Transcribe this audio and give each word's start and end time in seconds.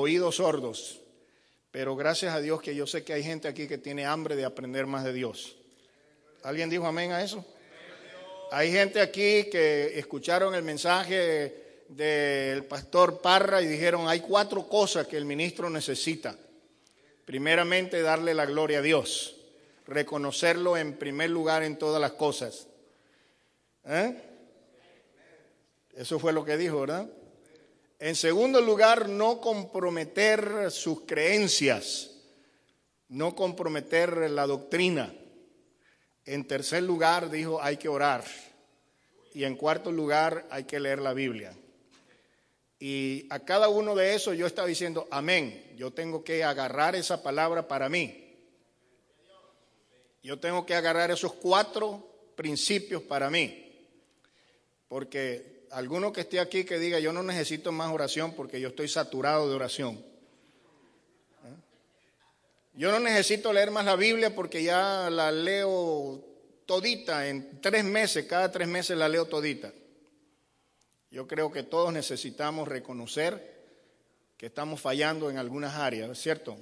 oídos 0.00 0.36
sordos. 0.36 1.00
Pero 1.70 1.94
gracias 1.94 2.34
a 2.34 2.40
Dios 2.40 2.60
que 2.60 2.74
yo 2.74 2.86
sé 2.86 3.04
que 3.04 3.12
hay 3.12 3.22
gente 3.22 3.46
aquí 3.46 3.68
que 3.68 3.78
tiene 3.78 4.04
hambre 4.04 4.34
de 4.34 4.44
aprender 4.44 4.86
más 4.86 5.04
de 5.04 5.12
Dios. 5.12 5.56
¿Alguien 6.42 6.70
dijo 6.70 6.86
amén 6.86 7.12
a 7.12 7.22
eso? 7.22 7.44
Hay 8.50 8.72
gente 8.72 9.00
aquí 9.00 9.44
que 9.50 9.98
escucharon 9.98 10.54
el 10.54 10.64
mensaje 10.64 11.84
del 11.88 12.64
pastor 12.64 13.20
Parra 13.20 13.62
y 13.62 13.66
dijeron, 13.66 14.08
hay 14.08 14.20
cuatro 14.20 14.68
cosas 14.68 15.06
que 15.06 15.16
el 15.16 15.24
ministro 15.24 15.70
necesita. 15.70 16.36
Primeramente, 17.24 18.02
darle 18.02 18.34
la 18.34 18.46
gloria 18.46 18.78
a 18.78 18.82
Dios, 18.82 19.36
reconocerlo 19.86 20.76
en 20.76 20.94
primer 20.94 21.30
lugar 21.30 21.62
en 21.62 21.78
todas 21.78 22.00
las 22.00 22.12
cosas. 22.12 22.66
¿Eh? 23.84 24.16
Eso 25.94 26.18
fue 26.18 26.32
lo 26.32 26.44
que 26.44 26.56
dijo, 26.56 26.80
¿verdad? 26.80 27.08
En 28.00 28.16
segundo 28.16 28.62
lugar, 28.62 29.10
no 29.10 29.42
comprometer 29.42 30.70
sus 30.70 31.02
creencias, 31.02 32.10
no 33.08 33.34
comprometer 33.34 34.30
la 34.30 34.46
doctrina. 34.46 35.14
En 36.24 36.46
tercer 36.46 36.82
lugar, 36.82 37.30
dijo, 37.30 37.62
hay 37.62 37.76
que 37.76 37.90
orar. 37.90 38.24
Y 39.34 39.44
en 39.44 39.54
cuarto 39.54 39.92
lugar, 39.92 40.46
hay 40.50 40.64
que 40.64 40.80
leer 40.80 41.00
la 41.00 41.12
Biblia. 41.12 41.54
Y 42.78 43.26
a 43.28 43.40
cada 43.40 43.68
uno 43.68 43.94
de 43.94 44.14
esos 44.14 44.34
yo 44.34 44.46
estaba 44.46 44.66
diciendo, 44.66 45.06
amén. 45.10 45.74
Yo 45.76 45.92
tengo 45.92 46.24
que 46.24 46.42
agarrar 46.42 46.96
esa 46.96 47.22
palabra 47.22 47.68
para 47.68 47.90
mí. 47.90 48.34
Yo 50.22 50.40
tengo 50.40 50.64
que 50.64 50.74
agarrar 50.74 51.10
esos 51.10 51.34
cuatro 51.34 52.32
principios 52.34 53.02
para 53.02 53.28
mí. 53.28 53.90
Porque 54.88 55.59
alguno 55.70 56.12
que 56.12 56.22
esté 56.22 56.40
aquí 56.40 56.64
que 56.64 56.78
diga, 56.78 56.98
yo 56.98 57.12
no 57.12 57.22
necesito 57.22 57.72
más 57.72 57.92
oración 57.92 58.34
porque 58.34 58.60
yo 58.60 58.68
estoy 58.68 58.88
saturado 58.88 59.48
de 59.48 59.54
oración. 59.54 59.94
¿Eh? 61.44 61.56
Yo 62.74 62.90
no 62.90 63.00
necesito 63.00 63.52
leer 63.52 63.70
más 63.70 63.84
la 63.84 63.96
Biblia 63.96 64.34
porque 64.34 64.62
ya 64.62 65.08
la 65.10 65.30
leo 65.30 66.24
todita 66.66 67.28
en 67.28 67.60
tres 67.60 67.84
meses, 67.84 68.26
cada 68.26 68.50
tres 68.50 68.68
meses 68.68 68.96
la 68.96 69.08
leo 69.08 69.26
todita. 69.26 69.72
Yo 71.10 71.26
creo 71.26 71.50
que 71.50 71.64
todos 71.64 71.92
necesitamos 71.92 72.68
reconocer 72.68 73.58
que 74.36 74.46
estamos 74.46 74.80
fallando 74.80 75.28
en 75.28 75.38
algunas 75.38 75.74
áreas, 75.74 76.18
¿cierto? 76.18 76.56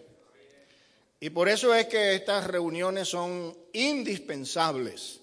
Y 1.20 1.30
por 1.30 1.48
eso 1.48 1.74
es 1.74 1.86
que 1.86 2.14
estas 2.14 2.46
reuniones 2.46 3.08
son 3.08 3.56
indispensables 3.72 5.20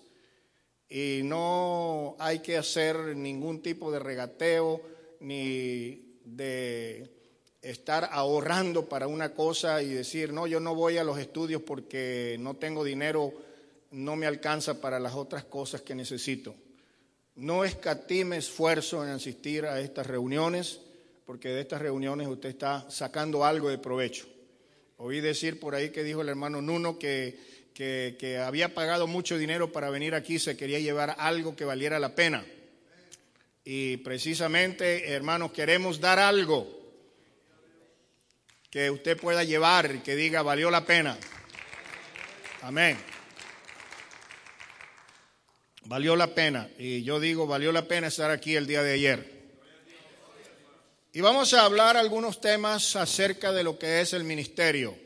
y 0.89 1.21
no 1.23 2.15
hay 2.19 2.39
que 2.39 2.57
hacer 2.57 3.15
ningún 3.15 3.61
tipo 3.61 3.91
de 3.91 3.99
regateo 3.99 4.81
ni 5.19 6.19
de 6.23 7.09
estar 7.61 8.09
ahorrando 8.11 8.87
para 8.87 9.07
una 9.07 9.33
cosa 9.33 9.81
y 9.81 9.89
decir, 9.89 10.31
no, 10.31 10.45
yo 10.45 10.59
no 10.59 10.75
voy 10.75 10.97
a 10.97 11.03
los 11.03 11.17
estudios 11.17 11.61
porque 11.63 12.37
no 12.39 12.55
tengo 12.55 12.83
dinero 12.83 13.33
no 13.91 14.15
me 14.15 14.25
alcanza 14.25 14.81
para 14.81 14.99
las 14.99 15.15
otras 15.15 15.45
cosas 15.45 15.81
que 15.81 15.95
necesito. 15.95 16.53
No 17.35 17.63
escatime 17.63 18.37
esfuerzo 18.37 19.03
en 19.03 19.11
asistir 19.11 19.65
a 19.65 19.79
estas 19.79 20.05
reuniones, 20.07 20.81
porque 21.25 21.49
de 21.49 21.61
estas 21.61 21.81
reuniones 21.81 22.27
usted 22.27 22.49
está 22.49 22.89
sacando 22.89 23.45
algo 23.45 23.69
de 23.69 23.77
provecho. 23.77 24.25
Oí 24.97 25.21
decir 25.21 25.59
por 25.59 25.75
ahí 25.75 25.89
que 25.89 26.03
dijo 26.03 26.21
el 26.21 26.29
hermano 26.29 26.61
Nuno 26.61 26.99
que, 26.99 27.37
que, 27.75 28.41
había 28.43 28.73
pagado 28.73 29.05
mucho 29.05 29.37
dinero 29.37 29.71
para 29.71 29.89
venir 29.89 30.15
aquí, 30.15 30.39
se 30.39 30.55
quería 30.55 30.79
llevar 30.79 31.15
algo 31.19 31.55
que 31.55 31.65
valiera 31.65 31.99
la 31.99 32.15
pena. 32.15 32.45
Y 33.65 33.97
precisamente, 33.97 35.11
hermanos, 35.11 35.51
queremos 35.51 35.99
dar 35.99 36.17
algo 36.17 36.67
que 38.69 38.89
usted 38.89 39.17
pueda 39.17 39.43
llevar, 39.43 40.01
que 40.03 40.15
diga, 40.15 40.41
valió 40.41 40.71
la 40.71 40.85
pena. 40.85 41.17
Amén. 42.61 42.97
Valió 45.83 46.15
la 46.15 46.27
pena. 46.33 46.69
Y 46.77 47.03
yo 47.03 47.19
digo, 47.19 47.45
valió 47.45 47.71
la 47.71 47.87
pena 47.87 48.07
estar 48.07 48.31
aquí 48.31 48.55
el 48.55 48.67
día 48.67 48.83
de 48.83 48.93
ayer. 48.93 49.35
Y 51.11 51.21
vamos 51.21 51.53
a 51.53 51.63
hablar 51.63 51.97
algunos 51.97 52.39
temas 52.39 52.95
acerca 52.95 53.51
de 53.51 53.63
lo 53.63 53.77
que 53.77 54.01
es 54.01 54.13
el 54.13 54.23
ministerio. 54.23 55.04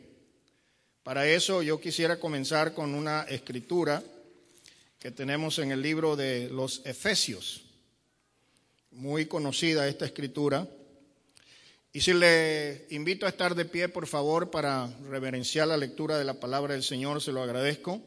Para 1.04 1.28
eso 1.28 1.64
yo 1.64 1.80
quisiera 1.80 2.20
comenzar 2.20 2.74
con 2.74 2.94
una 2.94 3.24
escritura 3.24 4.04
que 5.00 5.12
tenemos 5.12 5.58
en 5.60 5.72
el 5.72 5.82
libro 5.82 6.16
de 6.16 6.50
los 6.50 6.86
Efesios. 6.86 7.62
Muy 8.92 9.26
conocida 9.26 9.88
esta 9.88 10.06
escritura. 10.06 10.68
Y 11.94 12.02
si 12.02 12.14
le 12.14 12.86
invito 12.90 13.26
a 13.26 13.30
estar 13.30 13.56
de 13.56 13.66
pie, 13.66 13.88
por 13.88 14.08
favor, 14.08 14.52
para 14.52 14.88
reverenciar 15.10 15.68
la 15.68 15.78
lectura 15.78 16.18
de 16.18 16.26
la 16.26 16.40
palabra 16.40 16.74
del 16.74 16.84
Señor, 16.84 17.22
se 17.22 17.32
lo 17.32 17.42
agradezco 17.42 18.02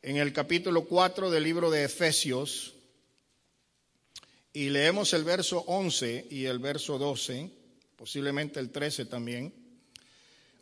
en 0.00 0.16
el 0.16 0.32
capítulo 0.32 0.84
4 0.84 1.30
del 1.30 1.42
libro 1.42 1.70
de 1.70 1.84
Efesios 1.84 2.74
y 4.52 4.70
leemos 4.70 5.12
el 5.12 5.24
verso 5.24 5.64
11 5.66 6.28
y 6.30 6.44
el 6.44 6.60
verso 6.60 6.98
12, 6.98 7.50
posiblemente 7.96 8.60
el 8.60 8.70
13 8.70 9.06
también. 9.06 9.52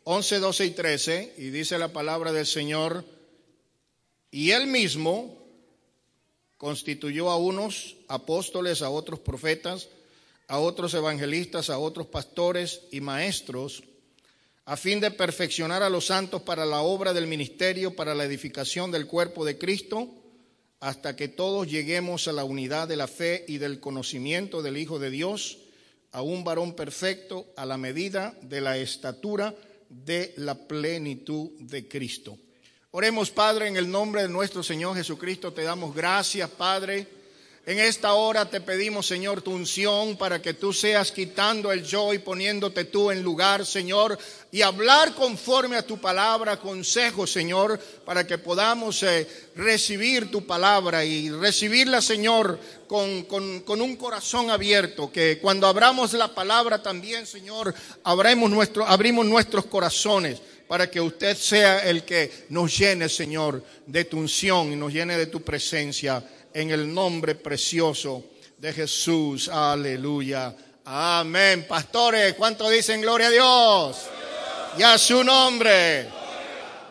11, 0.09 0.39
12 0.39 0.65
y 0.65 0.71
13, 0.71 1.33
y 1.37 1.49
dice 1.49 1.77
la 1.77 1.89
palabra 1.89 2.31
del 2.31 2.45
Señor, 2.45 3.03
y 4.31 4.51
él 4.51 4.67
mismo 4.67 5.37
constituyó 6.57 7.29
a 7.29 7.35
unos 7.35 7.97
apóstoles, 8.07 8.81
a 8.81 8.89
otros 8.89 9.19
profetas, 9.19 9.89
a 10.47 10.59
otros 10.59 10.93
evangelistas, 10.93 11.69
a 11.69 11.77
otros 11.77 12.07
pastores 12.07 12.83
y 12.89 13.01
maestros, 13.01 13.83
a 14.63 14.77
fin 14.77 15.01
de 15.01 15.11
perfeccionar 15.11 15.83
a 15.83 15.89
los 15.89 16.05
santos 16.05 16.41
para 16.41 16.65
la 16.65 16.79
obra 16.79 17.11
del 17.11 17.27
ministerio, 17.27 17.93
para 17.93 18.15
la 18.15 18.23
edificación 18.23 18.91
del 18.91 19.07
cuerpo 19.07 19.43
de 19.43 19.57
Cristo, 19.57 20.07
hasta 20.79 21.17
que 21.17 21.27
todos 21.27 21.69
lleguemos 21.69 22.29
a 22.29 22.31
la 22.31 22.45
unidad 22.45 22.87
de 22.87 22.95
la 22.95 23.09
fe 23.09 23.43
y 23.45 23.57
del 23.57 23.81
conocimiento 23.81 24.61
del 24.61 24.77
Hijo 24.77 24.99
de 24.99 25.09
Dios, 25.09 25.57
a 26.13 26.21
un 26.21 26.45
varón 26.45 26.77
perfecto, 26.77 27.45
a 27.57 27.65
la 27.65 27.77
medida 27.77 28.37
de 28.41 28.61
la 28.61 28.77
estatura 28.77 29.53
de 29.89 30.33
la 30.37 30.55
plenitud 30.55 31.51
de 31.59 31.87
Cristo. 31.87 32.37
Oremos, 32.91 33.29
Padre, 33.29 33.67
en 33.67 33.77
el 33.77 33.89
nombre 33.89 34.23
de 34.23 34.29
nuestro 34.29 34.63
Señor 34.63 34.95
Jesucristo, 34.95 35.53
te 35.53 35.63
damos 35.63 35.93
gracias, 35.93 36.49
Padre 36.49 37.16
en 37.67 37.79
esta 37.79 38.13
hora 38.13 38.49
te 38.49 38.61
pedimos, 38.61 39.07
Señor, 39.07 39.41
tu 39.41 39.51
unción 39.51 40.15
para 40.15 40.41
que 40.41 40.53
tú 40.53 40.71
seas 40.71 41.11
quitando 41.11 41.69
el 41.73 41.83
yo 41.83 42.13
y 42.13 42.17
poniéndote 42.17 42.85
tú 42.85 43.11
en 43.11 43.21
lugar, 43.21 43.65
Señor, 43.65 44.17
y 44.53 44.61
hablar 44.61 45.13
conforme 45.13 45.75
a 45.75 45.85
tu 45.85 45.97
palabra, 45.97 46.61
consejo, 46.61 47.27
Señor, 47.27 47.77
para 48.05 48.25
que 48.25 48.37
podamos 48.37 49.03
eh, 49.03 49.27
recibir 49.53 50.31
tu 50.31 50.47
palabra 50.47 51.03
y 51.03 51.29
recibirla, 51.29 52.01
Señor, 52.01 52.57
con, 52.87 53.23
con, 53.23 53.81
un 53.81 53.97
corazón 53.97 54.49
abierto, 54.49 55.11
que 55.11 55.39
cuando 55.39 55.67
abramos 55.67 56.13
la 56.13 56.33
palabra 56.33 56.81
también, 56.81 57.27
Señor, 57.27 57.75
abrimos, 58.05 58.49
nuestro, 58.49 58.87
abrimos 58.87 59.25
nuestros 59.25 59.65
corazones 59.65 60.41
para 60.69 60.89
que 60.89 61.01
usted 61.01 61.35
sea 61.35 61.79
el 61.79 62.05
que 62.05 62.45
nos 62.47 62.77
llene, 62.77 63.09
Señor, 63.09 63.61
de 63.85 64.05
tu 64.05 64.19
unción 64.19 64.71
y 64.71 64.77
nos 64.77 64.93
llene 64.93 65.17
de 65.17 65.25
tu 65.25 65.41
presencia 65.41 66.23
en 66.53 66.71
el 66.71 66.93
nombre 66.93 67.35
precioso 67.35 68.25
de 68.57 68.73
Jesús. 68.73 69.49
Aleluya. 69.49 70.55
Amén. 70.85 71.65
Pastores, 71.67 72.33
¿cuánto 72.35 72.69
dicen 72.69 73.01
gloria 73.01 73.27
a 73.27 73.31
Dios? 73.31 74.09
Y 74.77 74.83
a 74.83 74.97
su 74.97 75.23
nombre. 75.23 76.07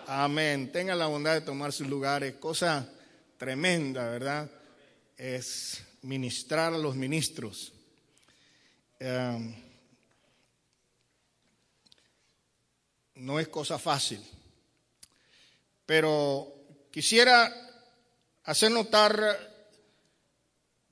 Amén. 0.07 0.71
Tengan 0.71 0.99
la 0.99 1.07
bondad 1.07 1.35
de 1.35 1.41
tomar 1.41 1.73
sus 1.73 1.87
lugares. 1.87 2.35
Cosa 2.37 2.89
tremenda, 3.37 4.09
¿verdad? 4.09 4.51
Es 5.17 5.83
ministrar 6.03 6.73
a 6.73 6.79
los 6.79 6.95
ministros. 6.95 7.73
Em, 8.99 9.55
no 13.17 13.41
es 13.41 13.49
cosa 13.49 13.79
fácil. 13.79 14.23
Pero 15.85 16.53
quisiera 16.91 17.66
hacer 18.47 18.71
notar 18.71 19.55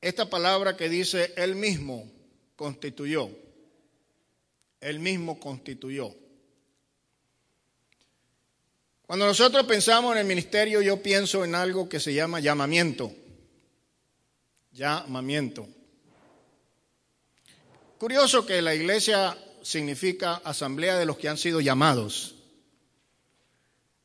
esta 0.01 0.29
palabra 0.29 0.77
que 0.77 0.89
dice, 0.89 1.33
Él 1.37 1.55
mismo 1.55 2.11
constituyó. 2.57 3.31
Él 4.81 4.99
mismo 4.99 5.41
constituyó. 5.41 6.15
Cuando 9.07 9.27
nosotros 9.27 9.65
pensamos 9.67 10.13
en 10.13 10.19
el 10.19 10.27
ministerio, 10.27 10.83
yo 10.83 11.03
pienso 11.03 11.45
en 11.45 11.55
algo 11.55 11.89
que 11.89 12.01
se 12.01 12.13
llama 12.13 12.41
llamamiento. 12.41 13.13
Llamamiento. 14.73 15.69
Curioso 17.99 18.45
que 18.45 18.61
la 18.61 18.75
iglesia 18.75 19.39
significa 19.63 20.35
asamblea 20.45 20.99
de 20.99 21.07
los 21.07 21.17
que 21.17 21.29
han 21.29 21.39
sido 21.39 21.61
llamados. 21.61 22.35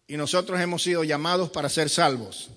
Y 0.08 0.18
nosotros 0.18 0.60
hemos 0.62 0.84
sido 0.84 1.04
llamados 1.04 1.50
para 1.50 1.68
ser 1.68 1.90
salvos. 1.90 2.50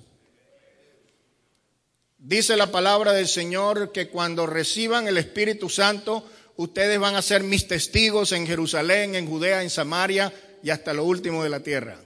Dice 2.25 2.57
la 2.57 2.71
palabra 2.71 3.13
del 3.13 3.27
Señor 3.27 3.91
que 3.91 4.07
cuando 4.07 4.47
reciban 4.47 5.09
el 5.09 5.19
Espíritu 5.19 5.69
Santo, 5.69 6.25
ustedes 6.55 7.01
van 7.01 7.17
a 7.17 7.23
ser 7.23 7.43
mis 7.43 7.67
testigos 7.67 8.31
en 8.31 8.47
Jerusalén, 8.47 9.17
en 9.17 9.27
Judea, 9.27 9.61
en 9.61 9.71
Samaria 9.71 10.33
y 10.63 10.71
hasta 10.71 10.95
lo 10.95 11.03
último 11.03 11.43
de 11.43 11.51
la 11.51 11.65
tierra. 11.65 11.99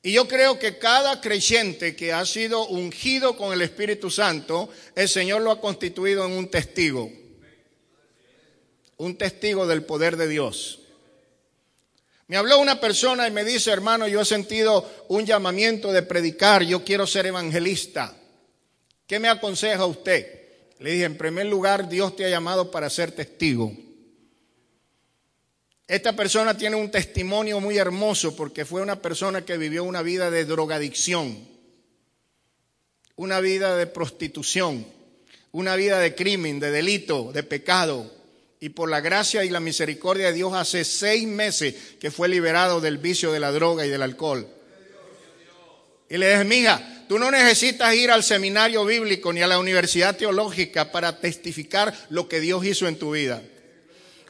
Y 0.00 0.12
yo 0.12 0.28
creo 0.28 0.60
que 0.60 0.78
cada 0.78 1.20
creyente 1.20 1.96
que 1.96 2.12
ha 2.12 2.24
sido 2.24 2.68
ungido 2.68 3.36
con 3.36 3.52
el 3.52 3.62
Espíritu 3.62 4.10
Santo, 4.10 4.68
el 4.94 5.08
Señor 5.08 5.42
lo 5.42 5.50
ha 5.50 5.60
constituido 5.60 6.24
en 6.24 6.30
un 6.30 6.48
testigo. 6.48 7.10
Un 8.96 9.18
testigo 9.18 9.66
del 9.66 9.82
poder 9.82 10.16
de 10.16 10.28
Dios. 10.28 10.78
Me 12.28 12.36
habló 12.36 12.60
una 12.60 12.80
persona 12.80 13.26
y 13.26 13.32
me 13.32 13.42
dice, 13.42 13.72
hermano, 13.72 14.06
yo 14.06 14.20
he 14.20 14.24
sentido 14.24 14.88
un 15.08 15.26
llamamiento 15.26 15.90
de 15.90 16.02
predicar, 16.02 16.62
yo 16.62 16.84
quiero 16.84 17.08
ser 17.08 17.26
evangelista. 17.26 18.18
¿Qué 19.12 19.18
me 19.18 19.28
aconseja 19.28 19.84
usted? 19.84 20.26
Le 20.78 20.92
dije, 20.92 21.04
en 21.04 21.18
primer 21.18 21.44
lugar, 21.44 21.86
Dios 21.86 22.16
te 22.16 22.24
ha 22.24 22.30
llamado 22.30 22.70
para 22.70 22.88
ser 22.88 23.12
testigo. 23.12 23.70
Esta 25.86 26.16
persona 26.16 26.56
tiene 26.56 26.76
un 26.76 26.90
testimonio 26.90 27.60
muy 27.60 27.76
hermoso 27.76 28.34
porque 28.34 28.64
fue 28.64 28.80
una 28.80 29.02
persona 29.02 29.44
que 29.44 29.58
vivió 29.58 29.84
una 29.84 30.00
vida 30.00 30.30
de 30.30 30.46
drogadicción, 30.46 31.46
una 33.14 33.40
vida 33.40 33.76
de 33.76 33.86
prostitución, 33.86 34.86
una 35.50 35.76
vida 35.76 35.98
de 35.98 36.14
crimen, 36.14 36.58
de 36.58 36.70
delito, 36.70 37.32
de 37.32 37.42
pecado. 37.42 38.10
Y 38.60 38.70
por 38.70 38.88
la 38.88 39.02
gracia 39.02 39.44
y 39.44 39.50
la 39.50 39.60
misericordia 39.60 40.28
de 40.28 40.32
Dios 40.32 40.54
hace 40.54 40.86
seis 40.86 41.28
meses 41.28 41.74
que 42.00 42.10
fue 42.10 42.30
liberado 42.30 42.80
del 42.80 42.96
vicio 42.96 43.30
de 43.30 43.40
la 43.40 43.52
droga 43.52 43.84
y 43.84 43.90
del 43.90 44.00
alcohol. 44.00 44.48
Y 46.08 46.16
le 46.16 46.30
dije, 46.30 46.44
mija, 46.44 46.91
tú 47.12 47.18
no 47.18 47.30
necesitas 47.30 47.94
ir 47.94 48.10
al 48.10 48.22
seminario 48.22 48.86
bíblico 48.86 49.34
ni 49.34 49.42
a 49.42 49.46
la 49.46 49.58
universidad 49.58 50.16
teológica 50.16 50.90
para 50.90 51.20
testificar 51.20 51.92
lo 52.08 52.26
que 52.26 52.40
Dios 52.40 52.64
hizo 52.64 52.88
en 52.88 52.96
tu 52.96 53.10
vida. 53.10 53.42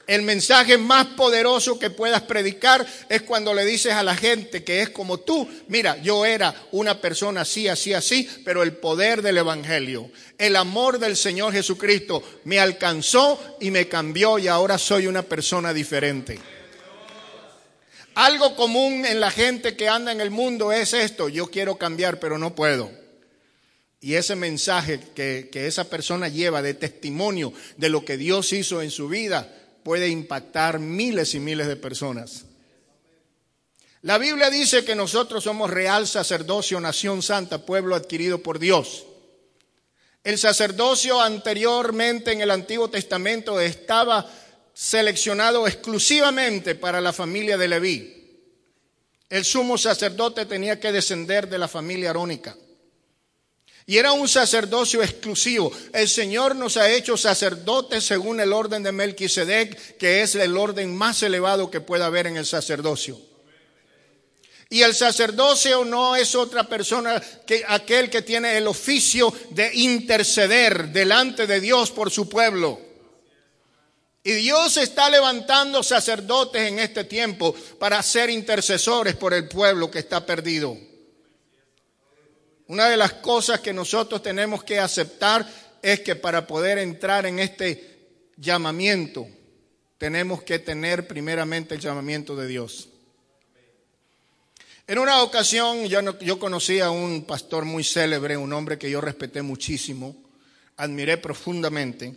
El 0.08 0.22
mensaje 0.22 0.78
más 0.78 1.06
poderoso 1.06 1.78
que 1.78 1.90
puedas 1.90 2.22
predicar 2.22 2.84
es 3.08 3.22
cuando 3.22 3.54
le 3.54 3.64
dices 3.64 3.92
a 3.92 4.02
la 4.02 4.16
gente 4.16 4.64
que 4.64 4.82
es 4.82 4.90
como 4.90 5.20
tú, 5.20 5.48
mira, 5.68 5.96
yo 6.02 6.26
era 6.26 6.52
una 6.72 7.00
persona 7.00 7.42
así, 7.42 7.68
así, 7.68 7.94
así, 7.94 8.28
pero 8.44 8.64
el 8.64 8.72
poder 8.72 9.22
del 9.22 9.38
Evangelio, 9.38 10.10
el 10.36 10.56
amor 10.56 10.98
del 10.98 11.16
Señor 11.16 11.52
Jesucristo 11.52 12.20
me 12.42 12.58
alcanzó 12.58 13.58
y 13.60 13.70
me 13.70 13.86
cambió 13.86 14.40
y 14.40 14.48
ahora 14.48 14.76
soy 14.76 15.06
una 15.06 15.22
persona 15.22 15.72
diferente. 15.72 16.40
Algo 18.14 18.56
común 18.56 19.06
en 19.06 19.20
la 19.20 19.30
gente 19.30 19.76
que 19.76 19.88
anda 19.88 20.12
en 20.12 20.20
el 20.20 20.30
mundo 20.30 20.72
es 20.72 20.92
esto, 20.92 21.28
yo 21.28 21.46
quiero 21.46 21.76
cambiar 21.76 22.20
pero 22.20 22.38
no 22.38 22.54
puedo. 22.54 22.90
Y 24.00 24.14
ese 24.14 24.36
mensaje 24.36 25.00
que, 25.14 25.48
que 25.50 25.66
esa 25.66 25.88
persona 25.88 26.28
lleva 26.28 26.60
de 26.60 26.74
testimonio 26.74 27.52
de 27.76 27.88
lo 27.88 28.04
que 28.04 28.16
Dios 28.16 28.52
hizo 28.52 28.82
en 28.82 28.90
su 28.90 29.08
vida, 29.08 29.50
puede 29.82 30.08
impactar 30.08 30.78
miles 30.78 31.34
y 31.34 31.40
miles 31.40 31.68
de 31.68 31.76
personas. 31.76 32.44
La 34.02 34.18
Biblia 34.18 34.50
dice 34.50 34.84
que 34.84 34.96
nosotros 34.96 35.44
somos 35.44 35.70
real 35.70 36.08
sacerdocio, 36.08 36.80
nación 36.80 37.22
santa, 37.22 37.64
pueblo 37.64 37.94
adquirido 37.94 38.42
por 38.42 38.58
Dios. 38.58 39.06
El 40.24 40.38
sacerdocio 40.38 41.20
anteriormente 41.20 42.32
en 42.32 42.40
el 42.40 42.50
Antiguo 42.50 42.90
Testamento 42.90 43.60
estaba 43.60 44.28
seleccionado 44.74 45.66
exclusivamente 45.66 46.74
para 46.74 47.00
la 47.00 47.12
familia 47.12 47.56
de 47.56 47.68
Leví. 47.68 48.22
El 49.28 49.44
sumo 49.44 49.78
sacerdote 49.78 50.46
tenía 50.46 50.78
que 50.78 50.92
descender 50.92 51.48
de 51.48 51.58
la 51.58 51.68
familia 51.68 52.10
arónica. 52.10 52.56
Y 53.86 53.96
era 53.96 54.12
un 54.12 54.28
sacerdocio 54.28 55.02
exclusivo. 55.02 55.72
El 55.92 56.08
Señor 56.08 56.54
nos 56.54 56.76
ha 56.76 56.90
hecho 56.90 57.16
sacerdotes 57.16 58.04
según 58.04 58.40
el 58.40 58.52
orden 58.52 58.82
de 58.82 58.92
Melquisedec, 58.92 59.96
que 59.96 60.22
es 60.22 60.34
el 60.34 60.56
orden 60.56 60.94
más 60.94 61.22
elevado 61.22 61.70
que 61.70 61.80
pueda 61.80 62.06
haber 62.06 62.26
en 62.26 62.36
el 62.36 62.46
sacerdocio. 62.46 63.20
Y 64.70 64.82
el 64.82 64.94
sacerdocio 64.94 65.84
no 65.84 66.16
es 66.16 66.34
otra 66.34 66.64
persona 66.64 67.20
que 67.46 67.64
aquel 67.66 68.08
que 68.08 68.22
tiene 68.22 68.56
el 68.56 68.66
oficio 68.66 69.32
de 69.50 69.70
interceder 69.74 70.88
delante 70.88 71.46
de 71.46 71.60
Dios 71.60 71.90
por 71.90 72.10
su 72.10 72.28
pueblo. 72.28 72.91
Y 74.24 74.32
Dios 74.32 74.76
está 74.76 75.10
levantando 75.10 75.82
sacerdotes 75.82 76.68
en 76.68 76.78
este 76.78 77.04
tiempo 77.04 77.54
para 77.78 78.00
ser 78.02 78.30
intercesores 78.30 79.16
por 79.16 79.34
el 79.34 79.48
pueblo 79.48 79.90
que 79.90 79.98
está 79.98 80.24
perdido. 80.24 80.76
Una 82.68 82.88
de 82.88 82.96
las 82.96 83.14
cosas 83.14 83.60
que 83.60 83.72
nosotros 83.72 84.22
tenemos 84.22 84.62
que 84.62 84.78
aceptar 84.78 85.46
es 85.82 86.00
que 86.00 86.14
para 86.14 86.46
poder 86.46 86.78
entrar 86.78 87.26
en 87.26 87.40
este 87.40 88.08
llamamiento, 88.36 89.26
tenemos 89.98 90.42
que 90.42 90.60
tener 90.60 91.08
primeramente 91.08 91.74
el 91.74 91.80
llamamiento 91.80 92.36
de 92.36 92.46
Dios. 92.46 92.88
En 94.86 94.98
una 94.98 95.22
ocasión 95.22 95.86
yo, 95.86 96.18
yo 96.20 96.38
conocí 96.38 96.78
a 96.78 96.90
un 96.90 97.24
pastor 97.24 97.64
muy 97.64 97.82
célebre, 97.82 98.36
un 98.36 98.52
hombre 98.52 98.78
que 98.78 98.90
yo 98.90 99.00
respeté 99.00 99.42
muchísimo, 99.42 100.16
admiré 100.76 101.18
profundamente. 101.18 102.14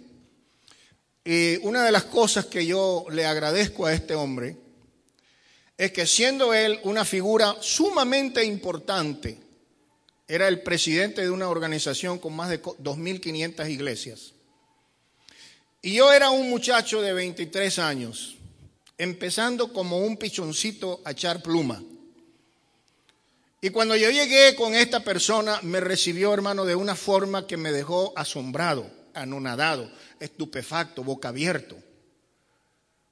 Y 1.26 1.58
una 1.66 1.84
de 1.84 1.92
las 1.92 2.04
cosas 2.04 2.46
que 2.46 2.68
yo 2.68 3.06
le 3.10 3.26
agradezco 3.26 3.88
a 3.88 3.94
este 3.94 4.14
hombre 4.14 4.56
es 5.76 5.92
que 5.92 6.06
siendo 6.06 6.54
él 6.54 6.80
una 6.84 7.04
figura 7.04 7.56
sumamente 7.60 8.46
importante 8.46 9.40
era 10.28 10.48
el 10.48 10.62
presidente 10.62 11.22
de 11.22 11.32
una 11.32 11.50
organización 11.50 12.20
con 12.20 12.36
más 12.36 12.50
de 12.50 12.62
2.500 12.62 13.70
iglesias. 13.70 14.34
Y 15.82 15.96
yo 15.96 16.12
era 16.12 16.30
un 16.30 16.50
muchacho 16.50 17.02
de 17.02 17.14
23 17.14 17.80
años, 17.80 18.38
empezando 18.98 19.74
como 19.74 20.00
un 20.00 20.18
pichoncito 20.18 21.02
a 21.06 21.12
echar 21.12 21.42
pluma. 21.42 21.84
Y 23.62 23.70
cuando 23.70 23.96
yo 23.96 24.10
llegué 24.10 24.56
con 24.56 24.76
esta 24.76 25.04
persona, 25.04 25.60
me 25.64 25.80
recibió, 25.80 26.34
hermano, 26.34 26.66
de 26.66 26.76
una 26.76 26.96
forma 26.96 27.46
que 27.46 27.58
me 27.58 27.72
dejó 27.72 28.14
asombrado, 28.16 28.90
anonadado, 29.16 29.90
estupefacto, 30.20 31.04
boca 31.04 31.30
abierto. 31.30 31.76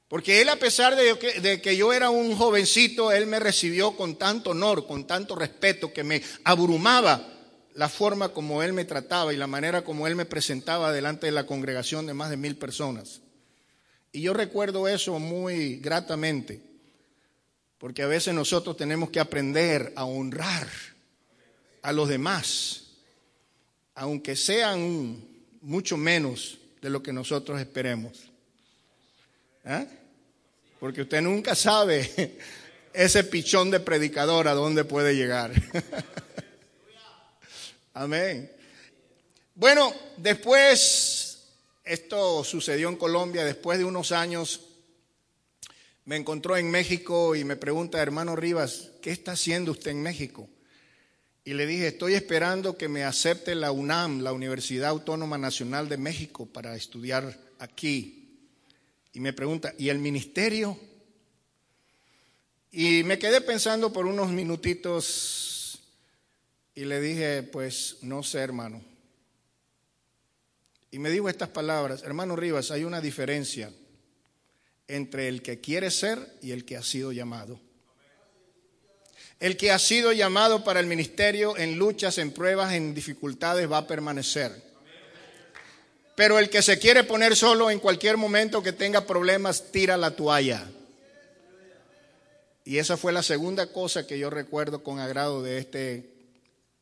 Porque 0.07 0.41
él, 0.41 0.49
a 0.49 0.57
pesar 0.57 0.95
de 0.95 1.17
que, 1.17 1.41
de 1.41 1.59
que, 1.59 1.75
yo 1.75 1.91
era 1.91 2.11
un 2.11 2.35
jovencito, 2.35 3.11
él 3.11 3.25
me 3.25 3.39
recibió 3.39 3.97
con 3.97 4.15
tanto 4.15 4.51
honor, 4.51 4.85
con 4.85 5.07
tanto 5.07 5.35
respeto, 5.35 5.91
que 5.91 6.03
me 6.03 6.21
abrumaba 6.43 7.33
la 7.73 7.89
forma 7.89 8.29
como 8.29 8.61
él 8.61 8.73
me 8.73 8.85
trataba 8.85 9.33
y 9.33 9.37
la 9.37 9.47
manera 9.47 9.83
como 9.83 10.05
él 10.05 10.15
me 10.15 10.25
presentaba 10.25 10.91
delante 10.91 11.25
de 11.25 11.31
la 11.31 11.47
congregación 11.47 12.05
de 12.05 12.13
más 12.13 12.29
de 12.29 12.37
mil 12.37 12.55
personas. 12.55 13.21
Y 14.11 14.21
yo 14.21 14.33
recuerdo 14.33 14.87
eso 14.87 15.17
muy 15.17 15.77
gratamente, 15.77 16.61
porque 17.79 18.03
a 18.03 18.07
veces 18.07 18.35
nosotros 18.35 18.77
tenemos 18.77 19.09
que 19.09 19.19
aprender 19.19 19.91
a 19.95 20.05
honrar 20.05 20.67
a 21.81 21.91
los 21.91 22.07
demás, 22.07 22.83
aunque 23.95 24.35
sean 24.35 25.32
mucho 25.63 25.97
menos 25.97 26.57
de 26.81 26.89
lo 26.89 27.01
que 27.01 27.13
nosotros 27.13 27.59
esperemos. 27.59 28.29
¿Eh? 29.65 29.87
Porque 30.79 31.01
usted 31.01 31.21
nunca 31.21 31.55
sabe 31.55 32.37
ese 32.93 33.23
pichón 33.23 33.71
de 33.71 33.79
predicador 33.79 34.47
a 34.47 34.53
dónde 34.53 34.83
puede 34.83 35.15
llegar. 35.15 35.51
Amén. 37.93 38.51
Bueno, 39.55 39.93
después, 40.17 41.47
esto 41.83 42.43
sucedió 42.43 42.89
en 42.89 42.97
Colombia, 42.97 43.45
después 43.45 43.77
de 43.77 43.85
unos 43.85 44.11
años, 44.11 44.61
me 46.05 46.17
encontró 46.17 46.57
en 46.57 46.69
México 46.69 47.35
y 47.35 47.45
me 47.45 47.55
pregunta, 47.55 48.01
hermano 48.01 48.35
Rivas, 48.35 48.89
¿qué 49.01 49.11
está 49.11 49.33
haciendo 49.33 49.71
usted 49.71 49.91
en 49.91 50.01
México? 50.01 50.49
Y 51.45 51.53
le 51.53 51.65
dije, 51.65 51.87
estoy 51.87 52.13
esperando 52.13 52.77
que 52.77 52.87
me 52.87 53.03
acepte 53.03 53.55
la 53.55 53.71
UNAM, 53.71 54.21
la 54.21 54.33
Universidad 54.33 54.89
Autónoma 54.89 55.37
Nacional 55.37 55.89
de 55.89 55.97
México, 55.97 56.45
para 56.45 56.75
estudiar 56.75 57.37
aquí 57.59 58.23
y 59.13 59.19
me 59.19 59.31
pregunta, 59.31 59.73
¿y 59.77 59.89
el 59.89 59.99
ministerio? 59.99 60.77
Y 62.71 63.03
me 63.03 63.19
quedé 63.19 63.41
pensando 63.41 63.93
por 63.93 64.07
unos 64.07 64.31
minutitos 64.31 65.79
y 66.73 66.85
le 66.85 66.99
dije, 66.99 67.43
pues 67.43 67.97
no 68.01 68.23
sé, 68.23 68.39
hermano. 68.39 68.83
Y 70.89 70.97
me 70.97 71.11
dijo 71.11 71.29
estas 71.29 71.49
palabras, 71.49 72.01
hermano 72.01 72.35
Rivas, 72.35 72.71
hay 72.71 72.83
una 72.83 73.01
diferencia 73.01 73.71
entre 74.87 75.27
el 75.27 75.43
que 75.43 75.61
quiere 75.61 75.91
ser 75.91 76.37
y 76.41 76.51
el 76.51 76.65
que 76.65 76.77
ha 76.77 76.83
sido 76.83 77.11
llamado. 77.11 77.59
El 79.43 79.57
que 79.57 79.71
ha 79.71 79.77
sido 79.77 80.13
llamado 80.13 80.63
para 80.63 80.79
el 80.79 80.85
ministerio 80.85 81.57
en 81.57 81.77
luchas, 81.77 82.17
en 82.17 82.31
pruebas, 82.31 82.71
en 82.71 82.93
dificultades 82.93 83.69
va 83.69 83.79
a 83.79 83.87
permanecer. 83.87 84.53
Pero 86.15 86.39
el 86.39 86.49
que 86.49 86.61
se 86.61 86.79
quiere 86.79 87.03
poner 87.03 87.35
solo 87.35 87.69
en 87.69 87.81
cualquier 87.81 88.15
momento 88.15 88.63
que 88.63 88.71
tenga 88.71 89.05
problemas, 89.05 89.69
tira 89.69 89.97
la 89.97 90.11
toalla. 90.11 90.65
Y 92.63 92.77
esa 92.77 92.95
fue 92.95 93.11
la 93.11 93.21
segunda 93.21 93.67
cosa 93.67 94.07
que 94.07 94.17
yo 94.17 94.29
recuerdo 94.29 94.81
con 94.81 95.01
agrado 95.01 95.43
de 95.43 95.57
este, 95.57 96.09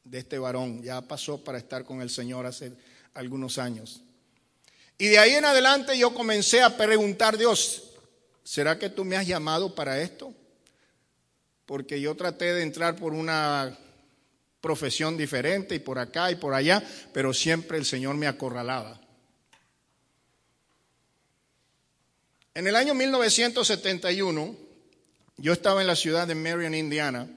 de 0.03 0.19
este 0.19 0.37
varón. 0.37 0.83
Ya 0.83 1.01
pasó 1.01 1.43
para 1.43 1.57
estar 1.57 1.83
con 1.83 1.99
el 1.99 2.11
Señor 2.11 2.45
hace 2.45 2.73
algunos 3.15 3.57
años. 3.57 4.01
Y 4.99 5.07
de 5.07 5.17
ahí 5.17 5.31
en 5.31 5.45
adelante 5.45 5.97
yo 5.97 6.13
comencé 6.13 6.61
a 6.61 6.77
preguntar, 6.77 7.39
Dios, 7.39 7.85
¿será 8.43 8.77
que 8.77 8.91
tú 8.91 9.03
me 9.03 9.17
has 9.17 9.25
llamado 9.25 9.73
para 9.73 9.99
esto? 9.99 10.35
Porque 11.65 12.01
yo 12.01 12.15
traté 12.15 12.53
de 12.53 12.63
entrar 12.63 12.95
por 12.95 13.13
una 13.13 13.77
profesión 14.61 15.17
diferente 15.17 15.75
y 15.75 15.79
por 15.79 15.99
acá 15.99 16.31
y 16.31 16.35
por 16.35 16.53
allá, 16.53 16.83
pero 17.13 17.33
siempre 17.33 17.77
el 17.77 17.85
Señor 17.85 18.15
me 18.15 18.27
acorralaba. 18.27 19.01
En 22.53 22.67
el 22.67 22.75
año 22.75 22.93
1971, 22.93 24.55
yo 25.37 25.53
estaba 25.53 25.81
en 25.81 25.87
la 25.87 25.95
ciudad 25.95 26.27
de 26.27 26.35
Marion, 26.35 26.75
Indiana, 26.75 27.27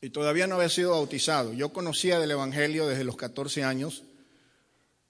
y 0.00 0.10
todavía 0.10 0.46
no 0.46 0.56
había 0.56 0.70
sido 0.70 0.92
bautizado. 0.92 1.52
Yo 1.52 1.72
conocía 1.72 2.18
del 2.18 2.30
Evangelio 2.30 2.86
desde 2.86 3.04
los 3.04 3.16
14 3.16 3.64
años 3.64 4.02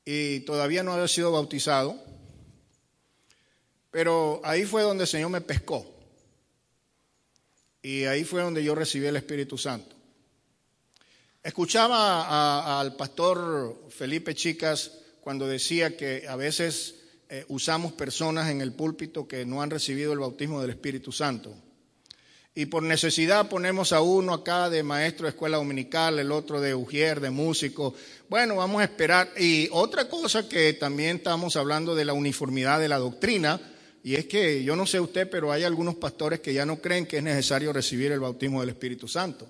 y 0.05 0.41
todavía 0.41 0.83
no 0.83 0.93
había 0.93 1.07
sido 1.07 1.31
bautizado, 1.31 1.97
pero 3.93 4.41
ahí 4.43 4.65
fue 4.65 4.83
donde 4.83 5.05
el 5.05 5.09
Señor 5.09 5.31
me 5.31 5.41
pescó. 5.41 6.00
Y 7.83 8.05
ahí 8.05 8.25
fue 8.25 8.43
donde 8.43 8.63
yo 8.63 8.75
recibí 8.75 9.07
el 9.07 9.17
Espíritu 9.17 9.57
Santo. 9.57 9.97
Escuchaba 11.43 12.81
al 12.81 12.97
pastor 12.97 13.87
Felipe 13.89 14.35
Chicas 14.35 14.93
cuando 15.23 15.47
decía 15.47 15.97
que 15.97 16.27
a 16.29 16.37
veces 16.37 16.97
eh, 17.31 17.45
usamos 17.49 17.93
personas 17.93 18.51
en 18.51 18.61
el 18.61 18.73
púlpito 18.73 19.27
que 19.27 19.47
no 19.47 19.63
han 19.63 19.71
recibido 19.71 20.13
el 20.13 20.19
bautismo 20.19 20.61
del 20.61 20.71
Espíritu 20.71 21.13
Santo. 21.13 21.55
Y 22.55 22.67
por 22.67 22.83
necesidad 22.83 23.49
ponemos 23.49 23.93
a 23.93 24.03
uno 24.03 24.35
acá 24.35 24.69
de 24.69 24.83
maestro 24.83 25.25
de 25.25 25.31
escuela 25.31 25.57
dominical, 25.57 26.19
el 26.19 26.33
otro 26.33 26.61
de 26.61 26.75
ujier, 26.75 27.21
de 27.21 27.31
músico. 27.31 27.95
Bueno, 28.29 28.57
vamos 28.57 28.81
a 28.81 28.85
esperar. 28.85 29.31
Y 29.39 29.69
otra 29.71 30.09
cosa 30.09 30.49
que 30.49 30.73
también 30.73 31.19
estamos 31.19 31.55
hablando 31.55 31.95
de 31.95 32.05
la 32.05 32.13
uniformidad 32.13 32.81
de 32.81 32.89
la 32.89 32.99
doctrina, 32.99 33.61
y 34.03 34.15
es 34.15 34.27
que 34.27 34.63
yo 34.65 34.77
no 34.77 34.87
sé 34.87 34.99
usted, 34.99 35.29
pero 35.29 35.53
hay 35.53 35.65
algunos 35.65 35.97
pastores 35.97 36.41
que 36.41 36.55
ya 36.55 36.65
no 36.65 36.81
creen 36.81 37.07
que 37.07 37.19
es 37.19 37.23
necesario 37.23 37.73
recibir 37.73 38.13
el 38.13 38.21
bautismo 38.21 38.61
del 38.61 38.71
Espíritu 38.71 39.07
Santo. 39.07 39.47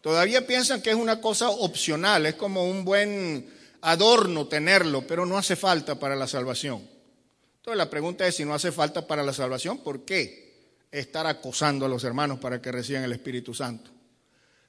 Todavía 0.00 0.46
piensan 0.46 0.82
que 0.82 0.90
es 0.90 0.96
una 0.96 1.20
cosa 1.20 1.48
opcional, 1.48 2.26
es 2.26 2.34
como 2.34 2.68
un 2.68 2.84
buen 2.84 3.48
adorno 3.82 4.48
tenerlo, 4.48 5.06
pero 5.06 5.24
no 5.24 5.38
hace 5.38 5.54
falta 5.54 5.98
para 5.98 6.16
la 6.16 6.26
salvación. 6.26 6.82
Entonces 7.58 7.78
la 7.78 7.88
pregunta 7.88 8.26
es 8.26 8.34
si 8.34 8.44
no 8.44 8.52
hace 8.52 8.72
falta 8.72 9.06
para 9.06 9.22
la 9.22 9.32
salvación, 9.32 9.78
¿por 9.78 10.04
qué 10.04 10.52
estar 10.90 11.26
acosando 11.28 11.86
a 11.86 11.88
los 11.88 12.02
hermanos 12.02 12.40
para 12.40 12.60
que 12.60 12.72
reciban 12.72 13.04
el 13.04 13.12
Espíritu 13.12 13.54
Santo? 13.54 13.91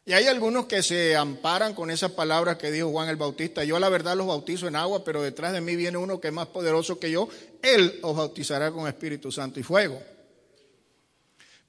Y 0.05 0.13
hay 0.13 0.27
algunos 0.27 0.65
que 0.65 0.83
se 0.83 1.15
amparan 1.15 1.73
con 1.73 1.89
esas 1.89 2.11
palabras 2.11 2.57
que 2.57 2.71
dijo 2.71 2.91
Juan 2.91 3.07
el 3.07 3.15
Bautista. 3.15 3.63
Yo 3.63 3.79
la 3.79 3.89
verdad 3.89 4.17
los 4.17 4.27
bautizo 4.27 4.67
en 4.67 4.75
agua, 4.75 5.03
pero 5.03 5.21
detrás 5.21 5.53
de 5.53 5.61
mí 5.61 5.75
viene 5.75 5.97
uno 5.97 6.19
que 6.19 6.27
es 6.27 6.33
más 6.33 6.47
poderoso 6.47 6.99
que 6.99 7.09
yo. 7.09 7.29
Él 7.61 7.99
os 8.01 8.15
bautizará 8.15 8.71
con 8.71 8.87
Espíritu 8.87 9.31
Santo 9.31 9.59
y 9.59 9.63
fuego. 9.63 10.01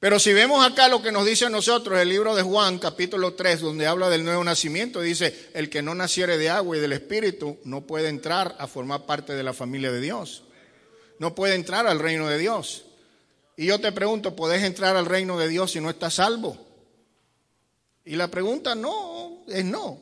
Pero 0.00 0.18
si 0.18 0.32
vemos 0.32 0.66
acá 0.66 0.88
lo 0.88 1.00
que 1.00 1.12
nos 1.12 1.24
dice 1.24 1.46
a 1.46 1.50
nosotros 1.50 1.98
el 1.98 2.08
libro 2.08 2.34
de 2.34 2.42
Juan, 2.42 2.78
capítulo 2.78 3.34
3, 3.34 3.60
donde 3.60 3.86
habla 3.86 4.10
del 4.10 4.24
nuevo 4.24 4.42
nacimiento, 4.42 5.00
dice, 5.00 5.50
el 5.54 5.70
que 5.70 5.80
no 5.80 5.94
naciere 5.94 6.36
de 6.36 6.50
agua 6.50 6.76
y 6.76 6.80
del 6.80 6.92
Espíritu 6.92 7.58
no 7.64 7.86
puede 7.86 8.08
entrar 8.08 8.56
a 8.58 8.66
formar 8.66 9.06
parte 9.06 9.34
de 9.34 9.42
la 9.42 9.54
familia 9.54 9.92
de 9.92 10.00
Dios 10.00 10.42
no 11.18 11.34
puede 11.34 11.54
entrar 11.54 11.86
al 11.86 11.98
reino 11.98 12.28
de 12.28 12.38
Dios. 12.38 12.84
Y 13.56 13.66
yo 13.66 13.80
te 13.80 13.92
pregunto, 13.92 14.34
¿podés 14.34 14.62
entrar 14.62 14.96
al 14.96 15.06
reino 15.06 15.38
de 15.38 15.48
Dios 15.48 15.72
si 15.72 15.80
no 15.80 15.90
estás 15.90 16.14
salvo? 16.14 16.58
Y 18.04 18.16
la 18.16 18.28
pregunta 18.28 18.74
no, 18.74 19.44
es 19.48 19.64
no. 19.64 19.98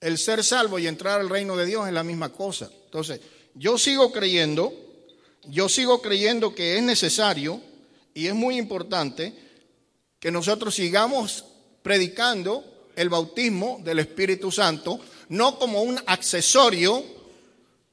El 0.00 0.18
ser 0.18 0.42
salvo 0.42 0.78
y 0.78 0.86
entrar 0.86 1.20
al 1.20 1.30
reino 1.30 1.56
de 1.56 1.66
Dios 1.66 1.86
es 1.86 1.92
la 1.92 2.02
misma 2.02 2.30
cosa. 2.30 2.70
Entonces, 2.84 3.20
yo 3.54 3.78
sigo 3.78 4.12
creyendo, 4.12 4.72
yo 5.44 5.68
sigo 5.68 6.02
creyendo 6.02 6.54
que 6.54 6.76
es 6.76 6.82
necesario 6.82 7.60
y 8.14 8.26
es 8.26 8.34
muy 8.34 8.58
importante 8.58 9.32
que 10.18 10.30
nosotros 10.30 10.74
sigamos 10.74 11.44
predicando 11.82 12.90
el 12.96 13.08
bautismo 13.08 13.80
del 13.82 14.00
Espíritu 14.00 14.50
Santo, 14.52 15.00
no 15.28 15.58
como 15.58 15.82
un 15.82 15.98
accesorio 16.06 17.04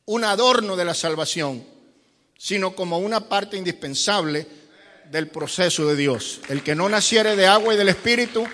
un 0.09 0.23
adorno 0.23 0.75
de 0.75 0.85
la 0.85 0.95
salvación, 0.95 1.63
sino 2.35 2.75
como 2.75 2.97
una 2.97 3.29
parte 3.29 3.57
indispensable 3.57 4.47
del 5.11 5.27
proceso 5.27 5.87
de 5.87 5.95
Dios. 5.95 6.41
El 6.49 6.63
que 6.63 6.75
no 6.75 6.87
naciere 6.89 7.35
de 7.35 7.47
agua 7.47 7.73
y 7.73 7.77
del 7.77 7.89
Espíritu 7.89 8.45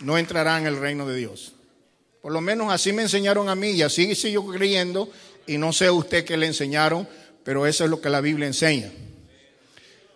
no 0.00 0.18
entrará 0.18 0.58
en 0.58 0.66
el 0.66 0.78
reino 0.78 1.06
de 1.06 1.16
Dios. 1.16 1.52
Por 2.22 2.32
lo 2.32 2.40
menos 2.40 2.72
así 2.72 2.92
me 2.92 3.02
enseñaron 3.02 3.48
a 3.48 3.54
mí 3.54 3.70
y 3.70 3.82
así 3.82 4.14
sigo 4.14 4.50
creyendo 4.50 5.10
y 5.46 5.58
no 5.58 5.72
sé 5.72 5.90
usted 5.90 6.24
qué 6.24 6.36
le 6.36 6.46
enseñaron, 6.46 7.06
pero 7.44 7.66
eso 7.66 7.84
es 7.84 7.90
lo 7.90 8.00
que 8.00 8.08
la 8.08 8.20
Biblia 8.20 8.46
enseña. 8.46 8.90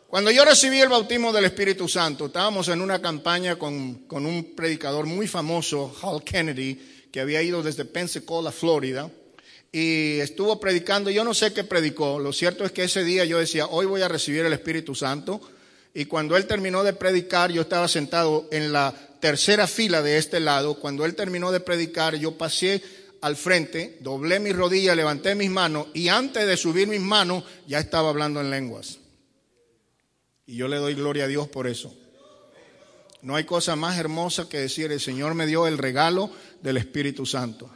Cuando 0.08 0.30
yo 0.30 0.42
recibí 0.46 0.80
el 0.80 0.88
bautismo 0.88 1.34
del 1.34 1.44
Espíritu 1.44 1.86
Santo, 1.86 2.26
estábamos 2.26 2.68
en 2.68 2.80
una 2.80 3.02
campaña 3.02 3.56
con, 3.56 4.06
con 4.06 4.24
un 4.24 4.54
predicador 4.54 5.04
muy 5.04 5.28
famoso, 5.28 5.94
Hal 6.02 6.24
Kennedy, 6.24 7.08
que 7.12 7.20
había 7.20 7.42
ido 7.42 7.62
desde 7.62 7.84
Pensacola, 7.84 8.50
Florida, 8.50 9.10
y 9.72 10.18
estuvo 10.20 10.58
predicando, 10.58 11.10
yo 11.10 11.24
no 11.24 11.34
sé 11.34 11.52
qué 11.52 11.64
predicó, 11.64 12.18
lo 12.18 12.32
cierto 12.32 12.64
es 12.64 12.72
que 12.72 12.84
ese 12.84 13.04
día 13.04 13.24
yo 13.24 13.38
decía, 13.38 13.66
hoy 13.66 13.86
voy 13.86 14.02
a 14.02 14.08
recibir 14.08 14.44
el 14.44 14.52
Espíritu 14.52 14.94
Santo, 14.94 15.40
y 15.94 16.06
cuando 16.06 16.36
él 16.36 16.46
terminó 16.46 16.84
de 16.84 16.92
predicar, 16.92 17.50
yo 17.50 17.62
estaba 17.62 17.88
sentado 17.88 18.48
en 18.50 18.72
la 18.72 18.94
tercera 19.20 19.66
fila 19.66 20.00
de 20.00 20.16
este 20.16 20.40
lado, 20.40 20.74
cuando 20.74 21.04
él 21.04 21.14
terminó 21.14 21.52
de 21.52 21.60
predicar, 21.60 22.14
yo 22.16 22.38
pasé 22.38 22.82
al 23.20 23.36
frente, 23.36 23.98
doblé 24.00 24.38
mis 24.38 24.54
rodillas, 24.54 24.96
levanté 24.96 25.34
mis 25.34 25.50
manos, 25.50 25.88
y 25.92 26.08
antes 26.08 26.46
de 26.46 26.56
subir 26.56 26.88
mis 26.88 27.00
manos, 27.00 27.44
ya 27.66 27.78
estaba 27.78 28.08
hablando 28.08 28.40
en 28.40 28.50
lenguas. 28.50 28.98
Y 30.46 30.56
yo 30.56 30.68
le 30.68 30.76
doy 30.76 30.94
gloria 30.94 31.24
a 31.24 31.28
Dios 31.28 31.48
por 31.48 31.66
eso. 31.66 31.94
No 33.20 33.34
hay 33.34 33.44
cosa 33.44 33.76
más 33.76 33.98
hermosa 33.98 34.48
que 34.48 34.58
decir, 34.58 34.92
el 34.92 35.00
Señor 35.00 35.34
me 35.34 35.46
dio 35.46 35.66
el 35.66 35.76
regalo 35.76 36.30
del 36.62 36.76
Espíritu 36.76 37.26
Santo. 37.26 37.70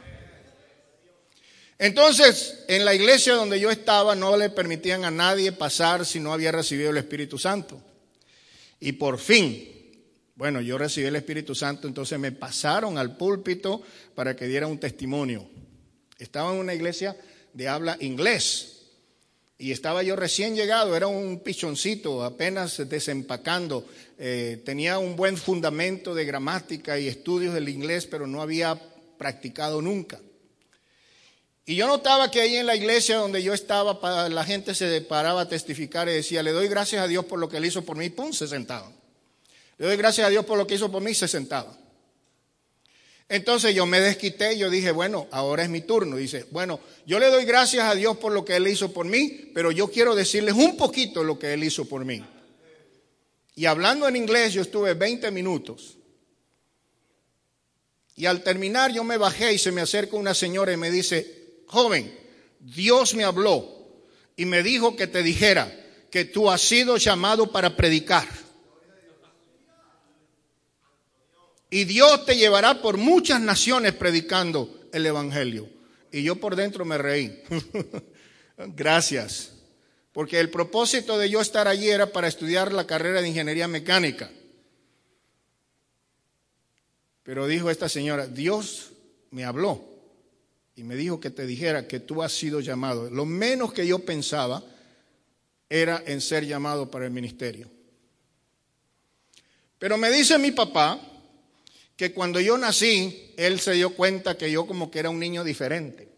Entonces, 1.83 2.63
en 2.69 2.85
la 2.85 2.95
iglesia 2.95 3.33
donde 3.33 3.59
yo 3.59 3.69
estaba 3.69 4.15
no 4.15 4.37
le 4.37 4.49
permitían 4.49 5.03
a 5.03 5.11
nadie 5.11 5.51
pasar 5.51 6.05
si 6.05 6.17
no 6.17 6.31
había 6.31 6.49
recibido 6.49 6.91
el 6.91 6.95
Espíritu 6.95 7.37
Santo. 7.37 7.77
Y 8.79 8.93
por 8.93 9.19
fin, 9.19 9.67
bueno, 10.35 10.61
yo 10.61 10.77
recibí 10.77 11.07
el 11.07 11.17
Espíritu 11.17 11.53
Santo, 11.53 11.85
entonces 11.85 12.17
me 12.17 12.31
pasaron 12.31 12.97
al 12.97 13.17
púlpito 13.17 13.81
para 14.15 14.33
que 14.33 14.47
diera 14.47 14.65
un 14.65 14.79
testimonio. 14.79 15.45
Estaba 16.17 16.53
en 16.53 16.59
una 16.59 16.73
iglesia 16.73 17.17
de 17.51 17.67
habla 17.67 17.97
inglés 17.99 18.83
y 19.57 19.73
estaba 19.73 20.03
yo 20.03 20.15
recién 20.15 20.55
llegado, 20.55 20.95
era 20.95 21.07
un 21.07 21.41
pichoncito, 21.41 22.23
apenas 22.23 22.81
desempacando. 22.87 23.85
Eh, 24.17 24.61
tenía 24.63 24.99
un 24.99 25.17
buen 25.17 25.35
fundamento 25.35 26.15
de 26.15 26.23
gramática 26.23 26.97
y 26.97 27.09
estudios 27.09 27.53
del 27.53 27.67
inglés, 27.67 28.05
pero 28.05 28.25
no 28.25 28.41
había 28.41 28.79
practicado 29.17 29.81
nunca. 29.81 30.21
Y 31.65 31.75
yo 31.75 31.87
notaba 31.87 32.29
que 32.29 32.41
ahí 32.41 32.57
en 32.57 32.65
la 32.65 32.75
iglesia 32.75 33.17
donde 33.17 33.41
yo 33.41 33.53
estaba, 33.53 34.27
la 34.29 34.43
gente 34.43 34.75
se 34.75 34.99
paraba 35.01 35.41
a 35.41 35.47
testificar 35.47 36.09
y 36.09 36.13
decía, 36.13 36.43
le 36.43 36.51
doy 36.51 36.67
gracias 36.67 37.01
a 37.01 37.07
Dios 37.07 37.23
por 37.25 37.39
lo 37.39 37.47
que 37.47 37.57
él 37.57 37.65
hizo 37.65 37.83
por 37.85 37.95
mí, 37.95 38.09
pum, 38.09 38.33
se 38.33 38.47
sentaba. 38.47 38.91
Le 39.77 39.87
doy 39.87 39.95
gracias 39.95 40.27
a 40.27 40.29
Dios 40.29 40.45
por 40.45 40.57
lo 40.57 40.67
que 40.67 40.75
hizo 40.75 40.91
por 40.91 41.01
mí, 41.01 41.13
se 41.13 41.27
sentaba. 41.27 41.77
Entonces 43.29 43.73
yo 43.73 43.85
me 43.85 44.01
desquité 44.01 44.53
y 44.53 44.59
yo 44.59 44.69
dije, 44.69 44.91
bueno, 44.91 45.27
ahora 45.31 45.63
es 45.63 45.69
mi 45.69 45.81
turno. 45.81 46.17
Dice, 46.17 46.45
bueno, 46.51 46.81
yo 47.05 47.17
le 47.17 47.27
doy 47.27 47.45
gracias 47.45 47.85
a 47.85 47.95
Dios 47.95 48.17
por 48.17 48.33
lo 48.33 48.43
que 48.43 48.57
Él 48.57 48.67
hizo 48.67 48.91
por 48.91 49.05
mí, 49.05 49.51
pero 49.53 49.71
yo 49.71 49.89
quiero 49.89 50.15
decirles 50.15 50.55
un 50.55 50.75
poquito 50.75 51.23
lo 51.23 51.39
que 51.39 51.53
Él 51.53 51.63
hizo 51.63 51.85
por 51.85 52.03
mí. 52.03 52.23
Y 53.55 53.65
hablando 53.65 54.07
en 54.07 54.17
inglés, 54.17 54.53
yo 54.53 54.61
estuve 54.61 54.93
20 54.95 55.31
minutos. 55.31 55.97
Y 58.15 58.25
al 58.25 58.43
terminar 58.43 58.91
yo 58.91 59.03
me 59.03 59.17
bajé 59.17 59.53
y 59.53 59.57
se 59.57 59.71
me 59.71 59.81
acerca 59.81 60.17
una 60.17 60.33
señora 60.33 60.73
y 60.73 60.77
me 60.77 60.91
dice, 60.91 61.42
joven, 61.73 62.15
Dios 62.59 63.15
me 63.15 63.23
habló 63.23 63.67
y 64.35 64.45
me 64.45 64.61
dijo 64.61 64.95
que 64.95 65.07
te 65.07 65.23
dijera 65.23 65.73
que 66.11 66.23
tú 66.23 66.49
has 66.49 66.61
sido 66.61 66.97
llamado 66.97 67.51
para 67.51 67.75
predicar. 67.75 68.27
Y 71.71 71.85
Dios 71.85 72.25
te 72.25 72.35
llevará 72.35 72.79
por 72.81 72.97
muchas 72.97 73.41
naciones 73.41 73.93
predicando 73.93 74.87
el 74.91 75.07
Evangelio. 75.07 75.67
Y 76.11 76.21
yo 76.21 76.35
por 76.35 76.55
dentro 76.55 76.85
me 76.85 76.99
reí. 76.99 77.41
Gracias. 78.57 79.53
Porque 80.11 80.39
el 80.39 80.51
propósito 80.51 81.17
de 81.17 81.31
yo 81.31 81.41
estar 81.41 81.67
allí 81.67 81.89
era 81.89 82.11
para 82.11 82.27
estudiar 82.27 82.71
la 82.71 82.85
carrera 82.85 83.23
de 83.23 83.29
ingeniería 83.29 83.67
mecánica. 83.67 84.29
Pero 87.23 87.47
dijo 87.47 87.71
esta 87.71 87.89
señora, 87.89 88.27
Dios 88.27 88.91
me 89.31 89.43
habló 89.43 89.92
y 90.75 90.83
me 90.83 90.95
dijo 90.95 91.19
que 91.19 91.29
te 91.29 91.45
dijera 91.45 91.87
que 91.87 91.99
tú 91.99 92.23
has 92.23 92.31
sido 92.31 92.59
llamado. 92.59 93.09
Lo 93.09 93.25
menos 93.25 93.73
que 93.73 93.85
yo 93.85 93.99
pensaba 93.99 94.63
era 95.69 96.03
en 96.05 96.21
ser 96.21 96.45
llamado 96.45 96.89
para 96.89 97.05
el 97.05 97.11
ministerio. 97.11 97.69
Pero 99.77 99.97
me 99.97 100.09
dice 100.09 100.37
mi 100.37 100.51
papá 100.51 100.99
que 101.95 102.11
cuando 102.13 102.39
yo 102.39 102.57
nací, 102.57 103.33
él 103.37 103.59
se 103.59 103.73
dio 103.73 103.91
cuenta 103.91 104.37
que 104.37 104.51
yo 104.51 104.65
como 104.65 104.89
que 104.89 104.99
era 104.99 105.09
un 105.09 105.19
niño 105.19 105.43
diferente. 105.43 106.09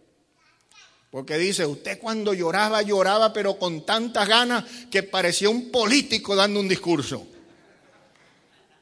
Porque 1.10 1.38
dice, 1.38 1.66
usted 1.66 2.00
cuando 2.00 2.34
lloraba, 2.34 2.82
lloraba, 2.82 3.32
pero 3.32 3.58
con 3.58 3.86
tantas 3.86 4.28
ganas 4.28 4.66
que 4.92 5.04
parecía 5.04 5.50
un 5.50 5.72
político 5.72 6.36
dando 6.36 6.60
un 6.60 6.68
discurso. 6.68 7.26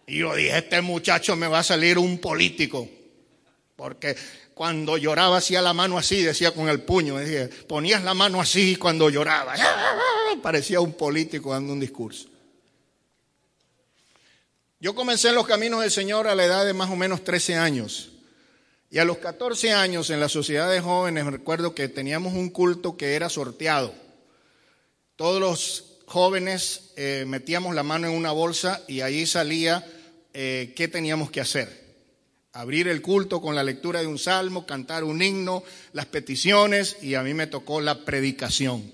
Y 0.08 0.20
yo 0.20 0.36
dije, 0.36 0.58
este 0.58 0.82
muchacho 0.82 1.36
me 1.36 1.48
va 1.48 1.60
a 1.60 1.64
salir 1.64 1.98
un 1.98 2.18
político. 2.18 2.90
Porque 3.76 4.16
cuando 4.54 4.98
lloraba 4.98 5.38
hacía 5.38 5.62
la 5.62 5.74
mano 5.74 5.98
así, 5.98 6.22
decía 6.22 6.52
con 6.52 6.70
el 6.70 6.82
puño, 6.82 7.18
decía, 7.18 7.50
ponías 7.68 8.04
la 8.04 8.14
mano 8.14 8.40
así 8.40 8.76
cuando 8.76 9.10
lloraba. 9.10 9.56
Parecía 10.42 10.80
un 10.80 10.94
político 10.94 11.52
dando 11.52 11.74
un 11.74 11.80
discurso. 11.80 12.28
Yo 14.80 14.94
comencé 14.94 15.30
en 15.30 15.36
los 15.36 15.48
caminos 15.48 15.82
del 15.82 15.92
Señor 15.92 16.28
a 16.28 16.36
la 16.36 16.46
edad 16.46 16.66
de 16.66 16.74
más 16.74 16.90
o 16.90 16.96
menos 16.96 17.24
13 17.24 17.56
años. 17.56 18.10
Y 18.92 19.00
a 19.00 19.06
los 19.06 19.18
14 19.18 19.72
años 19.72 20.10
en 20.10 20.20
la 20.20 20.30
sociedad 20.30 20.70
de 20.70 20.82
jóvenes 20.82 21.26
recuerdo 21.26 21.74
que 21.74 21.88
teníamos 21.88 22.34
un 22.34 22.50
culto 22.50 22.96
que 22.96 23.16
era 23.16 23.30
sorteado. 23.30 23.94
Todos 25.16 25.40
los 25.40 25.94
jóvenes 26.06 26.92
eh, 26.96 27.24
metíamos 27.26 27.74
la 27.74 27.82
mano 27.82 28.08
en 28.08 28.14
una 28.14 28.32
bolsa 28.32 28.84
y 28.88 29.02
ahí 29.02 29.26
salía 29.26 29.84
eh, 30.34 30.74
qué 30.76 30.88
teníamos 30.88 31.32
que 31.32 31.42
hacer. 31.42 31.83
Abrir 32.54 32.88
el 32.88 33.02
culto 33.02 33.42
con 33.42 33.56
la 33.56 33.64
lectura 33.64 34.00
de 34.02 34.08
un 34.08 34.20
salmo, 34.20 34.66
cantar 34.66 35.04
un 35.04 35.22
himno, 35.22 35.64
las 35.92 36.06
peticiones 36.06 36.98
y 37.02 37.16
a 37.16 37.24
mí 37.24 37.34
me 37.34 37.48
tocó 37.48 37.82
la 37.82 38.06
predicación. 38.06 38.92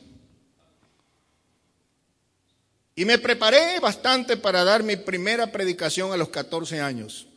Y 2.96 3.06
me 3.06 3.18
preparé 3.18 3.80
bastante 3.80 4.36
para 4.36 4.64
dar 4.64 4.84
mi 4.84 4.98
primera 4.98 5.52
predicación 5.52 6.12
a 6.12 6.18
los 6.18 6.30
14 6.30 6.82
años. 6.82 7.28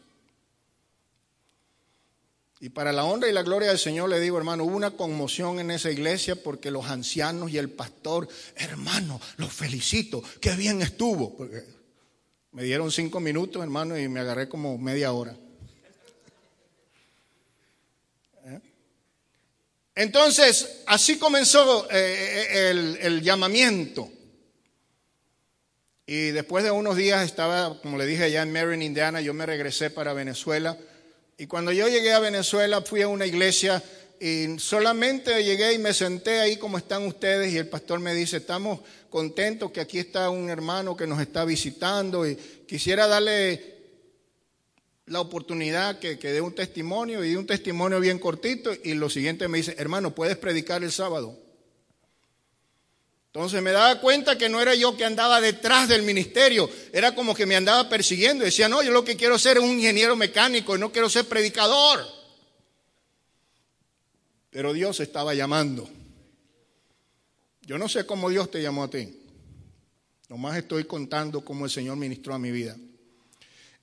Y 2.62 2.68
para 2.68 2.92
la 2.92 3.04
honra 3.04 3.28
y 3.28 3.32
la 3.32 3.42
gloria 3.42 3.70
del 3.70 3.78
Señor 3.78 4.08
le 4.08 4.20
digo, 4.20 4.38
hermano, 4.38 4.62
hubo 4.62 4.76
una 4.76 4.92
conmoción 4.92 5.58
en 5.58 5.72
esa 5.72 5.90
iglesia 5.90 6.36
porque 6.36 6.70
los 6.70 6.86
ancianos 6.86 7.50
y 7.50 7.58
el 7.58 7.70
pastor, 7.70 8.28
hermano, 8.54 9.20
los 9.36 9.52
felicito, 9.52 10.22
qué 10.40 10.54
bien 10.54 10.80
estuvo. 10.80 11.36
Porque 11.36 11.64
me 12.52 12.62
dieron 12.62 12.92
cinco 12.92 13.18
minutos, 13.18 13.62
hermano, 13.62 13.98
y 13.98 14.08
me 14.08 14.20
agarré 14.20 14.48
como 14.48 14.78
media 14.78 15.12
hora. 15.12 15.36
Entonces, 19.94 20.82
así 20.86 21.18
comenzó 21.18 21.86
eh, 21.90 22.46
eh, 22.50 22.98
el, 23.02 23.22
llamamiento. 23.22 24.10
Y 26.06 26.30
después 26.30 26.64
de 26.64 26.70
unos 26.70 26.96
días 26.96 27.24
estaba, 27.24 27.78
como 27.80 27.98
le 27.98 28.06
dije, 28.06 28.24
allá 28.24 28.42
en 28.42 28.52
Marion, 28.52 28.82
Indiana, 28.82 29.20
yo 29.20 29.34
me 29.34 29.46
regresé 29.46 29.90
para 29.90 30.14
Venezuela. 30.14 30.76
Y 31.36 31.46
cuando 31.46 31.72
yo 31.72 31.88
llegué 31.88 32.12
a 32.12 32.18
Venezuela 32.20 32.82
fui 32.82 33.02
a 33.02 33.08
una 33.08 33.26
iglesia 33.26 33.82
y 34.20 34.58
solamente 34.58 35.42
llegué 35.44 35.72
y 35.74 35.78
me 35.78 35.92
senté 35.92 36.40
ahí 36.40 36.56
como 36.56 36.78
están 36.78 37.06
ustedes. 37.06 37.52
Y 37.52 37.58
el 37.58 37.68
pastor 37.68 38.00
me 38.00 38.14
dice, 38.14 38.38
estamos 38.38 38.80
contentos 39.10 39.72
que 39.72 39.80
aquí 39.80 39.98
está 39.98 40.30
un 40.30 40.48
hermano 40.48 40.96
que 40.96 41.06
nos 41.06 41.20
está 41.20 41.44
visitando 41.44 42.26
y 42.26 42.36
quisiera 42.66 43.06
darle 43.06 43.71
la 45.12 45.20
oportunidad 45.20 45.98
que, 45.98 46.18
que 46.18 46.32
dé 46.32 46.40
un 46.40 46.54
testimonio 46.54 47.22
y 47.22 47.36
un 47.36 47.46
testimonio 47.46 48.00
bien 48.00 48.18
cortito 48.18 48.72
y 48.82 48.94
lo 48.94 49.10
siguiente 49.10 49.46
me 49.46 49.58
dice, 49.58 49.74
hermano, 49.78 50.14
¿puedes 50.14 50.38
predicar 50.38 50.82
el 50.82 50.90
sábado? 50.90 51.38
Entonces 53.26 53.62
me 53.62 53.72
daba 53.72 54.00
cuenta 54.00 54.36
que 54.36 54.48
no 54.48 54.60
era 54.60 54.74
yo 54.74 54.96
que 54.96 55.04
andaba 55.04 55.40
detrás 55.40 55.88
del 55.88 56.02
ministerio, 56.02 56.68
era 56.92 57.14
como 57.14 57.34
que 57.34 57.46
me 57.46 57.56
andaba 57.56 57.88
persiguiendo. 57.88 58.44
Decía, 58.44 58.68
no, 58.68 58.82
yo 58.82 58.90
lo 58.90 59.04
que 59.04 59.16
quiero 59.16 59.38
ser 59.38 59.58
es 59.58 59.62
un 59.62 59.70
ingeniero 59.70 60.16
mecánico 60.16 60.74
y 60.74 60.78
no 60.78 60.90
quiero 60.90 61.10
ser 61.10 61.26
predicador. 61.26 62.06
Pero 64.50 64.72
Dios 64.72 65.00
estaba 65.00 65.34
llamando. 65.34 65.88
Yo 67.62 67.78
no 67.78 67.88
sé 67.88 68.04
cómo 68.06 68.28
Dios 68.30 68.50
te 68.50 68.62
llamó 68.62 68.84
a 68.84 68.90
ti. 68.90 69.18
Nomás 70.28 70.56
estoy 70.56 70.84
contando 70.84 71.44
cómo 71.44 71.66
el 71.66 71.70
Señor 71.70 71.96
ministró 71.96 72.34
a 72.34 72.38
mi 72.38 72.50
vida. 72.50 72.76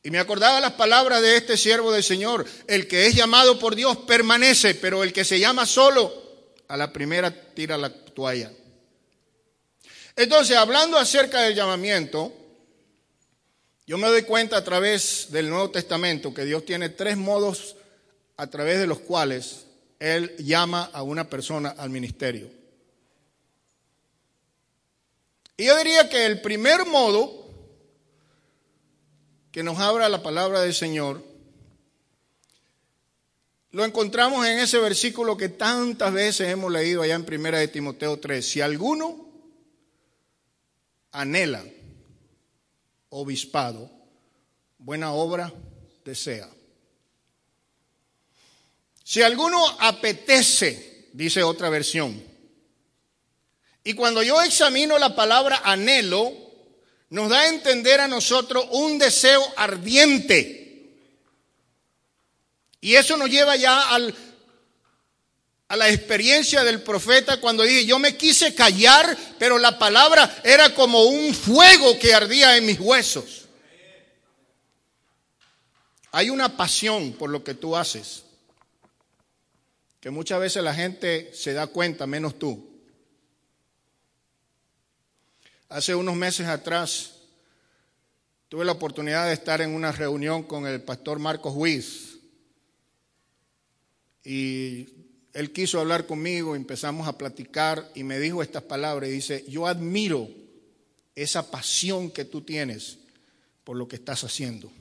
Y 0.01 0.11
me 0.11 0.19
acordaba 0.19 0.61
las 0.61 0.73
palabras 0.73 1.21
de 1.21 1.35
este 1.35 1.57
siervo 1.57 1.91
del 1.91 2.03
Señor. 2.03 2.45
El 2.67 2.87
que 2.87 3.07
es 3.07 3.15
llamado 3.15 3.59
por 3.59 3.75
Dios 3.75 3.97
permanece, 3.97 4.75
pero 4.75 5.03
el 5.03 5.11
que 5.11 5.25
se 5.25 5.39
llama 5.39 5.65
solo, 5.65 6.13
a 6.67 6.77
la 6.77 6.93
primera 6.93 7.31
tira 7.53 7.77
la 7.77 7.89
toalla. 7.89 8.51
Entonces, 10.15 10.55
hablando 10.55 10.97
acerca 10.97 11.41
del 11.41 11.55
llamamiento, 11.55 12.33
yo 13.87 13.97
me 13.97 14.07
doy 14.07 14.23
cuenta 14.23 14.57
a 14.57 14.63
través 14.63 15.31
del 15.31 15.49
Nuevo 15.49 15.71
Testamento 15.71 16.33
que 16.33 16.45
Dios 16.45 16.65
tiene 16.65 16.89
tres 16.89 17.17
modos 17.17 17.75
a 18.37 18.47
través 18.47 18.79
de 18.79 18.87
los 18.87 18.99
cuales 18.99 19.65
Él 19.99 20.35
llama 20.37 20.89
a 20.93 21.01
una 21.03 21.29
persona 21.29 21.69
al 21.69 21.89
ministerio. 21.89 22.49
Y 25.57 25.65
yo 25.65 25.77
diría 25.77 26.07
que 26.07 26.25
el 26.25 26.39
primer 26.39 26.85
modo 26.85 27.38
que 29.51 29.63
nos 29.63 29.79
abra 29.79 30.09
la 30.09 30.21
palabra 30.21 30.61
del 30.61 30.73
Señor 30.73 31.29
lo 33.71 33.85
encontramos 33.85 34.45
en 34.47 34.59
ese 34.59 34.79
versículo 34.79 35.37
que 35.37 35.49
tantas 35.49 36.11
veces 36.11 36.49
hemos 36.49 36.71
leído 36.71 37.03
allá 37.03 37.13
en 37.13 37.23
Primera 37.23 37.59
de 37.59 37.67
Timoteo 37.67 38.17
3. 38.17 38.43
Si 38.43 38.61
alguno 38.61 39.29
anhela 41.11 41.63
obispado, 43.09 43.91
buena 44.79 45.13
obra 45.13 45.53
desea. 46.03 46.49
Si 49.03 49.21
alguno 49.21 49.63
apetece, 49.79 51.09
dice 51.13 51.43
otra 51.43 51.69
versión, 51.69 52.23
y 53.83 53.93
cuando 53.93 54.23
yo 54.23 54.41
examino 54.41 54.97
la 54.97 55.15
palabra 55.15 55.61
anhelo, 55.63 56.33
nos 57.09 57.29
da 57.29 57.41
a 57.41 57.47
entender 57.47 57.99
a 57.99 58.07
nosotros 58.07 58.65
un 58.71 58.99
deseo 58.99 59.41
ardiente. 59.55 60.59
Y 62.81 62.95
eso 62.95 63.17
nos 63.17 63.29
lleva 63.29 63.55
ya 63.55 63.95
a 63.95 65.75
la 65.75 65.89
experiencia 65.89 66.63
del 66.63 66.81
profeta 66.81 67.41
cuando 67.41 67.63
dije, 67.63 67.85
yo 67.85 67.99
me 67.99 68.15
quise 68.15 68.53
callar, 68.53 69.17
pero 69.37 69.57
la 69.57 69.77
palabra 69.77 70.41
era 70.43 70.73
como 70.73 71.03
un 71.03 71.33
fuego 71.33 71.97
que 71.99 72.13
ardía 72.13 72.55
en 72.57 72.65
mis 72.65 72.79
huesos. 72.79 73.47
Hay 76.11 76.29
una 76.29 76.55
pasión 76.55 77.13
por 77.13 77.29
lo 77.29 77.43
que 77.43 77.53
tú 77.53 77.75
haces, 77.75 78.23
que 79.99 80.09
muchas 80.09 80.39
veces 80.39 80.63
la 80.63 80.73
gente 80.73 81.31
se 81.33 81.53
da 81.53 81.67
cuenta, 81.67 82.07
menos 82.07 82.39
tú. 82.39 82.68
Hace 85.69 85.93
unos 85.93 86.15
meses 86.15 86.47
atrás 86.47 87.11
tuve 88.47 88.65
la 88.65 88.71
oportunidad 88.71 89.27
de 89.27 89.33
estar 89.33 89.61
en 89.61 89.69
una 89.69 89.91
reunión 89.91 90.41
con 90.41 90.65
el 90.65 90.81
pastor 90.81 91.19
Marcos 91.19 91.53
Huiz 91.55 92.17
y 94.23 94.87
él 95.31 95.53
quiso 95.53 95.79
hablar 95.79 96.07
conmigo, 96.07 96.55
empezamos 96.55 97.07
a 97.07 97.19
platicar 97.19 97.87
y 97.93 98.03
me 98.03 98.17
dijo 98.17 98.41
estas 98.41 98.63
palabras 98.63 99.09
y 99.09 99.13
dice, 99.13 99.45
yo 99.47 99.67
admiro 99.67 100.27
esa 101.13 101.51
pasión 101.51 102.09
que 102.09 102.25
tú 102.25 102.41
tienes 102.41 102.97
por 103.63 103.77
lo 103.77 103.87
que 103.87 103.97
estás 103.97 104.23
haciendo. 104.23 104.71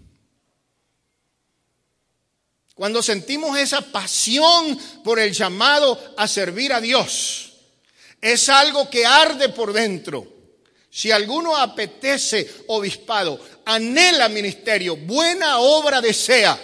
Cuando 2.74 3.03
sentimos 3.03 3.59
esa 3.59 3.92
pasión 3.92 4.79
por 5.05 5.18
el 5.18 5.35
llamado 5.35 6.14
a 6.16 6.27
servir 6.27 6.72
a 6.72 6.81
Dios, 6.81 7.53
es 8.22 8.48
algo 8.48 8.88
que 8.88 9.05
arde 9.05 9.51
por 9.51 9.74
dentro. 9.74 10.38
Si 10.90 11.11
alguno 11.11 11.57
apetece 11.57 12.48
obispado, 12.68 13.38
anhela 13.64 14.29
ministerio, 14.29 14.96
buena 14.96 15.59
obra 15.59 16.01
desea, 16.01 16.59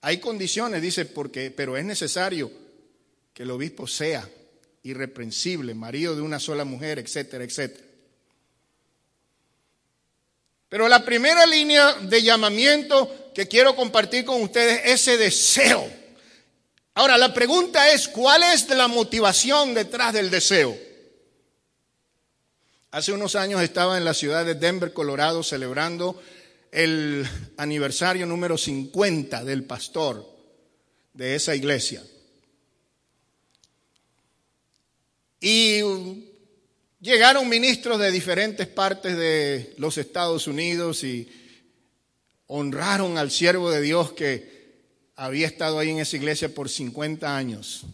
hay 0.00 0.18
condiciones, 0.18 0.82
dice, 0.82 1.06
porque, 1.06 1.50
pero 1.50 1.76
es 1.76 1.84
necesario 1.84 2.50
que 3.32 3.42
el 3.42 3.50
obispo 3.50 3.86
sea 3.86 4.28
irreprensible, 4.82 5.74
marido 5.74 6.14
de 6.14 6.20
una 6.20 6.38
sola 6.38 6.64
mujer, 6.64 6.98
etcétera, 6.98 7.42
etcétera. 7.42 7.84
Pero 10.68 10.88
la 10.88 11.04
primera 11.04 11.46
línea 11.46 11.94
de 11.94 12.22
llamamiento 12.22 13.32
que 13.34 13.48
quiero 13.48 13.74
compartir 13.74 14.24
con 14.24 14.42
ustedes 14.42 14.82
es 14.84 15.00
ese 15.02 15.16
deseo. 15.16 15.88
Ahora, 16.94 17.16
la 17.16 17.32
pregunta 17.32 17.90
es, 17.90 18.06
¿cuál 18.06 18.42
es 18.42 18.68
la 18.68 18.88
motivación 18.88 19.72
detrás 19.72 20.12
del 20.12 20.30
deseo? 20.30 20.76
Hace 22.94 23.10
unos 23.10 23.34
años 23.34 23.60
estaba 23.60 23.98
en 23.98 24.04
la 24.04 24.14
ciudad 24.14 24.46
de 24.46 24.54
Denver, 24.54 24.92
Colorado, 24.92 25.42
celebrando 25.42 26.22
el 26.70 27.26
aniversario 27.56 28.24
número 28.24 28.56
50 28.56 29.42
del 29.42 29.64
pastor 29.64 30.24
de 31.12 31.34
esa 31.34 31.56
iglesia. 31.56 32.04
Y 35.40 35.80
llegaron 37.00 37.48
ministros 37.48 37.98
de 37.98 38.12
diferentes 38.12 38.68
partes 38.68 39.16
de 39.16 39.74
los 39.78 39.98
Estados 39.98 40.46
Unidos 40.46 41.02
y 41.02 41.28
honraron 42.46 43.18
al 43.18 43.32
siervo 43.32 43.72
de 43.72 43.80
Dios 43.80 44.12
que 44.12 44.76
había 45.16 45.48
estado 45.48 45.80
ahí 45.80 45.90
en 45.90 45.98
esa 45.98 46.14
iglesia 46.14 46.54
por 46.54 46.68
50 46.68 47.36
años. 47.36 47.86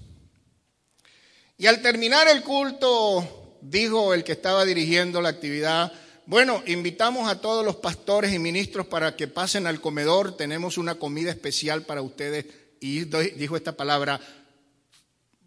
Y 1.57 1.69
al 1.69 1.81
terminar 1.81 2.29
el 2.29 2.43
culto, 2.43 3.40
dijo 3.61 4.15
el 4.15 4.25
que 4.25 4.33
estaba 4.33 4.65
dirigiendo 4.65 5.21
la 5.21 5.29
actividad, 5.31 5.93
bueno, 6.27 6.63
invitamos 6.67 7.29
a 7.29 7.41
todos 7.41 7.65
los 7.65 7.77
pastores 7.77 8.33
y 8.33 8.39
ministros 8.39 8.87
para 8.87 9.17
que 9.17 9.27
pasen 9.27 9.67
al 9.67 9.81
comedor, 9.81 10.37
tenemos 10.37 10.79
una 10.79 10.95
comida 10.95 11.31
especial 11.31 11.83
para 11.83 12.03
ustedes. 12.03 12.47
Y 12.81 13.05
dijo 13.05 13.57
esta 13.57 13.77
palabra 13.77 14.21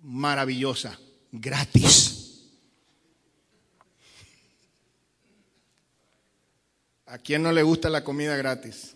maravillosa, 0.02 1.00
gratis. 1.32 2.20
¿A 7.06 7.18
quién 7.18 7.44
no 7.44 7.52
le 7.52 7.64
gusta 7.64 7.90
la 7.90 8.04
comida 8.04 8.36
gratis? 8.36 8.96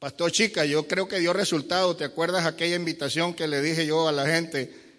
Pastor 0.00 0.32
Chica, 0.32 0.64
yo 0.64 0.88
creo 0.88 1.06
que 1.06 1.20
dio 1.20 1.32
resultado. 1.32 1.94
¿Te 1.94 2.04
acuerdas 2.04 2.46
aquella 2.46 2.74
invitación 2.74 3.34
que 3.34 3.46
le 3.46 3.60
dije 3.60 3.86
yo 3.86 4.08
a 4.08 4.12
la 4.12 4.26
gente? 4.26 4.89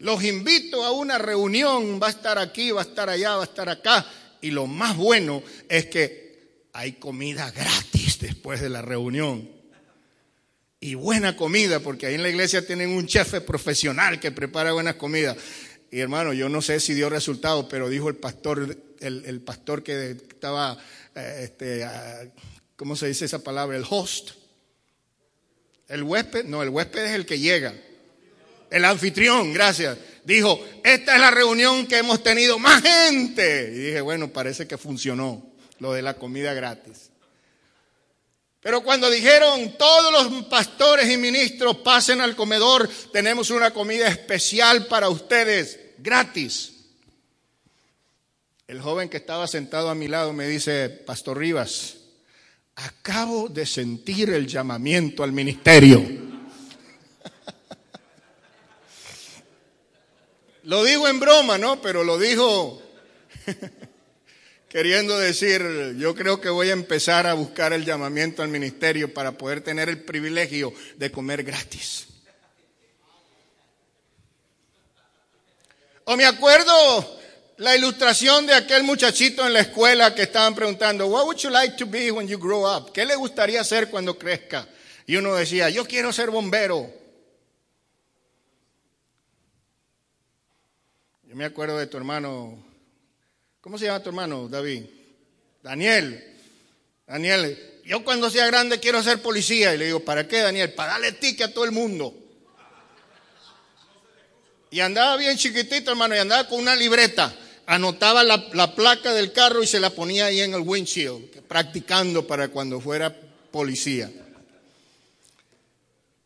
Los 0.00 0.24
invito 0.24 0.82
a 0.82 0.92
una 0.92 1.18
reunión, 1.18 2.00
va 2.02 2.06
a 2.06 2.10
estar 2.10 2.38
aquí, 2.38 2.70
va 2.70 2.80
a 2.80 2.84
estar 2.84 3.10
allá, 3.10 3.36
va 3.36 3.42
a 3.42 3.44
estar 3.44 3.68
acá. 3.68 4.06
Y 4.40 4.50
lo 4.50 4.66
más 4.66 4.96
bueno 4.96 5.42
es 5.68 5.86
que 5.86 6.68
hay 6.72 6.92
comida 6.92 7.50
gratis 7.50 8.18
después 8.18 8.62
de 8.62 8.70
la 8.70 8.80
reunión. 8.80 9.46
Y 10.80 10.94
buena 10.94 11.36
comida, 11.36 11.80
porque 11.80 12.06
ahí 12.06 12.14
en 12.14 12.22
la 12.22 12.30
iglesia 12.30 12.66
tienen 12.66 12.88
un 12.88 13.06
chef 13.06 13.40
profesional 13.42 14.18
que 14.18 14.30
prepara 14.30 14.72
buenas 14.72 14.94
comidas. 14.94 15.36
Y 15.90 16.00
hermano, 16.00 16.32
yo 16.32 16.48
no 16.48 16.62
sé 16.62 16.80
si 16.80 16.94
dio 16.94 17.10
resultado, 17.10 17.68
pero 17.68 17.90
dijo 17.90 18.08
el 18.08 18.16
pastor, 18.16 18.78
el, 19.00 19.40
pastor 19.42 19.82
que 19.82 20.12
estaba, 20.12 20.78
eh, 21.14 21.40
este, 21.42 21.84
ah, 21.84 22.22
¿cómo 22.74 22.96
se 22.96 23.06
dice 23.06 23.26
esa 23.26 23.44
palabra? 23.44 23.76
El 23.76 23.84
host. 23.86 24.30
El 25.88 26.04
huésped, 26.04 26.46
no, 26.46 26.62
el 26.62 26.70
huésped 26.70 27.04
es 27.04 27.12
el 27.12 27.26
que 27.26 27.38
llega 27.38 27.74
el 28.70 28.84
anfitrión, 28.84 29.52
gracias, 29.52 29.98
dijo, 30.24 30.64
esta 30.84 31.14
es 31.14 31.20
la 31.20 31.30
reunión 31.30 31.86
que 31.86 31.98
hemos 31.98 32.22
tenido 32.22 32.58
más 32.58 32.82
gente. 32.82 33.72
Y 33.74 33.78
dije, 33.78 34.00
bueno, 34.00 34.28
parece 34.28 34.66
que 34.66 34.78
funcionó 34.78 35.44
lo 35.80 35.92
de 35.92 36.02
la 36.02 36.14
comida 36.14 36.54
gratis. 36.54 37.10
Pero 38.60 38.82
cuando 38.82 39.10
dijeron, 39.10 39.74
todos 39.78 40.12
los 40.12 40.44
pastores 40.44 41.10
y 41.10 41.16
ministros 41.16 41.78
pasen 41.78 42.20
al 42.20 42.36
comedor, 42.36 42.88
tenemos 43.12 43.50
una 43.50 43.72
comida 43.72 44.06
especial 44.06 44.86
para 44.86 45.08
ustedes, 45.08 45.80
gratis. 45.98 46.74
El 48.68 48.80
joven 48.80 49.08
que 49.08 49.16
estaba 49.16 49.46
sentado 49.46 49.88
a 49.88 49.94
mi 49.94 50.08
lado 50.08 50.32
me 50.32 50.46
dice, 50.46 50.90
Pastor 50.90 51.38
Rivas, 51.38 51.96
acabo 52.76 53.48
de 53.48 53.64
sentir 53.66 54.30
el 54.30 54.46
llamamiento 54.46 55.24
al 55.24 55.32
ministerio. 55.32 56.29
Lo 60.64 60.84
digo 60.84 61.08
en 61.08 61.20
broma, 61.20 61.58
¿no? 61.58 61.80
Pero 61.80 62.04
lo 62.04 62.18
dijo 62.18 62.82
queriendo 64.68 65.18
decir, 65.18 65.96
yo 65.98 66.14
creo 66.14 66.40
que 66.40 66.48
voy 66.48 66.70
a 66.70 66.74
empezar 66.74 67.26
a 67.26 67.34
buscar 67.34 67.72
el 67.72 67.84
llamamiento 67.84 68.42
al 68.42 68.48
ministerio 68.48 69.12
para 69.12 69.32
poder 69.32 69.62
tener 69.62 69.88
el 69.88 70.02
privilegio 70.02 70.72
de 70.96 71.10
comer 71.10 71.42
gratis. 71.42 72.06
O 76.04 76.16
me 76.16 76.24
acuerdo 76.24 77.18
la 77.58 77.76
ilustración 77.76 78.46
de 78.46 78.54
aquel 78.54 78.84
muchachito 78.84 79.46
en 79.46 79.52
la 79.52 79.60
escuela 79.60 80.14
que 80.14 80.22
estaban 80.22 80.54
preguntando, 80.54 81.06
what 81.06 81.24
would 81.24 81.38
you 81.38 81.50
like 81.50 81.76
to 81.76 81.86
be 81.86 82.10
when 82.10 82.26
you 82.26 82.38
grow 82.38 82.64
up? 82.64 82.92
¿Qué 82.92 83.04
le 83.04 83.16
gustaría 83.16 83.62
ser 83.64 83.88
cuando 83.90 84.18
crezca? 84.18 84.66
Y 85.06 85.16
uno 85.16 85.34
decía, 85.34 85.68
yo 85.68 85.84
quiero 85.84 86.12
ser 86.12 86.30
bombero. 86.30 86.99
Yo 91.30 91.36
me 91.36 91.44
acuerdo 91.44 91.78
de 91.78 91.86
tu 91.86 91.96
hermano, 91.96 92.60
¿cómo 93.60 93.78
se 93.78 93.84
llama 93.84 94.02
tu 94.02 94.08
hermano, 94.08 94.48
David? 94.48 94.82
Daniel. 95.62 96.36
Daniel, 97.06 97.80
yo 97.84 98.02
cuando 98.02 98.28
sea 98.28 98.48
grande 98.48 98.80
quiero 98.80 99.00
ser 99.00 99.22
policía. 99.22 99.72
Y 99.72 99.78
le 99.78 99.84
digo, 99.84 100.00
¿para 100.00 100.26
qué, 100.26 100.40
Daniel? 100.40 100.74
Para 100.74 100.94
darle 100.94 101.12
tique 101.12 101.44
a 101.44 101.54
todo 101.54 101.64
el 101.64 101.70
mundo. 101.70 102.12
Y 104.72 104.80
andaba 104.80 105.16
bien 105.18 105.36
chiquitito, 105.36 105.92
hermano, 105.92 106.16
y 106.16 106.18
andaba 106.18 106.48
con 106.48 106.58
una 106.58 106.74
libreta. 106.74 107.32
Anotaba 107.64 108.24
la, 108.24 108.48
la 108.52 108.74
placa 108.74 109.14
del 109.14 109.32
carro 109.32 109.62
y 109.62 109.68
se 109.68 109.78
la 109.78 109.90
ponía 109.90 110.26
ahí 110.26 110.40
en 110.40 110.54
el 110.54 110.62
windshield, 110.62 111.42
practicando 111.46 112.26
para 112.26 112.48
cuando 112.48 112.80
fuera 112.80 113.16
policía. 113.52 114.10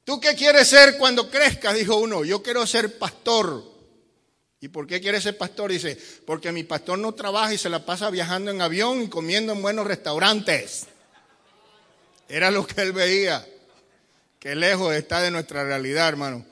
¿Tú 0.06 0.18
qué 0.18 0.34
quieres 0.34 0.66
ser 0.66 0.96
cuando 0.96 1.28
crezcas? 1.28 1.74
Dijo 1.74 1.96
uno, 1.96 2.24
yo 2.24 2.42
quiero 2.42 2.66
ser 2.66 2.96
pastor. 2.96 3.73
¿Y 4.64 4.68
por 4.68 4.86
qué 4.86 4.98
quiere 4.98 5.20
ser 5.20 5.36
pastor? 5.36 5.70
Dice, 5.70 5.94
porque 6.24 6.50
mi 6.50 6.64
pastor 6.64 6.98
no 6.98 7.12
trabaja 7.12 7.52
y 7.52 7.58
se 7.58 7.68
la 7.68 7.84
pasa 7.84 8.08
viajando 8.08 8.50
en 8.50 8.62
avión 8.62 9.02
y 9.02 9.08
comiendo 9.08 9.52
en 9.52 9.60
buenos 9.60 9.86
restaurantes. 9.86 10.86
Era 12.30 12.50
lo 12.50 12.66
que 12.66 12.80
él 12.80 12.92
veía. 12.92 13.46
Qué 14.40 14.54
lejos 14.54 14.94
está 14.94 15.20
de 15.20 15.30
nuestra 15.30 15.64
realidad, 15.64 16.08
hermano. 16.08 16.46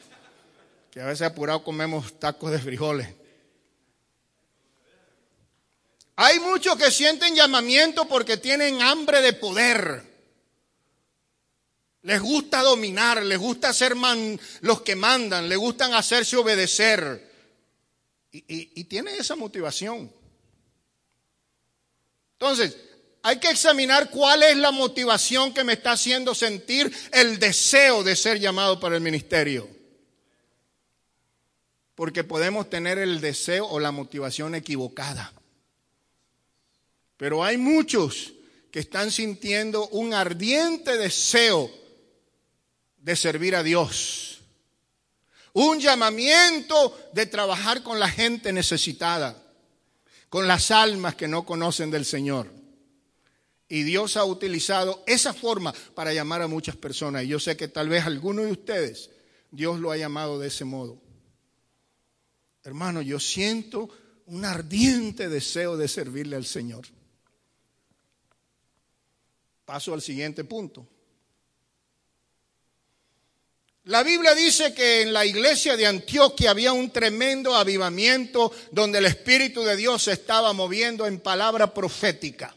Que 0.90 1.00
a 1.00 1.06
veces 1.06 1.22
apurado 1.22 1.64
comemos 1.64 2.20
tacos 2.20 2.50
de 2.50 2.58
frijoles. 2.58 3.08
Hay 6.16 6.38
muchos 6.40 6.76
que 6.76 6.90
sienten 6.90 7.34
llamamiento 7.34 8.06
porque 8.06 8.36
tienen 8.36 8.82
hambre 8.82 9.22
de 9.22 9.32
poder. 9.32 10.02
Les 12.02 12.20
gusta 12.20 12.60
dominar, 12.60 13.22
les 13.22 13.38
gusta 13.38 13.72
ser 13.72 13.94
los 14.60 14.82
que 14.82 14.96
mandan, 14.96 15.48
les 15.48 15.56
gustan 15.56 15.94
hacerse 15.94 16.36
obedecer. 16.36 17.31
Y, 18.32 18.84
tiene 18.84 19.14
esa 19.16 19.36
motivación. 19.36 20.10
Entonces, 22.38 22.76
hay 23.22 23.38
que 23.38 23.50
examinar 23.50 24.10
cuál 24.10 24.42
es 24.42 24.56
la 24.56 24.70
motivación 24.70 25.52
que 25.52 25.64
me 25.64 25.74
está 25.74 25.92
haciendo 25.92 26.34
sentir 26.34 26.90
el 27.12 27.38
deseo 27.38 28.02
de 28.02 28.16
ser 28.16 28.40
llamado 28.40 28.80
para 28.80 28.96
el 28.96 29.02
ministerio. 29.02 29.68
Porque 31.94 32.24
podemos 32.24 32.70
tener 32.70 32.98
el 32.98 33.20
deseo 33.20 33.66
o 33.66 33.78
la 33.78 33.92
motivación 33.92 34.54
equivocada. 34.54 35.34
Pero 37.18 37.44
hay 37.44 37.58
muchos 37.58 38.32
que 38.70 38.80
están 38.80 39.10
sintiendo 39.10 39.88
un 39.88 40.14
ardiente 40.14 40.96
deseo 40.96 41.70
de 42.96 43.14
servir 43.14 43.54
a 43.54 43.62
Dios 43.62 44.31
un 45.52 45.80
llamamiento 45.80 46.98
de 47.12 47.26
trabajar 47.26 47.82
con 47.82 48.00
la 48.00 48.08
gente 48.08 48.52
necesitada, 48.52 49.42
con 50.28 50.46
las 50.46 50.70
almas 50.70 51.14
que 51.14 51.28
no 51.28 51.44
conocen 51.44 51.90
del 51.90 52.04
Señor. 52.04 52.50
Y 53.68 53.84
Dios 53.84 54.16
ha 54.16 54.24
utilizado 54.24 55.02
esa 55.06 55.32
forma 55.32 55.72
para 55.94 56.12
llamar 56.12 56.42
a 56.42 56.46
muchas 56.46 56.76
personas. 56.76 57.24
Y 57.24 57.28
yo 57.28 57.40
sé 57.40 57.56
que 57.56 57.68
tal 57.68 57.88
vez 57.88 58.04
alguno 58.04 58.42
de 58.42 58.52
ustedes, 58.52 59.10
Dios 59.50 59.80
lo 59.80 59.90
ha 59.90 59.96
llamado 59.96 60.38
de 60.38 60.48
ese 60.48 60.64
modo. 60.64 61.00
Hermano, 62.64 63.02
yo 63.02 63.18
siento 63.18 63.88
un 64.26 64.44
ardiente 64.44 65.28
deseo 65.28 65.76
de 65.76 65.88
servirle 65.88 66.36
al 66.36 66.46
Señor. 66.46 66.86
Paso 69.64 69.94
al 69.94 70.02
siguiente 70.02 70.44
punto. 70.44 70.86
La 73.84 74.04
Biblia 74.04 74.32
dice 74.34 74.72
que 74.72 75.02
en 75.02 75.12
la 75.12 75.26
iglesia 75.26 75.76
de 75.76 75.86
Antioquia 75.86 76.52
había 76.52 76.72
un 76.72 76.90
tremendo 76.90 77.56
avivamiento 77.56 78.52
donde 78.70 78.98
el 78.98 79.06
Espíritu 79.06 79.64
de 79.64 79.74
Dios 79.74 80.04
se 80.04 80.12
estaba 80.12 80.52
moviendo 80.52 81.04
en 81.04 81.18
palabra 81.18 81.74
profética. 81.74 82.54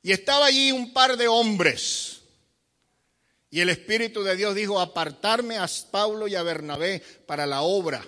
Y 0.00 0.12
estaba 0.12 0.46
allí 0.46 0.70
un 0.70 0.92
par 0.92 1.16
de 1.16 1.26
hombres. 1.26 2.20
Y 3.50 3.60
el 3.60 3.70
Espíritu 3.70 4.22
de 4.22 4.36
Dios 4.36 4.54
dijo, 4.54 4.78
apartarme 4.78 5.58
a 5.58 5.68
Pablo 5.90 6.28
y 6.28 6.36
a 6.36 6.44
Bernabé 6.44 7.02
para 7.26 7.46
la 7.46 7.62
obra. 7.62 8.06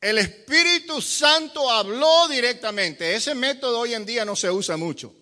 El 0.00 0.18
Espíritu 0.18 1.02
Santo 1.02 1.68
habló 1.68 2.28
directamente. 2.28 3.16
Ese 3.16 3.34
método 3.34 3.80
hoy 3.80 3.94
en 3.94 4.06
día 4.06 4.24
no 4.24 4.36
se 4.36 4.48
usa 4.48 4.76
mucho. 4.76 5.17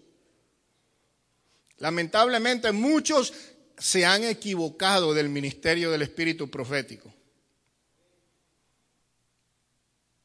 Lamentablemente 1.78 2.72
muchos 2.72 3.32
se 3.78 4.06
han 4.06 4.24
equivocado 4.24 5.12
del 5.12 5.28
ministerio 5.28 5.90
del 5.90 6.02
Espíritu 6.02 6.50
profético. 6.50 7.12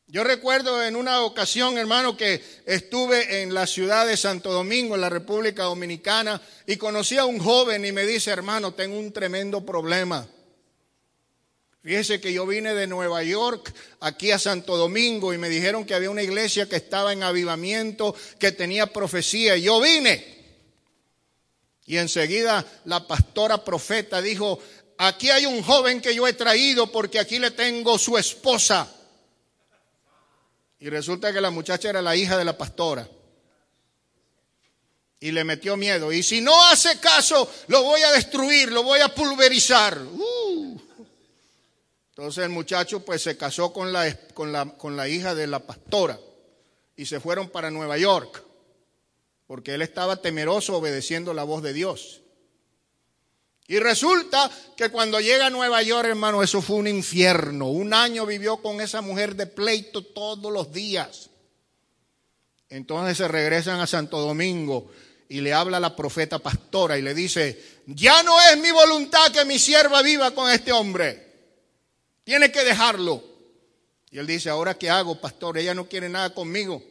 Yo 0.07 0.25
recuerdo 0.25 0.83
en 0.83 0.97
una 0.97 1.21
ocasión, 1.21 1.77
hermano, 1.77 2.17
que 2.17 2.43
estuve 2.65 3.43
en 3.43 3.53
la 3.53 3.65
ciudad 3.65 4.05
de 4.05 4.17
Santo 4.17 4.51
Domingo, 4.51 4.95
en 4.95 5.01
la 5.01 5.09
República 5.09 5.63
Dominicana, 5.63 6.41
y 6.67 6.75
conocí 6.75 7.17
a 7.17 7.23
un 7.23 7.39
joven 7.39 7.85
y 7.85 7.93
me 7.93 8.05
dice, 8.05 8.29
hermano, 8.29 8.73
tengo 8.73 8.99
un 8.99 9.13
tremendo 9.13 9.65
problema. 9.65 10.27
Fíjese 11.81 12.19
que 12.19 12.33
yo 12.33 12.45
vine 12.45 12.73
de 12.73 12.87
Nueva 12.87 13.23
York 13.23 13.73
aquí 14.01 14.31
a 14.31 14.37
Santo 14.37 14.75
Domingo 14.75 15.33
y 15.33 15.37
me 15.37 15.47
dijeron 15.47 15.85
que 15.85 15.93
había 15.93 16.11
una 16.11 16.23
iglesia 16.23 16.67
que 16.67 16.75
estaba 16.75 17.13
en 17.13 17.23
avivamiento, 17.23 18.13
que 18.37 18.51
tenía 18.51 18.87
profecía, 18.87 19.55
y 19.55 19.63
yo 19.63 19.79
vine. 19.79 20.40
Y 21.91 21.97
enseguida 21.97 22.65
la 22.85 23.05
pastora 23.05 23.65
profeta 23.65 24.21
dijo, 24.21 24.57
aquí 24.97 25.29
hay 25.29 25.45
un 25.45 25.61
joven 25.61 25.99
que 25.99 26.15
yo 26.15 26.25
he 26.25 26.31
traído 26.31 26.89
porque 26.89 27.19
aquí 27.19 27.37
le 27.37 27.51
tengo 27.51 27.99
su 27.99 28.17
esposa. 28.17 28.89
Y 30.79 30.87
resulta 30.87 31.33
que 31.33 31.41
la 31.41 31.49
muchacha 31.49 31.89
era 31.89 32.01
la 32.01 32.15
hija 32.15 32.37
de 32.37 32.45
la 32.45 32.57
pastora. 32.57 33.05
Y 35.19 35.33
le 35.33 35.43
metió 35.43 35.75
miedo. 35.75 36.13
Y 36.13 36.23
si 36.23 36.39
no 36.39 36.63
hace 36.67 36.97
caso, 37.01 37.51
lo 37.67 37.83
voy 37.83 38.01
a 38.03 38.13
destruir, 38.13 38.71
lo 38.71 38.83
voy 38.83 39.01
a 39.01 39.13
pulverizar. 39.13 39.97
Uh. 40.01 40.81
Entonces 42.11 42.45
el 42.45 42.51
muchacho 42.51 43.03
pues 43.03 43.21
se 43.21 43.35
casó 43.35 43.73
con 43.73 43.91
la, 43.91 44.15
con, 44.33 44.53
la, 44.53 44.65
con 44.77 44.95
la 44.95 45.09
hija 45.09 45.35
de 45.35 45.45
la 45.45 45.59
pastora 45.59 46.17
y 46.95 47.05
se 47.05 47.19
fueron 47.19 47.49
para 47.49 47.69
Nueva 47.69 47.97
York 47.97 48.45
porque 49.51 49.73
él 49.73 49.81
estaba 49.81 50.15
temeroso 50.15 50.77
obedeciendo 50.77 51.33
la 51.33 51.43
voz 51.43 51.61
de 51.61 51.73
Dios. 51.73 52.21
Y 53.67 53.79
resulta 53.79 54.49
que 54.77 54.87
cuando 54.87 55.19
llega 55.19 55.47
a 55.47 55.49
Nueva 55.49 55.83
York, 55.83 56.07
hermano, 56.07 56.41
eso 56.41 56.61
fue 56.61 56.77
un 56.77 56.87
infierno. 56.87 57.67
Un 57.67 57.93
año 57.93 58.25
vivió 58.25 58.61
con 58.61 58.79
esa 58.79 59.01
mujer 59.01 59.35
de 59.35 59.47
pleito 59.47 60.05
todos 60.05 60.53
los 60.53 60.71
días. 60.71 61.31
Entonces 62.69 63.17
se 63.17 63.27
regresan 63.27 63.81
a 63.81 63.87
Santo 63.87 64.21
Domingo 64.21 64.89
y 65.27 65.41
le 65.41 65.51
habla 65.51 65.81
la 65.81 65.97
profeta 65.97 66.39
pastora 66.39 66.97
y 66.97 67.01
le 67.01 67.13
dice, 67.13 67.81
ya 67.87 68.23
no 68.23 68.39
es 68.39 68.57
mi 68.57 68.71
voluntad 68.71 69.33
que 69.33 69.43
mi 69.43 69.59
sierva 69.59 70.01
viva 70.01 70.31
con 70.31 70.49
este 70.49 70.71
hombre. 70.71 71.27
Tiene 72.23 72.53
que 72.53 72.63
dejarlo. 72.63 73.21
Y 74.11 74.17
él 74.17 74.27
dice, 74.27 74.49
ahora 74.49 74.77
qué 74.77 74.89
hago, 74.89 75.19
pastor, 75.19 75.57
ella 75.57 75.73
no 75.73 75.89
quiere 75.89 76.07
nada 76.07 76.33
conmigo 76.33 76.81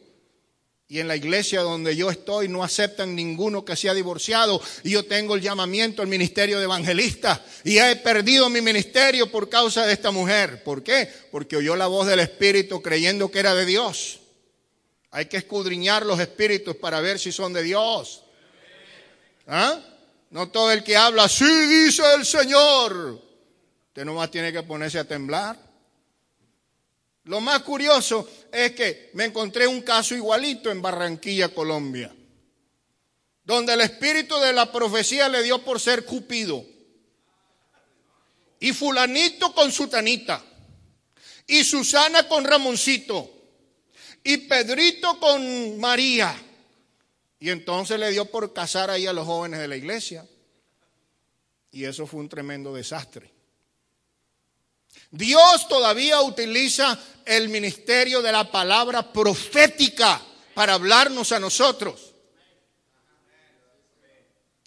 y 0.91 0.99
en 0.99 1.07
la 1.07 1.15
iglesia 1.15 1.61
donde 1.61 1.95
yo 1.95 2.11
estoy 2.11 2.49
no 2.49 2.65
aceptan 2.65 3.15
ninguno 3.15 3.63
que 3.63 3.77
sea 3.77 3.93
divorciado 3.93 4.61
y 4.83 4.89
yo 4.89 5.05
tengo 5.05 5.35
el 5.35 5.41
llamamiento 5.41 6.01
al 6.01 6.09
ministerio 6.09 6.57
de 6.57 6.65
evangelista 6.65 7.41
y 7.63 7.77
he 7.77 7.95
perdido 7.95 8.49
mi 8.49 8.59
ministerio 8.59 9.31
por 9.31 9.47
causa 9.47 9.85
de 9.85 9.93
esta 9.93 10.11
mujer. 10.11 10.65
¿Por 10.65 10.83
qué? 10.83 11.07
Porque 11.31 11.55
oyó 11.55 11.77
la 11.77 11.87
voz 11.87 12.07
del 12.07 12.19
Espíritu 12.19 12.81
creyendo 12.81 13.31
que 13.31 13.39
era 13.39 13.55
de 13.55 13.65
Dios. 13.65 14.19
Hay 15.11 15.27
que 15.27 15.37
escudriñar 15.37 16.05
los 16.05 16.19
espíritus 16.19 16.75
para 16.75 16.99
ver 16.99 17.19
si 17.19 17.31
son 17.31 17.53
de 17.53 17.63
Dios. 17.63 18.25
¿Ah? 19.47 19.79
No 20.29 20.49
todo 20.49 20.73
el 20.73 20.83
que 20.83 20.97
habla, 20.97 21.29
sí 21.29 21.45
dice 21.45 22.03
el 22.15 22.25
Señor. 22.25 23.17
Usted 23.87 24.03
nomás 24.03 24.29
tiene 24.29 24.51
que 24.51 24.63
ponerse 24.63 24.99
a 24.99 25.05
temblar. 25.05 25.70
Lo 27.25 27.39
más 27.39 27.61
curioso 27.61 28.27
es 28.51 28.71
que 28.71 29.11
me 29.13 29.25
encontré 29.25 29.67
un 29.67 29.81
caso 29.81 30.15
igualito 30.15 30.71
en 30.71 30.81
Barranquilla, 30.81 31.53
Colombia, 31.53 32.13
donde 33.43 33.73
el 33.73 33.81
espíritu 33.81 34.37
de 34.39 34.53
la 34.53 34.71
profecía 34.71 35.29
le 35.29 35.43
dio 35.43 35.63
por 35.63 35.79
ser 35.79 36.05
Cupido. 36.05 36.65
Y 38.59 38.73
fulanito 38.73 39.53
con 39.53 39.71
sutanita. 39.71 40.43
Y 41.47 41.63
Susana 41.63 42.27
con 42.27 42.43
Ramoncito. 42.43 43.29
Y 44.23 44.37
Pedrito 44.37 45.19
con 45.19 45.79
María. 45.79 46.35
Y 47.39 47.49
entonces 47.49 47.99
le 47.99 48.11
dio 48.11 48.25
por 48.25 48.53
casar 48.53 48.91
ahí 48.91 49.07
a 49.07 49.13
los 49.13 49.25
jóvenes 49.25 49.59
de 49.59 49.67
la 49.67 49.75
iglesia. 49.75 50.27
Y 51.71 51.85
eso 51.85 52.05
fue 52.05 52.19
un 52.19 52.29
tremendo 52.29 52.73
desastre. 52.73 53.31
Dios 55.11 55.67
todavía 55.67 56.21
utiliza 56.21 56.97
el 57.25 57.49
ministerio 57.49 58.21
de 58.21 58.31
la 58.31 58.49
palabra 58.49 59.11
profética 59.11 60.21
para 60.53 60.73
hablarnos 60.73 61.31
a 61.33 61.39
nosotros. 61.39 62.13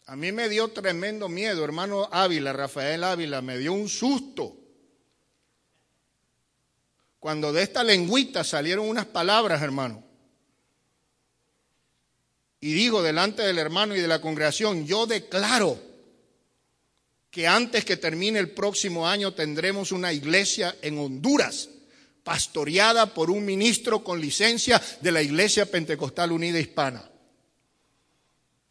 A 0.07 0.16
mí 0.16 0.33
me 0.33 0.50
dio 0.50 0.68
tremendo 0.68 1.30
miedo, 1.30 1.64
hermano 1.64 2.09
Ávila, 2.12 2.52
Rafael 2.52 3.04
Ávila, 3.04 3.40
me 3.40 3.57
dio 3.57 3.72
un 3.72 3.88
susto. 3.88 4.54
Cuando 7.18 7.54
de 7.54 7.62
esta 7.62 7.83
lengüita 7.83 8.44
salieron 8.44 8.87
unas 8.87 9.07
palabras, 9.07 9.62
hermano. 9.62 10.04
Y 12.61 12.74
digo 12.74 13.02
delante 13.02 13.42
del 13.42 13.59
hermano 13.59 13.96
y 13.96 14.00
de 14.00 14.09
la 14.09 14.20
congregación, 14.20 14.87
yo 14.87 15.07
declaro 15.07 15.78
que 17.35 17.49
antes 17.49 17.85
que 17.85 17.97
termine 17.97 18.38
el 18.38 18.51
próximo 18.51 19.09
año 19.09 19.35
tendremos 19.35 19.90
una 19.90 20.12
iglesia 20.12 20.77
en 20.83 20.97
Honduras, 21.01 21.68
pastoreada 22.23 23.12
por 23.12 23.29
un 23.29 23.44
ministro 23.44 24.05
con 24.05 24.20
licencia 24.20 24.81
de 25.01 25.11
la 25.11 25.20
Iglesia 25.20 25.66
Pentecostal 25.66 26.31
Unida 26.31 26.61
Hispana. 26.61 27.11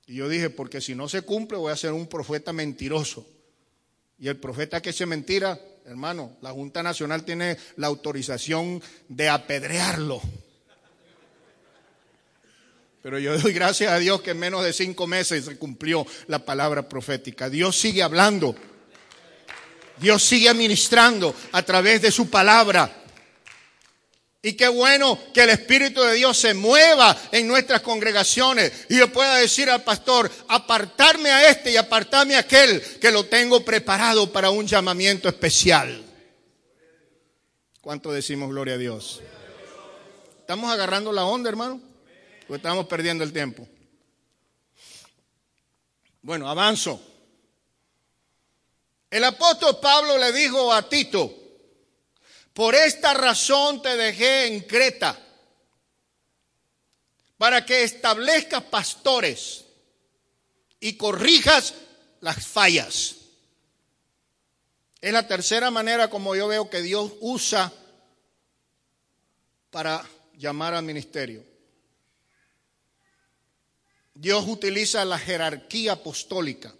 Y 0.07 0.15
yo 0.15 0.29
dije, 0.29 0.49
porque 0.49 0.79
si 0.79 0.95
no 0.95 1.09
se 1.09 1.23
cumple 1.23 1.57
voy 1.57 1.73
a 1.73 1.75
ser 1.75 1.91
un 1.91 2.07
profeta 2.07 2.53
mentiroso. 2.53 3.27
Y 4.17 4.29
el 4.29 4.37
profeta 4.37 4.81
que 4.81 4.93
se 4.93 5.05
mentira, 5.05 5.59
hermano, 5.85 6.37
la 6.41 6.51
Junta 6.51 6.81
Nacional 6.81 7.25
tiene 7.25 7.57
la 7.75 7.87
autorización 7.87 8.81
de 9.09 9.27
apedrearlo. 9.27 10.21
Pero 13.03 13.19
yo 13.19 13.37
doy 13.37 13.51
gracias 13.51 13.91
a 13.91 13.99
Dios 13.99 14.21
que 14.21 14.31
en 14.31 14.39
menos 14.39 14.63
de 14.63 14.71
cinco 14.71 15.07
meses 15.07 15.43
se 15.43 15.57
cumplió 15.57 16.07
la 16.27 16.39
palabra 16.39 16.87
profética. 16.87 17.49
Dios 17.49 17.77
sigue 17.77 18.01
hablando. 18.01 18.55
Dios 19.97 20.23
sigue 20.23 20.47
administrando 20.47 21.35
a 21.51 21.61
través 21.63 22.01
de 22.01 22.11
su 22.11 22.29
palabra. 22.29 23.03
Y 24.41 24.53
qué 24.53 24.69
bueno 24.69 25.19
que 25.33 25.43
el 25.43 25.49
Espíritu 25.49 26.01
de 26.01 26.13
Dios 26.13 26.37
se 26.37 26.53
mueva 26.53 27.17
en 27.33 27.45
nuestras 27.45 27.81
congregaciones 27.81 28.71
y 28.89 28.97
yo 28.97 29.11
pueda 29.11 29.35
decir 29.35 29.69
al 29.69 29.83
pastor, 29.83 30.31
apartarme 30.47 31.29
a 31.29 31.49
este 31.49 31.71
y 31.71 31.77
apartarme 31.77 32.35
a 32.35 32.39
aquel 32.39 32.81
que 32.99 33.11
lo 33.11 33.25
tengo 33.25 33.65
preparado 33.65 34.31
para 34.31 34.49
un 34.49 34.65
llamamiento 34.65 35.27
especial. 35.27 36.03
¿Cuánto 37.81 38.13
decimos 38.13 38.49
gloria 38.49 38.75
a 38.75 38.77
Dios? 38.77 39.21
¿Estamos 40.39 40.71
agarrando 40.71 41.11
la 41.11 41.25
onda, 41.25 41.49
hermano? 41.49 41.92
Estamos 42.49 42.85
perdiendo 42.87 43.23
el 43.23 43.33
tiempo. 43.33 43.67
Bueno, 46.21 46.49
avanzo. 46.49 47.01
El 49.09 49.23
apóstol 49.23 49.79
Pablo 49.79 50.17
le 50.17 50.31
dijo 50.31 50.73
a 50.73 50.87
Tito, 50.89 51.31
por 52.53 52.75
esta 52.75 53.13
razón 53.13 53.81
te 53.81 53.95
dejé 53.95 54.47
en 54.47 54.61
Creta, 54.61 55.19
para 57.37 57.65
que 57.65 57.83
establezcas 57.83 58.63
pastores 58.63 59.65
y 60.79 60.95
corrijas 60.95 61.73
las 62.21 62.45
fallas. 62.45 63.15
Es 65.01 65.11
la 65.11 65.27
tercera 65.27 65.69
manera 65.69 66.09
como 66.09 66.35
yo 66.35 66.47
veo 66.47 66.69
que 66.69 66.81
Dios 66.81 67.11
usa 67.19 67.71
para 69.69 70.03
llamar 70.37 70.73
al 70.73 70.83
ministerio. 70.83 71.52
Dios 74.23 74.45
utiliza 74.47 75.03
la 75.03 75.19
jerarquía 75.19 75.91
apostólica. 75.91 76.73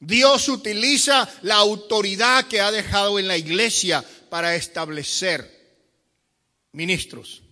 Dios 0.00 0.48
utiliza 0.48 1.32
la 1.42 1.54
autoridad 1.54 2.48
que 2.48 2.60
ha 2.60 2.72
dejado 2.72 3.20
en 3.20 3.28
la 3.28 3.36
iglesia 3.36 4.04
para 4.28 4.56
establecer 4.56 5.48
ministros. 6.72 7.42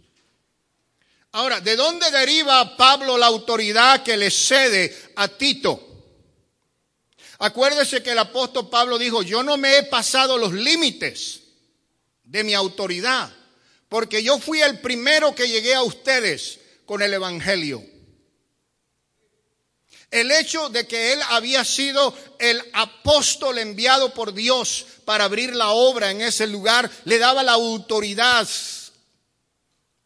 Ahora, 1.31 1.61
¿de 1.61 1.77
dónde 1.77 2.11
deriva 2.11 2.77
Pablo 2.77 3.17
la 3.17 3.27
autoridad 3.27 4.03
que 4.03 4.17
le 4.17 4.33
cede 4.33 4.99
a 5.15 5.29
Tito? 5.29 5.87
Acuérdese 7.39 8.03
que 8.03 8.11
el 8.11 8.19
apóstol 8.19 8.69
Pablo 8.69 8.99
dijo, 8.99 9.23
yo 9.23 9.45
no 9.45 9.59
me 9.59 9.79
he 9.79 9.85
pasado 9.85 10.37
los 10.37 10.53
límites 10.53 11.43
de 12.25 12.43
mi 12.43 12.55
autoridad, 12.55 13.33
porque 13.89 14.25
yo 14.25 14.41
fui 14.41 14.61
el 14.61 14.81
primero 14.81 15.37
que 15.37 15.47
llegué 15.47 15.77
a 15.77 15.85
ustedes 15.85 16.59
con 16.85 17.01
el 17.01 17.15
Evangelio. 17.15 18.00
El 20.11 20.31
hecho 20.33 20.69
de 20.69 20.87
que 20.87 21.13
él 21.13 21.21
había 21.29 21.65
sido 21.65 22.15
el 22.39 22.61
apóstol 22.73 23.59
enviado 23.59 24.13
por 24.13 24.35
Dios 24.35 24.87
para 25.05 25.25
abrir 25.25 25.55
la 25.55 25.71
obra 25.71 26.11
en 26.11 26.21
ese 26.21 26.47
lugar 26.47 26.91
le 27.05 27.19
daba 27.19 27.43
la 27.43 27.53
autoridad 27.53 28.49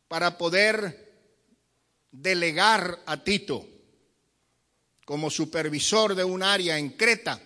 para 0.08 0.36
poder 0.36 1.12
delegar 2.10 3.02
a 3.06 3.24
Tito 3.24 3.66
como 5.06 5.30
supervisor 5.30 6.14
de 6.14 6.24
un 6.24 6.42
área 6.42 6.78
en 6.78 6.90
Creta 6.90 7.40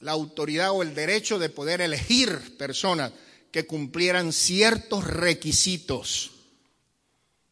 la 0.00 0.12
autoridad 0.12 0.72
o 0.72 0.82
el 0.82 0.94
derecho 0.94 1.38
de 1.38 1.50
poder 1.50 1.80
elegir 1.80 2.56
personas 2.56 3.12
que 3.52 3.66
cumplieran 3.66 4.32
ciertos 4.32 5.04
requisitos. 5.04 6.30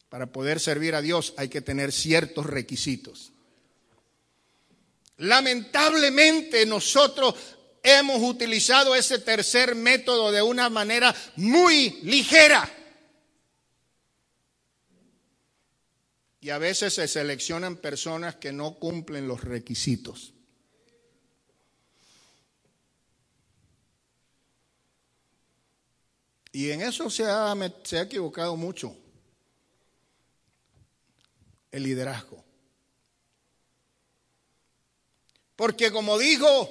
Para 0.08 0.26
poder 0.32 0.58
servir 0.58 0.94
a 0.94 1.02
Dios 1.02 1.34
hay 1.36 1.48
que 1.48 1.60
tener 1.60 1.92
ciertos 1.92 2.46
requisitos. 2.46 3.32
Lamentablemente 5.18 6.64
nosotros 6.64 7.34
hemos 7.82 8.22
utilizado 8.22 8.94
ese 8.94 9.18
tercer 9.18 9.74
método 9.74 10.30
de 10.30 10.42
una 10.42 10.70
manera 10.70 11.14
muy 11.36 11.90
ligera. 12.02 12.72
Y 16.40 16.50
a 16.50 16.58
veces 16.58 16.94
se 16.94 17.08
seleccionan 17.08 17.76
personas 17.76 18.36
que 18.36 18.52
no 18.52 18.74
cumplen 18.74 19.26
los 19.26 19.42
requisitos. 19.42 20.34
Y 26.52 26.70
en 26.70 26.80
eso 26.80 27.10
se 27.10 27.24
ha, 27.24 27.54
se 27.82 27.98
ha 27.98 28.02
equivocado 28.02 28.56
mucho 28.56 28.96
el 31.72 31.82
liderazgo. 31.82 32.47
Porque 35.58 35.90
como 35.90 36.16
dijo 36.20 36.70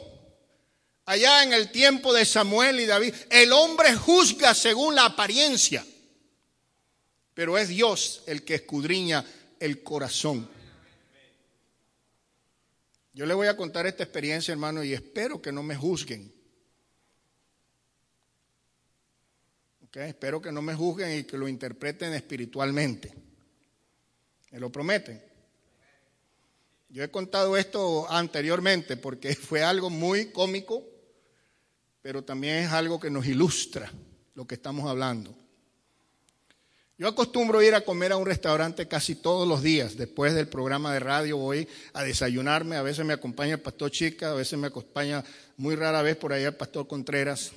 allá 1.03 1.43
en 1.43 1.51
el 1.51 1.71
tiempo 1.73 2.13
de 2.13 2.23
Samuel 2.23 2.79
y 2.79 2.85
David, 2.85 3.13
el 3.29 3.51
hombre 3.51 3.93
juzga 3.93 4.55
según 4.55 4.95
la 4.95 5.03
apariencia, 5.03 5.85
pero 7.33 7.57
es 7.57 7.67
Dios 7.67 8.23
el 8.27 8.45
que 8.45 8.55
escudriña 8.55 9.25
el 9.59 9.83
corazón. 9.83 10.49
Yo 13.11 13.25
le 13.25 13.33
voy 13.33 13.47
a 13.47 13.57
contar 13.57 13.85
esta 13.87 14.03
experiencia, 14.03 14.53
hermano, 14.53 14.81
y 14.81 14.93
espero 14.93 15.41
que 15.41 15.51
no 15.51 15.63
me 15.63 15.75
juzguen. 15.75 16.33
Espero 19.91 20.41
que 20.41 20.53
no 20.53 20.61
me 20.61 20.75
juzguen 20.75 21.19
y 21.19 21.23
que 21.25 21.37
lo 21.37 21.49
interpreten 21.49 22.13
espiritualmente. 22.13 23.13
¿Me 24.51 24.61
lo 24.61 24.71
prometen? 24.71 25.26
Yo 26.89 27.03
he 27.03 27.11
contado 27.11 27.57
esto 27.57 28.09
anteriormente 28.09 28.97
porque 28.97 29.35
fue 29.35 29.63
algo 29.63 29.89
muy 29.89 30.31
cómico, 30.31 30.83
pero 32.01 32.23
también 32.23 32.63
es 32.63 32.71
algo 32.71 32.99
que 32.99 33.09
nos 33.09 33.25
ilustra 33.25 33.91
lo 34.35 34.45
que 34.47 34.55
estamos 34.55 34.89
hablando. 34.89 35.35
Yo 36.99 37.07
acostumbro 37.07 37.61
ir 37.61 37.75
a 37.75 37.81
comer 37.81 38.11
a 38.11 38.17
un 38.17 38.25
restaurante 38.25 38.87
casi 38.87 39.13
todos 39.13 39.47
los 39.47 39.61
días. 39.61 39.97
Después 39.97 40.33
del 40.33 40.47
programa 40.47 40.93
de 40.93 40.99
radio 40.99 41.37
voy 41.37 41.67
a 41.93 42.03
desayunarme. 42.03 42.75
A 42.75 42.81
veces 42.81 43.05
me 43.05 43.13
acompaña 43.13 43.53
el 43.53 43.59
pastor 43.59 43.91
Chica, 43.91 44.31
a 44.31 44.33
veces 44.33 44.57
me 44.57 44.67
acompaña 44.67 45.23
muy 45.57 45.75
rara 45.75 46.01
vez 46.01 46.15
por 46.15 46.33
allá 46.33 46.47
el 46.47 46.55
pastor 46.55 46.87
Contreras. 46.87 47.51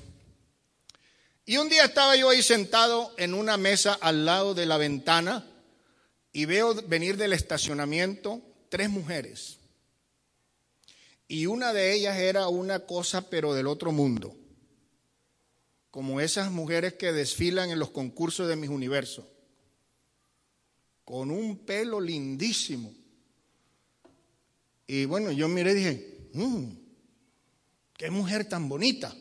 Y 1.46 1.56
un 1.56 1.70
día 1.70 1.86
estaba 1.86 2.16
yo 2.16 2.28
ahí 2.28 2.42
sentado 2.42 3.14
en 3.16 3.32
una 3.32 3.56
mesa 3.56 3.94
al 4.02 4.26
lado 4.26 4.52
de 4.52 4.66
la 4.66 4.76
ventana 4.76 5.46
y 6.32 6.44
veo 6.44 6.74
venir 6.86 7.16
del 7.16 7.32
estacionamiento 7.32 8.42
tres 8.70 8.88
mujeres. 8.88 9.58
Y 11.28 11.46
una 11.46 11.74
de 11.74 11.92
ellas 11.92 12.16
era 12.16 12.48
una 12.48 12.86
cosa 12.86 13.28
pero 13.28 13.52
del 13.52 13.66
otro 13.66 13.92
mundo. 13.92 14.34
Como 15.90 16.20
esas 16.20 16.50
mujeres 16.50 16.94
que 16.94 17.12
desfilan 17.12 17.70
en 17.70 17.78
los 17.78 17.90
concursos 17.90 18.48
de 18.48 18.56
mis 18.56 18.70
universos. 18.70 19.26
Con 21.04 21.30
un 21.30 21.58
pelo 21.58 22.00
lindísimo. 22.00 22.94
Y 24.86 25.04
bueno, 25.04 25.30
yo 25.30 25.46
miré 25.46 25.72
y 25.72 25.74
dije, 25.74 26.18
mmm, 26.32 26.64
qué 27.96 28.10
mujer 28.10 28.48
tan 28.48 28.68
bonita. 28.68 29.14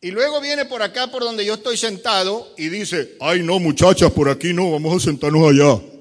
Y 0.00 0.10
luego 0.10 0.40
viene 0.40 0.66
por 0.66 0.82
acá, 0.82 1.10
por 1.10 1.22
donde 1.22 1.46
yo 1.46 1.54
estoy 1.54 1.78
sentado, 1.78 2.54
y 2.58 2.68
dice, 2.68 3.16
ay 3.20 3.42
no 3.42 3.58
muchachas, 3.58 4.12
por 4.12 4.28
aquí 4.28 4.52
no, 4.52 4.70
vamos 4.70 4.96
a 4.96 5.04
sentarnos 5.06 5.50
allá. 5.50 5.93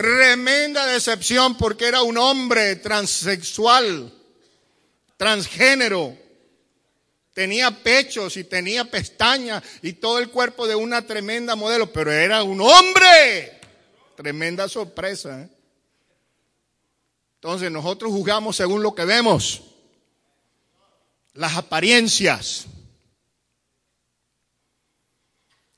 Tremenda 0.00 0.86
decepción 0.86 1.58
porque 1.58 1.84
era 1.84 2.00
un 2.00 2.16
hombre 2.16 2.76
transexual, 2.76 4.10
transgénero. 5.18 6.16
Tenía 7.34 7.70
pechos 7.82 8.38
y 8.38 8.44
tenía 8.44 8.90
pestañas 8.90 9.62
y 9.82 9.92
todo 9.92 10.18
el 10.18 10.30
cuerpo 10.30 10.66
de 10.66 10.74
una 10.74 11.06
tremenda 11.06 11.54
modelo, 11.54 11.92
pero 11.92 12.10
era 12.10 12.42
un 12.42 12.62
hombre. 12.62 13.60
Tremenda 14.16 14.70
sorpresa. 14.70 15.42
¿eh? 15.42 15.50
Entonces 17.34 17.70
nosotros 17.70 18.10
juzgamos 18.10 18.56
según 18.56 18.82
lo 18.82 18.94
que 18.94 19.04
vemos, 19.04 19.64
las 21.34 21.58
apariencias. 21.58 22.64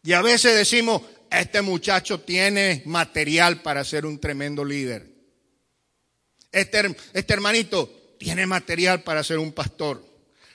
Y 0.04 0.12
a 0.12 0.22
veces 0.22 0.54
decimos, 0.54 1.02
este 1.40 1.62
muchacho 1.62 2.20
tiene 2.20 2.82
material 2.84 3.62
para 3.62 3.84
ser 3.84 4.04
un 4.04 4.18
tremendo 4.18 4.64
líder. 4.64 5.10
Este, 6.50 6.94
este 7.14 7.32
hermanito 7.32 8.14
tiene 8.18 8.46
material 8.46 9.02
para 9.02 9.24
ser 9.24 9.38
un 9.38 9.52
pastor. 9.52 10.04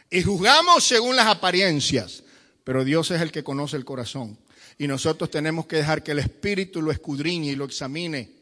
Y 0.09 0.21
juzgamos 0.21 0.83
según 0.83 1.15
las 1.15 1.27
apariencias, 1.27 2.23
pero 2.63 2.85
Dios 2.85 3.11
es 3.11 3.21
el 3.21 3.31
que 3.31 3.43
conoce 3.43 3.75
el 3.75 3.85
corazón. 3.85 4.37
Y 4.77 4.87
nosotros 4.87 5.31
tenemos 5.31 5.65
que 5.65 5.77
dejar 5.77 6.03
que 6.03 6.11
el 6.11 6.19
Espíritu 6.19 6.81
lo 6.81 6.91
escudriñe 6.91 7.51
y 7.51 7.55
lo 7.55 7.65
examine. 7.65 8.37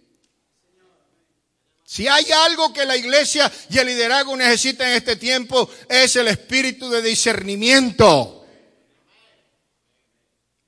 Si 1.85 2.07
hay 2.07 2.25
algo 2.31 2.73
que 2.73 2.83
la 2.83 2.97
iglesia 2.97 3.51
y 3.69 3.77
el 3.77 3.87
liderazgo 3.87 4.35
necesitan 4.35 4.89
en 4.89 4.95
este 4.95 5.15
tiempo, 5.15 5.69
es 5.87 6.15
el 6.15 6.27
espíritu 6.27 6.89
de 6.89 7.03
discernimiento. 7.03 8.44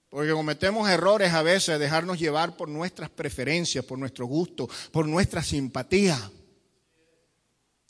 Porque 0.10 0.32
cometemos 0.32 0.90
errores 0.90 1.34
a 1.34 1.42
veces, 1.42 1.80
dejarnos 1.80 2.20
llevar 2.20 2.56
por 2.56 2.70
nuestras 2.70 3.10
preferencias, 3.10 3.84
por 3.84 4.00
nuestro 4.00 4.26
gusto, 4.26 4.70
por 4.92 5.08
nuestra 5.08 5.44
simpatía. 5.44 6.32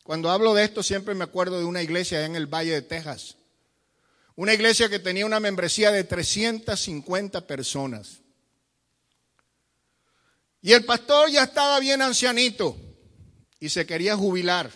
Cuando 0.03 0.31
hablo 0.31 0.53
de 0.53 0.63
esto 0.63 0.81
siempre 0.83 1.13
me 1.13 1.25
acuerdo 1.25 1.59
de 1.59 1.65
una 1.65 1.83
iglesia 1.83 2.25
en 2.25 2.35
el 2.35 2.47
Valle 2.47 2.71
de 2.71 2.81
Texas. 2.81 3.35
Una 4.35 4.53
iglesia 4.53 4.87
que 4.87 4.99
tenía 4.99 5.25
una 5.25 5.39
membresía 5.39 5.91
de 5.91 6.03
350 6.03 7.45
personas. 7.45 8.19
Y 10.61 10.73
el 10.73 10.85
pastor 10.85 11.29
ya 11.29 11.43
estaba 11.43 11.79
bien 11.79 12.01
ancianito 12.01 12.77
y 13.59 13.69
se 13.69 13.85
quería 13.85 14.15
jubilar. 14.15 14.71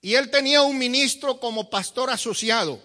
Y 0.00 0.14
él 0.14 0.30
tenía 0.30 0.62
un 0.62 0.78
ministro 0.78 1.40
como 1.40 1.70
pastor 1.70 2.10
asociado, 2.10 2.80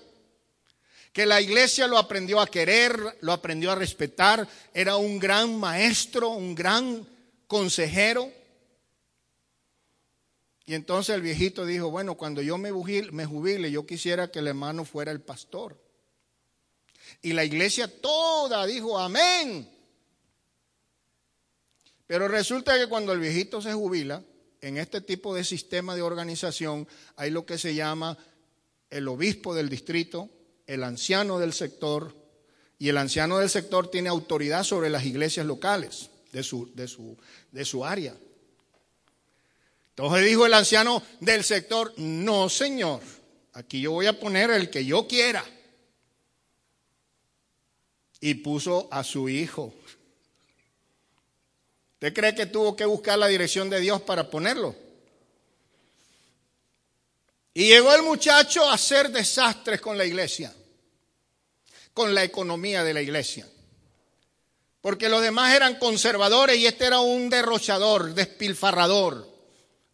que 1.13 1.25
la 1.25 1.41
iglesia 1.41 1.87
lo 1.87 1.97
aprendió 1.97 2.39
a 2.39 2.47
querer, 2.47 3.17
lo 3.21 3.33
aprendió 3.33 3.71
a 3.71 3.75
respetar, 3.75 4.47
era 4.73 4.95
un 4.95 5.19
gran 5.19 5.59
maestro, 5.59 6.29
un 6.29 6.55
gran 6.55 7.07
consejero. 7.47 8.31
Y 10.65 10.73
entonces 10.73 11.15
el 11.15 11.21
viejito 11.21 11.65
dijo, 11.65 11.91
bueno, 11.91 12.15
cuando 12.15 12.41
yo 12.41 12.57
me 12.57 12.71
jubile, 12.71 13.71
yo 13.71 13.85
quisiera 13.85 14.31
que 14.31 14.39
el 14.39 14.47
hermano 14.47 14.85
fuera 14.85 15.11
el 15.11 15.19
pastor. 15.19 15.77
Y 17.21 17.33
la 17.33 17.43
iglesia 17.43 17.89
toda 18.01 18.65
dijo, 18.65 18.97
amén. 18.97 19.69
Pero 22.07 22.27
resulta 22.27 22.77
que 22.77 22.87
cuando 22.87 23.11
el 23.11 23.19
viejito 23.19 23.61
se 23.61 23.73
jubila, 23.73 24.23
en 24.61 24.77
este 24.77 25.01
tipo 25.01 25.35
de 25.35 25.43
sistema 25.43 25.95
de 25.95 26.03
organización 26.03 26.87
hay 27.15 27.31
lo 27.31 27.45
que 27.45 27.57
se 27.57 27.75
llama 27.75 28.17
el 28.89 29.07
obispo 29.07 29.55
del 29.55 29.69
distrito, 29.69 30.29
el 30.73 30.85
anciano 30.85 31.37
del 31.37 31.51
sector, 31.51 32.15
y 32.79 32.87
el 32.87 32.97
anciano 32.97 33.39
del 33.39 33.49
sector 33.49 33.91
tiene 33.91 34.07
autoridad 34.07 34.63
sobre 34.63 34.89
las 34.89 35.05
iglesias 35.05 35.45
locales 35.45 36.09
de 36.31 36.43
su, 36.43 36.73
de 36.73 36.87
su, 36.87 37.17
de 37.51 37.65
su 37.65 37.83
área. 37.83 38.15
Entonces 39.89 40.25
dijo 40.25 40.45
el 40.45 40.53
anciano 40.53 41.03
del 41.19 41.43
sector, 41.43 41.93
no 41.97 42.47
señor, 42.47 43.01
aquí 43.51 43.81
yo 43.81 43.91
voy 43.91 44.07
a 44.07 44.17
poner 44.17 44.49
el 44.49 44.69
que 44.69 44.85
yo 44.85 45.07
quiera. 45.07 45.43
Y 48.21 48.35
puso 48.35 48.87
a 48.91 49.03
su 49.03 49.27
hijo. 49.27 49.73
¿Usted 51.95 52.13
cree 52.13 52.33
que 52.33 52.45
tuvo 52.45 52.77
que 52.77 52.85
buscar 52.85 53.19
la 53.19 53.27
dirección 53.27 53.69
de 53.69 53.81
Dios 53.81 54.01
para 54.01 54.29
ponerlo? 54.29 54.73
Y 57.53 57.67
llegó 57.67 57.93
el 57.93 58.03
muchacho 58.03 58.63
a 58.63 58.75
hacer 58.75 59.11
desastres 59.11 59.81
con 59.81 59.97
la 59.97 60.05
iglesia, 60.05 60.55
con 61.93 62.13
la 62.13 62.23
economía 62.23 62.83
de 62.83 62.93
la 62.93 63.01
iglesia. 63.01 63.47
Porque 64.81 65.09
los 65.09 65.21
demás 65.21 65.55
eran 65.55 65.77
conservadores 65.77 66.57
y 66.57 66.65
este 66.65 66.85
era 66.85 66.99
un 66.99 67.29
derrochador, 67.29 68.13
despilfarrador 68.13 69.31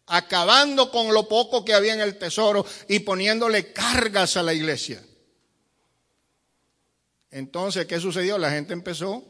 acabando 0.08 0.90
con 0.90 1.12
lo 1.12 1.28
poco 1.28 1.64
que 1.64 1.74
había 1.74 1.94
en 1.94 2.00
el 2.00 2.18
tesoro 2.18 2.64
y 2.88 3.00
poniéndole 3.00 3.72
cargas 3.72 4.36
a 4.36 4.42
la 4.42 4.54
iglesia. 4.54 5.02
Entonces, 7.30 7.86
¿qué 7.86 8.00
sucedió? 8.00 8.38
La 8.38 8.50
gente 8.50 8.72
empezó, 8.72 9.22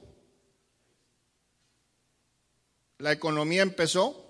la 2.99 3.13
economía 3.13 3.63
empezó, 3.63 4.25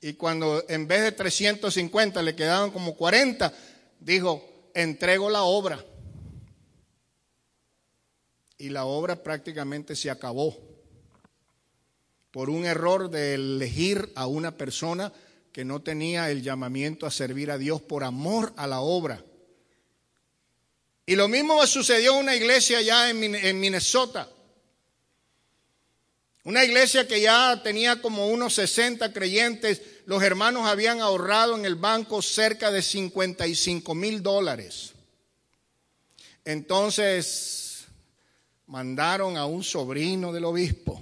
y 0.00 0.14
cuando 0.14 0.64
en 0.68 0.86
vez 0.86 1.02
de 1.02 1.12
350 1.12 2.22
le 2.22 2.36
quedaban 2.36 2.70
como 2.70 2.94
40, 2.94 3.52
dijo, 3.98 4.70
entrego 4.74 5.30
la 5.30 5.42
obra. 5.42 5.84
Y 8.58 8.70
la 8.70 8.84
obra 8.84 9.22
prácticamente 9.22 9.94
se 9.94 10.10
acabó 10.10 10.56
por 12.30 12.50
un 12.50 12.66
error 12.66 13.10
de 13.10 13.34
elegir 13.34 14.12
a 14.14 14.26
una 14.26 14.56
persona 14.56 15.12
que 15.52 15.64
no 15.64 15.80
tenía 15.80 16.30
el 16.30 16.42
llamamiento 16.42 17.06
a 17.06 17.10
servir 17.10 17.50
a 17.50 17.58
Dios 17.58 17.80
por 17.80 18.04
amor 18.04 18.52
a 18.56 18.66
la 18.66 18.80
obra. 18.80 19.24
Y 21.06 21.16
lo 21.16 21.28
mismo 21.28 21.66
sucedió 21.66 22.12
en 22.14 22.18
una 22.18 22.36
iglesia 22.36 22.78
allá 22.78 23.08
en 23.08 23.60
Minnesota. 23.60 24.28
Una 26.44 26.64
iglesia 26.64 27.08
que 27.08 27.20
ya 27.20 27.60
tenía 27.62 28.00
como 28.00 28.28
unos 28.28 28.54
60 28.54 29.12
creyentes, 29.12 29.80
los 30.04 30.22
hermanos 30.22 30.66
habían 30.66 31.00
ahorrado 31.00 31.56
en 31.56 31.64
el 31.64 31.74
banco 31.74 32.22
cerca 32.22 32.70
de 32.70 32.82
55 32.82 33.94
mil 33.94 34.22
dólares. 34.22 34.92
Entonces 36.44 37.65
mandaron 38.66 39.36
a 39.36 39.46
un 39.46 39.62
sobrino 39.62 40.32
del 40.32 40.44
obispo. 40.44 41.00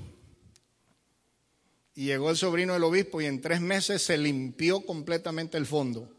Y 1.94 2.06
llegó 2.06 2.30
el 2.30 2.36
sobrino 2.36 2.72
del 2.72 2.84
obispo 2.84 3.20
y 3.20 3.26
en 3.26 3.40
tres 3.40 3.60
meses 3.60 4.02
se 4.02 4.18
limpió 4.18 4.84
completamente 4.84 5.56
el 5.56 5.66
fondo. 5.66 6.10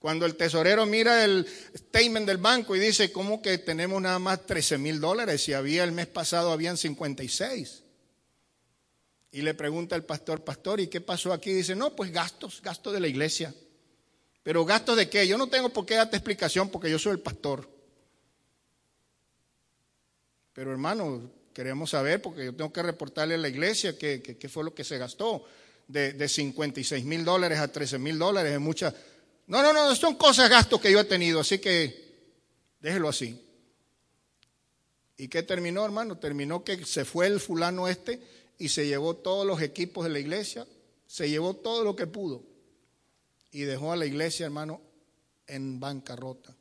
Cuando 0.00 0.24
el 0.24 0.34
tesorero 0.34 0.86
mira 0.86 1.24
el 1.24 1.46
statement 1.76 2.26
del 2.26 2.38
banco 2.38 2.74
y 2.74 2.80
dice, 2.80 3.12
¿cómo 3.12 3.42
que 3.42 3.58
tenemos 3.58 4.00
nada 4.00 4.18
más 4.18 4.46
13 4.46 4.78
mil 4.78 4.98
dólares? 4.98 5.44
Si 5.44 5.52
había 5.52 5.84
el 5.84 5.92
mes 5.92 6.06
pasado, 6.06 6.52
habían 6.52 6.78
56. 6.78 7.84
Y 9.32 9.42
le 9.42 9.54
pregunta 9.54 9.94
el 9.94 10.04
pastor, 10.04 10.42
pastor, 10.42 10.80
¿y 10.80 10.88
qué 10.88 11.00
pasó 11.00 11.32
aquí? 11.32 11.52
dice, 11.52 11.76
no, 11.76 11.94
pues 11.94 12.10
gastos, 12.10 12.60
gastos 12.62 12.92
de 12.94 13.00
la 13.00 13.08
iglesia. 13.08 13.54
Pero 14.42 14.64
gastos 14.64 14.96
de 14.96 15.08
qué? 15.08 15.28
Yo 15.28 15.36
no 15.38 15.48
tengo 15.48 15.68
por 15.68 15.86
qué 15.86 15.94
darte 15.94 16.16
explicación 16.16 16.70
porque 16.70 16.90
yo 16.90 16.98
soy 16.98 17.12
el 17.12 17.20
pastor. 17.20 17.68
Pero 20.60 20.72
hermano, 20.72 21.30
queremos 21.54 21.88
saber 21.88 22.20
porque 22.20 22.44
yo 22.44 22.54
tengo 22.54 22.70
que 22.70 22.82
reportarle 22.82 23.32
a 23.32 23.38
la 23.38 23.48
iglesia 23.48 23.96
qué, 23.96 24.46
fue 24.52 24.62
lo 24.62 24.74
que 24.74 24.84
se 24.84 24.98
gastó. 24.98 25.42
De, 25.88 26.12
de 26.12 26.28
56 26.28 27.02
mil 27.02 27.24
dólares 27.24 27.58
a 27.60 27.72
13 27.72 27.98
mil 27.98 28.18
dólares 28.18 28.52
es 28.52 28.60
mucha. 28.60 28.94
No, 29.46 29.62
no, 29.62 29.72
no, 29.72 29.96
son 29.96 30.16
cosas, 30.16 30.50
gastos 30.50 30.78
que 30.78 30.92
yo 30.92 31.00
he 31.00 31.04
tenido, 31.04 31.40
así 31.40 31.60
que 31.60 32.12
déjelo 32.78 33.08
así. 33.08 33.42
¿Y 35.16 35.28
qué 35.28 35.42
terminó, 35.42 35.82
hermano? 35.82 36.18
Terminó 36.18 36.62
que 36.62 36.84
se 36.84 37.06
fue 37.06 37.26
el 37.26 37.40
fulano 37.40 37.88
este 37.88 38.20
y 38.58 38.68
se 38.68 38.86
llevó 38.86 39.16
todos 39.16 39.46
los 39.46 39.62
equipos 39.62 40.04
de 40.04 40.10
la 40.10 40.18
iglesia, 40.18 40.66
se 41.06 41.30
llevó 41.30 41.56
todo 41.56 41.84
lo 41.84 41.96
que 41.96 42.06
pudo 42.06 42.44
y 43.50 43.62
dejó 43.62 43.92
a 43.92 43.96
la 43.96 44.04
iglesia, 44.04 44.44
hermano, 44.44 44.82
en 45.46 45.80
bancarrota. 45.80 46.54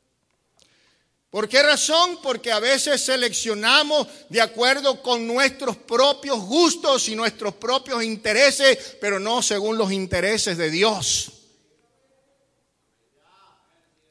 ¿Por 1.29 1.47
qué 1.47 1.61
razón? 1.61 2.19
Porque 2.23 2.51
a 2.51 2.59
veces 2.59 3.05
seleccionamos 3.05 4.07
de 4.29 4.41
acuerdo 4.41 5.01
con 5.03 5.27
nuestros 5.27 5.77
propios 5.77 6.39
gustos 6.39 7.07
y 7.07 7.15
nuestros 7.15 7.53
propios 7.55 8.03
intereses, 8.03 8.97
pero 8.99 9.19
no 9.19 9.43
según 9.43 9.77
los 9.77 9.91
intereses 9.91 10.57
de 10.57 10.71
Dios. 10.71 11.31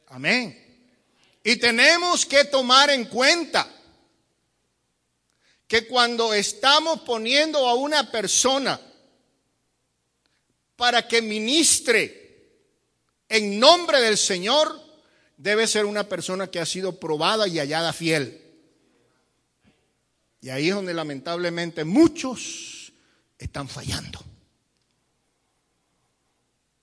Amén. 0.07 0.65
Y 1.43 1.57
tenemos 1.57 2.25
que 2.25 2.45
tomar 2.45 2.91
en 2.91 3.07
cuenta 3.07 3.69
que 5.67 5.87
cuando 5.87 6.33
estamos 6.33 7.01
poniendo 7.01 7.69
a 7.69 7.75
una 7.75 8.11
persona 8.11 8.81
para 10.77 11.07
que 11.07 11.21
ministre 11.21 12.29
en 13.29 13.59
nombre 13.59 14.01
del 14.01 14.17
Señor, 14.17 14.88
debe 15.39 15.67
ser 15.67 15.87
una 15.87 16.09
persona 16.09 16.49
que 16.49 16.61
ha 16.61 16.67
sido 16.67 17.01
probada 17.01 17.49
y 17.49 17.59
hallada 17.59 17.95
fiel. 17.95 18.45
Y 20.41 20.51
ahí 20.51 20.69
es 20.69 20.75
donde 20.75 20.93
lamentablemente 20.93 21.85
muchos 21.85 22.93
están 23.39 23.69
fallando. 23.69 24.19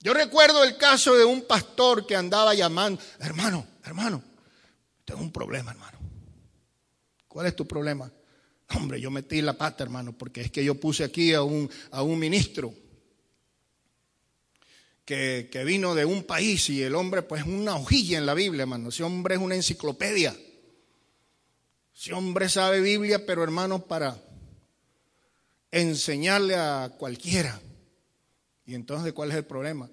Yo 0.00 0.14
recuerdo 0.14 0.64
el 0.64 0.76
caso 0.76 1.14
de 1.14 1.24
un 1.24 1.42
pastor 1.42 2.06
que 2.06 2.16
andaba 2.16 2.54
llamando, 2.54 3.00
hermano, 3.18 3.66
hermano, 3.84 4.22
tengo 5.04 5.20
un 5.20 5.32
problema, 5.32 5.72
hermano. 5.72 5.98
¿Cuál 7.28 7.46
es 7.46 7.56
tu 7.56 7.66
problema? 7.66 8.10
Hombre, 8.74 9.00
yo 9.00 9.10
metí 9.10 9.42
la 9.42 9.52
pata, 9.52 9.84
hermano, 9.84 10.16
porque 10.16 10.40
es 10.42 10.50
que 10.50 10.64
yo 10.64 10.74
puse 10.74 11.04
aquí 11.04 11.34
a 11.34 11.42
un, 11.42 11.70
a 11.90 12.02
un 12.02 12.18
ministro 12.18 12.72
que, 15.06 15.62
vino 15.64 15.94
de 15.94 16.04
un 16.04 16.24
país 16.24 16.68
y 16.68 16.82
el 16.82 16.96
hombre, 16.96 17.22
pues, 17.22 17.44
una 17.44 17.76
hojilla 17.76 18.18
en 18.18 18.26
la 18.26 18.34
Biblia, 18.34 18.62
hermano. 18.62 18.88
Ese 18.88 19.04
hombre 19.04 19.36
es 19.36 19.40
una 19.40 19.54
enciclopedia. 19.54 20.36
Ese 21.96 22.12
hombre 22.12 22.48
sabe 22.48 22.80
Biblia, 22.80 23.24
pero, 23.24 23.44
hermano, 23.44 23.86
para 23.86 24.20
enseñarle 25.70 26.56
a 26.56 26.92
cualquiera. 26.98 27.60
Y 28.66 28.74
entonces, 28.74 29.12
¿cuál 29.12 29.30
es 29.30 29.36
el 29.36 29.44
problema? 29.44 29.88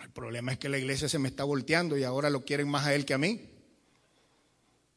El 0.00 0.10
problema 0.10 0.52
es 0.52 0.58
que 0.58 0.68
la 0.68 0.78
iglesia 0.78 1.08
se 1.08 1.18
me 1.18 1.28
está 1.28 1.42
volteando 1.42 1.98
y 1.98 2.04
ahora 2.04 2.30
lo 2.30 2.44
quieren 2.44 2.68
más 2.68 2.86
a 2.86 2.94
él 2.94 3.04
que 3.04 3.14
a 3.14 3.18
mí. 3.18 3.40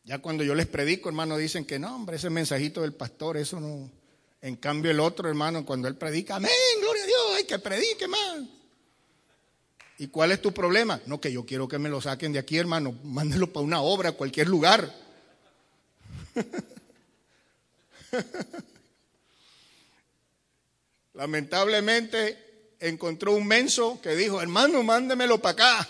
Ya 0.03 0.19
cuando 0.19 0.43
yo 0.43 0.53
les 0.53 0.67
predico, 0.67 1.09
hermano, 1.09 1.37
dicen 1.37 1.65
que 1.65 1.79
no, 1.79 1.95
hombre, 1.95 2.17
ese 2.17 2.29
mensajito 2.29 2.81
del 2.81 2.93
pastor, 2.93 3.37
eso 3.37 3.59
no. 3.59 3.91
En 4.41 4.57
cambio, 4.57 4.91
el 4.91 4.99
otro, 4.99 5.27
hermano, 5.27 5.65
cuando 5.65 5.87
él 5.87 5.95
predica, 5.95 6.35
amén, 6.35 6.51
gloria 6.79 7.03
a 7.03 7.07
Dios, 7.07 7.19
hay 7.37 7.43
que 7.45 7.57
predique 7.57 8.07
más. 8.07 8.43
¿Y 9.97 10.07
cuál 10.07 10.31
es 10.33 10.41
tu 10.41 10.53
problema? 10.53 10.99
No, 11.05 11.21
que 11.21 11.31
yo 11.31 11.45
quiero 11.45 11.69
que 11.69 11.79
me 11.79 11.87
lo 11.89 12.01
saquen 12.01 12.33
de 12.33 12.39
aquí, 12.39 12.57
hermano. 12.57 12.93
Mándenlo 13.03 13.53
para 13.53 13.65
una 13.65 13.81
obra, 13.81 14.11
cualquier 14.11 14.47
lugar. 14.49 14.93
Lamentablemente 21.13 22.73
encontró 22.79 23.33
un 23.33 23.47
menso 23.47 24.01
que 24.01 24.17
dijo, 24.17 24.41
hermano, 24.41 24.83
mándemelo 24.83 25.41
para 25.41 25.53
acá. 25.53 25.89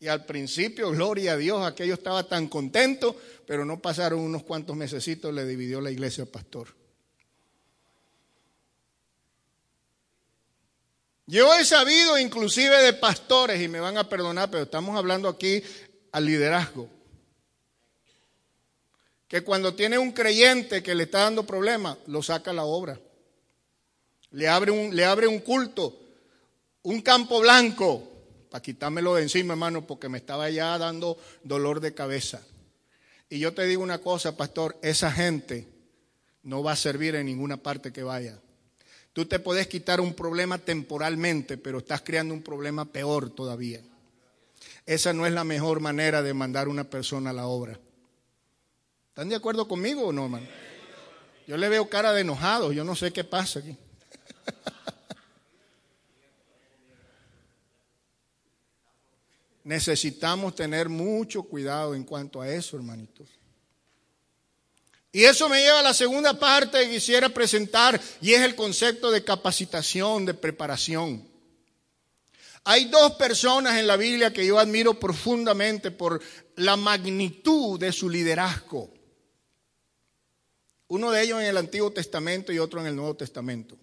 Y 0.00 0.08
al 0.08 0.24
principio, 0.24 0.90
gloria 0.90 1.34
a 1.34 1.36
Dios, 1.36 1.64
aquello 1.64 1.94
estaba 1.94 2.24
tan 2.24 2.48
contento, 2.48 3.14
pero 3.46 3.64
no 3.64 3.78
pasaron 3.80 4.18
unos 4.20 4.42
cuantos 4.42 4.74
mesecitos, 4.74 5.32
le 5.32 5.44
dividió 5.44 5.80
la 5.80 5.92
iglesia 5.92 6.24
al 6.24 6.30
pastor. 6.30 6.79
Yo 11.30 11.54
he 11.54 11.64
sabido 11.64 12.18
inclusive 12.18 12.82
de 12.82 12.92
pastores, 12.92 13.62
y 13.62 13.68
me 13.68 13.78
van 13.78 13.96
a 13.96 14.08
perdonar, 14.08 14.50
pero 14.50 14.64
estamos 14.64 14.96
hablando 14.96 15.28
aquí 15.28 15.62
al 16.10 16.24
liderazgo, 16.24 16.88
que 19.28 19.44
cuando 19.44 19.72
tiene 19.76 19.96
un 19.96 20.10
creyente 20.10 20.82
que 20.82 20.92
le 20.92 21.04
está 21.04 21.20
dando 21.20 21.46
problemas, 21.46 21.98
lo 22.08 22.20
saca 22.20 22.50
a 22.50 22.54
la 22.54 22.64
obra. 22.64 22.98
Le 24.32 24.48
abre 24.48 24.72
un, 24.72 24.96
le 24.96 25.04
abre 25.04 25.28
un 25.28 25.38
culto, 25.38 26.00
un 26.82 27.00
campo 27.00 27.38
blanco, 27.38 28.10
para 28.50 28.60
quitármelo 28.60 29.14
de 29.14 29.22
encima, 29.22 29.54
hermano, 29.54 29.86
porque 29.86 30.08
me 30.08 30.18
estaba 30.18 30.50
ya 30.50 30.76
dando 30.78 31.16
dolor 31.44 31.78
de 31.78 31.94
cabeza. 31.94 32.42
Y 33.28 33.38
yo 33.38 33.54
te 33.54 33.66
digo 33.66 33.84
una 33.84 33.98
cosa, 33.98 34.36
pastor, 34.36 34.76
esa 34.82 35.12
gente 35.12 35.68
no 36.42 36.64
va 36.64 36.72
a 36.72 36.76
servir 36.76 37.14
en 37.14 37.26
ninguna 37.26 37.56
parte 37.56 37.92
que 37.92 38.02
vaya. 38.02 38.36
Tú 39.12 39.26
te 39.26 39.40
puedes 39.40 39.66
quitar 39.66 40.00
un 40.00 40.14
problema 40.14 40.58
temporalmente, 40.58 41.56
pero 41.56 41.78
estás 41.78 42.02
creando 42.02 42.32
un 42.32 42.42
problema 42.42 42.84
peor 42.84 43.30
todavía. 43.30 43.80
Esa 44.86 45.12
no 45.12 45.26
es 45.26 45.32
la 45.32 45.44
mejor 45.44 45.80
manera 45.80 46.22
de 46.22 46.32
mandar 46.32 46.68
una 46.68 46.84
persona 46.84 47.30
a 47.30 47.32
la 47.32 47.46
obra. 47.46 47.78
¿Están 49.08 49.28
de 49.28 49.34
acuerdo 49.36 49.66
conmigo 49.66 50.06
o 50.06 50.12
no, 50.12 50.24
hermano? 50.24 50.46
Yo 51.46 51.56
le 51.56 51.68
veo 51.68 51.88
cara 51.88 52.12
de 52.12 52.20
enojado, 52.20 52.70
yo 52.72 52.84
no 52.84 52.94
sé 52.94 53.12
qué 53.12 53.24
pasa 53.24 53.58
aquí. 53.58 53.76
Necesitamos 59.64 60.54
tener 60.54 60.88
mucho 60.88 61.42
cuidado 61.42 61.96
en 61.96 62.04
cuanto 62.04 62.40
a 62.40 62.48
eso, 62.48 62.76
hermanitos. 62.76 63.39
Y 65.12 65.24
eso 65.24 65.48
me 65.48 65.60
lleva 65.60 65.80
a 65.80 65.84
la 65.84 65.94
segunda 65.94 66.38
parte 66.38 66.84
que 66.84 66.90
quisiera 66.92 67.28
presentar 67.28 68.00
y 68.20 68.32
es 68.32 68.42
el 68.42 68.54
concepto 68.54 69.10
de 69.10 69.24
capacitación, 69.24 70.24
de 70.24 70.34
preparación. 70.34 71.28
Hay 72.64 72.84
dos 72.86 73.12
personas 73.12 73.78
en 73.78 73.86
la 73.86 73.96
Biblia 73.96 74.32
que 74.32 74.46
yo 74.46 74.58
admiro 74.58 75.00
profundamente 75.00 75.90
por 75.90 76.20
la 76.56 76.76
magnitud 76.76 77.80
de 77.80 77.90
su 77.90 78.08
liderazgo. 78.08 78.92
Uno 80.88 81.10
de 81.10 81.22
ellos 81.22 81.40
en 81.40 81.46
el 81.46 81.56
Antiguo 81.56 81.90
Testamento 81.90 82.52
y 82.52 82.58
otro 82.58 82.80
en 82.80 82.86
el 82.86 82.96
Nuevo 82.96 83.16
Testamento. 83.16 83.76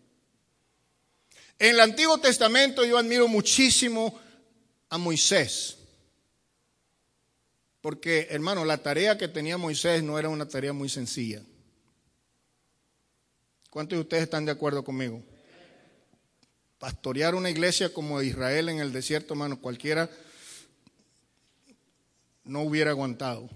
En 1.59 1.71
el 1.71 1.79
Antiguo 1.79 2.19
Testamento 2.19 2.85
yo 2.85 2.97
admiro 2.97 3.27
muchísimo 3.27 4.17
a 4.89 4.97
Moisés. 4.97 5.76
Porque, 7.81 8.27
hermano, 8.31 8.65
la 8.65 8.79
tarea 8.79 9.17
que 9.17 9.27
tenía 9.27 9.57
Moisés 9.57 10.03
no 10.03 10.17
era 10.17 10.29
una 10.29 10.47
tarea 10.47 10.73
muy 10.73 10.89
sencilla. 10.89 11.41
¿Cuántos 13.69 13.97
de 13.97 14.01
ustedes 14.01 14.23
están 14.23 14.45
de 14.45 14.51
acuerdo 14.51 14.83
conmigo? 14.83 15.23
Pastorear 16.79 17.35
una 17.35 17.49
iglesia 17.49 17.93
como 17.93 18.21
Israel 18.21 18.69
en 18.69 18.79
el 18.79 18.91
desierto, 18.91 19.33
hermano, 19.33 19.59
cualquiera 19.59 20.09
no 22.43 22.61
hubiera 22.61 22.91
aguantado. 22.91 23.49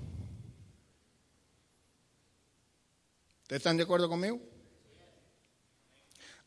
¿Ustedes 3.43 3.59
están 3.59 3.77
de 3.77 3.83
acuerdo 3.83 4.09
conmigo? 4.09 4.39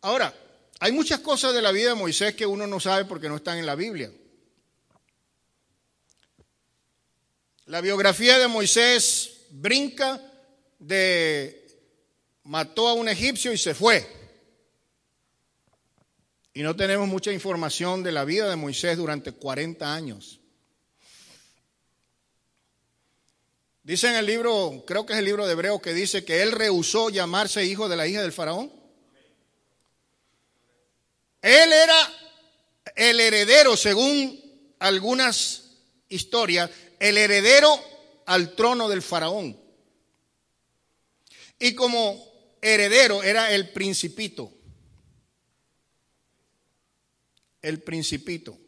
Ahora, 0.01 0.35
Hay 0.81 0.93
muchas 0.93 1.21
cosas 1.21 1.55
de 1.55 1.63
la 1.63 1.73
vida 1.73 1.91
de 1.91 1.95
Moisés 1.95 2.35
que 2.35 2.47
uno 2.47 2.67
no 2.67 2.81
sabe 2.81 3.05
porque 3.05 3.29
no 3.29 3.37
están 3.37 3.59
en 3.59 3.65
la 3.65 3.75
Biblia. 3.75 4.13
La 7.67 7.81
biografía 7.81 8.39
de 8.39 8.47
Moisés 8.47 9.47
brinca 9.51 10.21
de 10.79 11.67
mató 12.43 12.89
a 12.89 12.93
un 12.93 13.09
egipcio 13.09 13.53
y 13.53 13.59
se 13.59 13.75
fue. 13.75 14.07
Y 16.53 16.63
no 16.63 16.77
tenemos 16.77 17.09
mucha 17.09 17.33
información 17.33 18.03
de 18.03 18.13
la 18.13 18.25
vida 18.25 18.51
de 18.51 18.57
Moisés 18.57 18.97
durante 18.99 19.33
40 19.33 19.95
años. 19.95 20.41
Dice 23.83 24.09
en 24.09 24.17
el 24.17 24.27
libro, 24.27 24.85
creo 24.87 25.05
que 25.05 25.15
es 25.15 25.19
el 25.19 25.25
libro 25.25 25.47
de 25.47 25.53
Hebreo, 25.53 25.81
que 25.81 25.95
dice 25.95 26.25
que 26.25 26.43
él 26.43 26.53
rehusó 26.53 27.11
llamarse 27.11 27.65
hijo 27.65 27.89
de 27.89 27.97
la 27.97 28.07
hija 28.07 28.23
del 28.23 28.33
faraón. 28.33 28.73
Él 31.43 31.73
era 31.73 32.13
el 32.95 33.21
heredero, 33.21 33.77
según 33.77 34.41
algunas 34.79 35.65
historias, 36.09 36.71
el 36.99 37.19
heredero 37.19 37.79
al 38.27 38.55
trono 38.55 38.89
del 38.89 39.03
faraón. 39.03 39.59
Y 41.59 41.75
como 41.75 42.33
heredero 42.61 43.23
era 43.23 43.53
el 43.53 43.71
principito. 43.71 44.53
El 47.63 47.83
principito. 47.83 48.59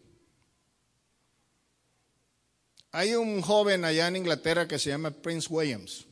Hay 2.93 3.15
un 3.15 3.43
joven 3.43 3.85
allá 3.85 4.09
en 4.09 4.17
Inglaterra 4.17 4.67
que 4.67 4.79
se 4.79 4.89
llama 4.89 5.11
Prince 5.11 5.49
Williams. 5.51 6.07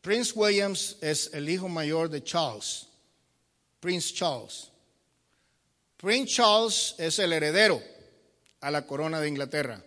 Prince 0.00 0.32
Williams 0.34 0.96
es 1.00 1.30
el 1.34 1.48
hijo 1.48 1.68
mayor 1.68 2.08
de 2.08 2.24
Charles, 2.24 2.86
Prince 3.78 4.14
Charles. 4.14 4.70
Prince 5.96 6.34
Charles 6.34 6.94
es 6.98 7.18
el 7.18 7.32
heredero 7.32 7.82
a 8.60 8.70
la 8.70 8.86
corona 8.86 9.20
de 9.20 9.28
Inglaterra. 9.28 9.84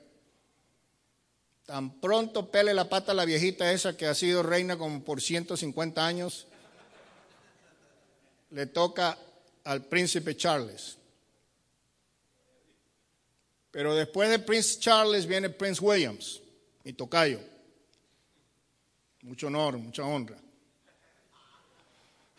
Tan 1.66 2.00
pronto 2.02 2.52
pele 2.52 2.74
la 2.74 2.90
pata 2.90 3.12
a 3.12 3.16
la 3.16 3.26
viejita 3.26 3.72
esa 3.72 3.96
que 3.96 4.08
ha 4.08 4.16
sido 4.16 4.44
reina 4.44 4.78
como 4.78 5.04
por 5.04 5.22
150 5.22 6.06
años, 6.06 6.48
le 8.50 8.66
toca 8.66 9.18
al 9.64 9.86
príncipe 9.86 10.36
Charles. 10.36 10.98
Pero 13.72 13.96
después 13.96 14.30
de 14.30 14.40
Prince 14.40 14.80
Charles 14.80 15.26
viene 15.26 15.50
Prince 15.50 15.82
Williams, 15.82 16.42
mi 16.84 16.94
tocayo. 16.94 17.40
Mucho 19.22 19.48
honor, 19.48 19.78
mucha 19.78 20.04
honra. 20.04 20.38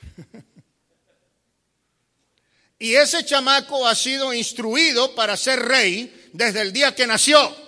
y 2.78 2.94
ese 2.94 3.24
chamaco 3.24 3.86
ha 3.86 3.94
sido 3.94 4.34
instruido 4.34 5.14
para 5.14 5.36
ser 5.36 5.60
rey 5.60 6.30
desde 6.32 6.60
el 6.60 6.72
día 6.72 6.94
que 6.94 7.06
nació. 7.06 7.61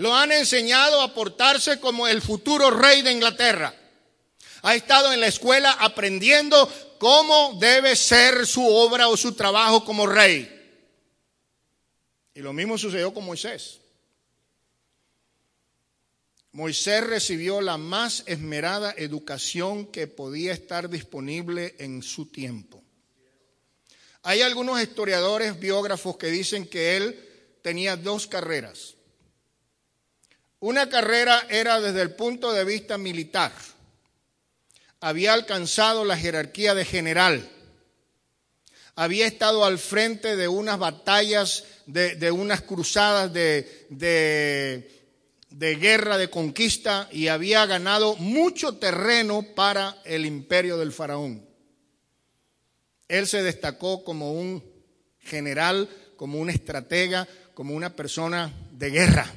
Lo 0.00 0.16
han 0.16 0.32
enseñado 0.32 1.02
a 1.02 1.12
portarse 1.12 1.78
como 1.78 2.08
el 2.08 2.22
futuro 2.22 2.70
rey 2.70 3.02
de 3.02 3.12
Inglaterra. 3.12 3.74
Ha 4.62 4.74
estado 4.74 5.12
en 5.12 5.20
la 5.20 5.26
escuela 5.26 5.72
aprendiendo 5.72 6.72
cómo 6.98 7.58
debe 7.60 7.94
ser 7.94 8.46
su 8.46 8.66
obra 8.66 9.08
o 9.08 9.16
su 9.18 9.34
trabajo 9.34 9.84
como 9.84 10.06
rey. 10.06 10.48
Y 12.32 12.40
lo 12.40 12.54
mismo 12.54 12.78
sucedió 12.78 13.12
con 13.12 13.26
Moisés. 13.26 13.78
Moisés 16.52 17.04
recibió 17.04 17.60
la 17.60 17.76
más 17.76 18.22
esmerada 18.24 18.94
educación 18.96 19.84
que 19.84 20.06
podía 20.06 20.54
estar 20.54 20.88
disponible 20.88 21.74
en 21.78 22.02
su 22.02 22.24
tiempo. 22.24 22.82
Hay 24.22 24.40
algunos 24.40 24.80
historiadores, 24.80 25.60
biógrafos 25.60 26.16
que 26.16 26.28
dicen 26.28 26.66
que 26.66 26.96
él 26.96 27.58
tenía 27.60 27.96
dos 27.96 28.26
carreras. 28.26 28.94
Una 30.60 30.88
carrera 30.88 31.46
era 31.48 31.80
desde 31.80 32.02
el 32.02 32.14
punto 32.14 32.52
de 32.52 32.64
vista 32.64 32.98
militar. 32.98 33.52
Había 35.00 35.32
alcanzado 35.32 36.04
la 36.04 36.16
jerarquía 36.16 36.74
de 36.74 36.84
general 36.84 37.50
había 39.00 39.26
estado 39.26 39.64
al 39.64 39.78
frente 39.78 40.36
de 40.36 40.46
unas 40.46 40.78
batallas, 40.78 41.64
de, 41.86 42.30
unas 42.30 42.60
cruzadas 42.60 43.32
de, 43.32 43.88
de 43.88 45.74
guerra, 45.76 46.18
de 46.18 46.28
conquista, 46.28 47.08
y 47.10 47.28
había 47.28 47.64
ganado 47.64 48.14
mucho 48.16 48.76
terreno 48.76 49.42
para 49.54 49.96
el 50.04 50.26
imperio 50.26 50.76
del 50.76 50.92
faraón. 50.92 51.48
Él 53.08 53.26
se 53.26 53.42
destacó 53.42 54.04
como 54.04 54.34
un 54.34 54.62
general, 55.20 55.88
como 56.16 56.38
un 56.38 56.50
estratega, 56.50 57.26
como 57.54 57.74
una 57.74 57.96
persona 57.96 58.52
de 58.72 58.90
guerra. 58.90 59.32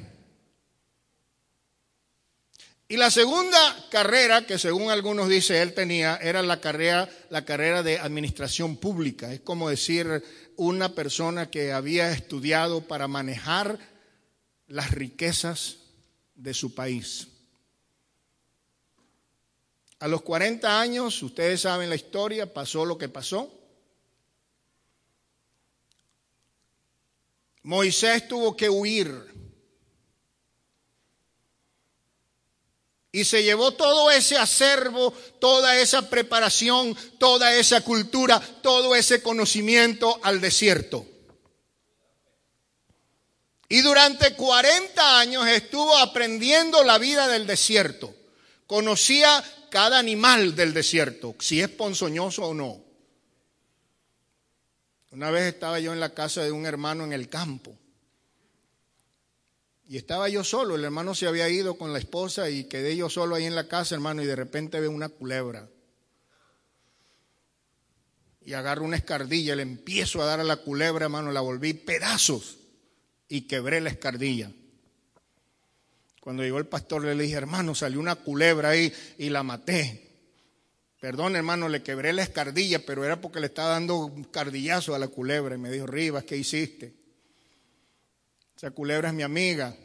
Y 2.86 2.96
la 2.98 3.10
segunda 3.10 3.58
carrera 3.90 4.46
que 4.46 4.58
según 4.58 4.90
algunos 4.90 5.28
dice 5.28 5.62
él 5.62 5.72
tenía 5.72 6.16
era 6.16 6.42
la 6.42 6.60
carrera, 6.60 7.08
la 7.30 7.44
carrera 7.44 7.82
de 7.82 7.98
administración 7.98 8.76
pública. 8.76 9.32
Es 9.32 9.40
como 9.40 9.70
decir 9.70 10.22
una 10.56 10.94
persona 10.94 11.50
que 11.50 11.72
había 11.72 12.12
estudiado 12.12 12.82
para 12.86 13.08
manejar 13.08 13.78
las 14.66 14.90
riquezas 14.90 15.78
de 16.34 16.52
su 16.52 16.74
país. 16.74 17.28
A 20.00 20.08
los 20.08 20.20
40 20.20 20.80
años, 20.80 21.22
ustedes 21.22 21.62
saben 21.62 21.88
la 21.88 21.96
historia, 21.96 22.52
pasó 22.52 22.84
lo 22.84 22.98
que 22.98 23.08
pasó. 23.08 23.50
Moisés 27.62 28.28
tuvo 28.28 28.54
que 28.54 28.68
huir 28.68 29.34
Y 33.14 33.24
se 33.24 33.44
llevó 33.44 33.70
todo 33.74 34.10
ese 34.10 34.36
acervo, 34.36 35.14
toda 35.38 35.78
esa 35.78 36.10
preparación, 36.10 36.96
toda 37.16 37.54
esa 37.54 37.80
cultura, 37.82 38.40
todo 38.60 38.96
ese 38.96 39.22
conocimiento 39.22 40.18
al 40.24 40.40
desierto. 40.40 41.06
Y 43.68 43.82
durante 43.82 44.34
40 44.34 45.20
años 45.20 45.46
estuvo 45.46 45.96
aprendiendo 45.96 46.82
la 46.82 46.98
vida 46.98 47.28
del 47.28 47.46
desierto. 47.46 48.12
Conocía 48.66 49.44
cada 49.70 50.00
animal 50.00 50.56
del 50.56 50.74
desierto, 50.74 51.36
si 51.38 51.60
es 51.60 51.68
ponzoñoso 51.68 52.46
o 52.46 52.52
no. 52.52 52.82
Una 55.12 55.30
vez 55.30 55.54
estaba 55.54 55.78
yo 55.78 55.92
en 55.92 56.00
la 56.00 56.12
casa 56.12 56.42
de 56.42 56.50
un 56.50 56.66
hermano 56.66 57.04
en 57.04 57.12
el 57.12 57.28
campo 57.28 57.78
y 59.86 59.98
estaba 59.98 60.28
yo 60.28 60.44
solo, 60.44 60.76
el 60.76 60.84
hermano 60.84 61.14
se 61.14 61.26
había 61.26 61.48
ido 61.48 61.76
con 61.76 61.92
la 61.92 61.98
esposa 61.98 62.48
y 62.48 62.64
quedé 62.64 62.96
yo 62.96 63.10
solo 63.10 63.34
ahí 63.34 63.44
en 63.44 63.54
la 63.54 63.68
casa, 63.68 63.94
hermano, 63.94 64.22
y 64.22 64.26
de 64.26 64.36
repente 64.36 64.80
veo 64.80 64.90
una 64.90 65.10
culebra. 65.10 65.68
Y 68.40 68.54
agarro 68.54 68.84
una 68.84 68.96
escardilla, 68.96 69.56
le 69.56 69.62
empiezo 69.62 70.22
a 70.22 70.26
dar 70.26 70.40
a 70.40 70.44
la 70.44 70.56
culebra, 70.56 71.04
hermano, 71.04 71.32
la 71.32 71.40
volví 71.40 71.74
pedazos 71.74 72.56
y 73.28 73.42
quebré 73.42 73.80
la 73.80 73.90
escardilla. 73.90 74.50
Cuando 76.20 76.42
llegó 76.42 76.58
el 76.58 76.66
pastor 76.66 77.04
le 77.04 77.14
dije, 77.22 77.34
hermano, 77.34 77.74
salió 77.74 78.00
una 78.00 78.16
culebra 78.16 78.70
ahí 78.70 78.90
y 79.18 79.28
la 79.28 79.42
maté. 79.42 80.00
Perdón, 80.98 81.36
hermano, 81.36 81.68
le 81.68 81.82
quebré 81.82 82.14
la 82.14 82.22
escardilla, 82.22 82.78
pero 82.86 83.04
era 83.04 83.20
porque 83.20 83.40
le 83.40 83.46
estaba 83.46 83.70
dando 83.70 83.96
un 83.96 84.24
cardillazo 84.24 84.94
a 84.94 84.98
la 84.98 85.08
culebra. 85.08 85.54
Y 85.54 85.58
me 85.58 85.70
dijo, 85.70 85.86
Rivas, 85.86 86.24
¿qué 86.24 86.38
hiciste? 86.38 87.03
Esa 88.64 88.70
culebra 88.70 89.08
es 89.08 89.14
mi 89.14 89.22
amiga. 89.22 89.76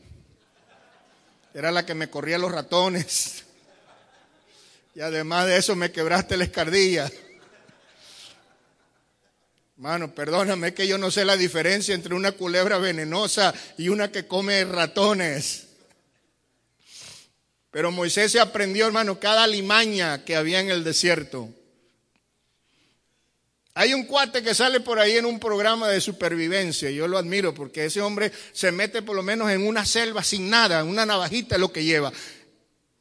Era 1.54 1.70
la 1.70 1.86
que 1.86 1.94
me 1.94 2.10
corría 2.10 2.38
los 2.38 2.50
ratones. 2.50 3.44
Y 4.96 5.02
además 5.02 5.48
de 5.48 5.58
eso 5.58 5.76
me 5.76 5.92
quebraste 5.92 6.38
la 6.38 6.46
escardilla. 6.46 7.12
Mano, 9.76 10.16
perdóname 10.16 10.74
que 10.74 10.88
yo 10.88 10.98
no 10.98 11.12
sé 11.12 11.26
la 11.26 11.36
diferencia 11.36 11.94
entre 11.94 12.16
una 12.16 12.32
culebra 12.32 12.78
venenosa 12.78 13.54
y 13.78 13.90
una 13.90 14.14
que 14.14 14.28
come 14.28 14.64
ratones. 14.64 15.68
Pero 17.72 17.92
Moisés 17.92 18.32
se 18.32 18.40
aprendió, 18.40 18.88
hermano, 18.88 19.20
cada 19.20 19.46
limaña 19.46 20.24
que 20.24 20.38
había 20.38 20.62
en 20.62 20.70
el 20.70 20.86
desierto. 20.86 21.50
Hay 23.80 23.94
un 23.94 24.04
cuate 24.04 24.44
que 24.44 24.54
sale 24.54 24.82
por 24.82 25.00
ahí 25.00 25.16
en 25.16 25.26
un 25.26 25.40
programa 25.40 25.88
de 25.88 26.02
supervivencia, 26.02 26.92
yo 26.92 27.08
lo 27.08 27.18
admiro 27.18 27.54
porque 27.54 27.86
ese 27.86 28.02
hombre 28.02 28.30
se 28.52 28.74
mete 28.74 29.02
por 29.02 29.16
lo 29.16 29.24
menos 29.24 29.50
en 29.52 29.66
una 29.66 29.86
selva 29.86 30.22
sin 30.22 30.50
nada, 30.50 30.84
una 30.84 31.06
navajita 31.06 31.56
es 31.56 31.62
lo 31.62 31.72
que 31.72 31.86
lleva. 31.86 32.12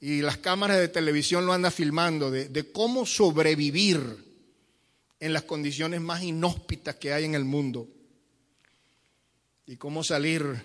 Y 0.00 0.20
las 0.22 0.36
cámaras 0.36 0.78
de 0.78 0.86
televisión 0.86 1.46
lo 1.46 1.52
andan 1.52 1.72
filmando 1.72 2.30
de, 2.30 2.70
cómo 2.72 3.06
sobrevivir 3.06 4.00
en 5.18 5.32
las 5.32 5.42
condiciones 5.42 6.00
más 6.00 6.22
inhóspitas 6.22 6.94
que 6.94 7.12
hay 7.12 7.24
en 7.24 7.34
el 7.34 7.44
mundo. 7.44 7.88
Y 9.66 9.78
cómo 9.78 10.04
salir 10.04 10.62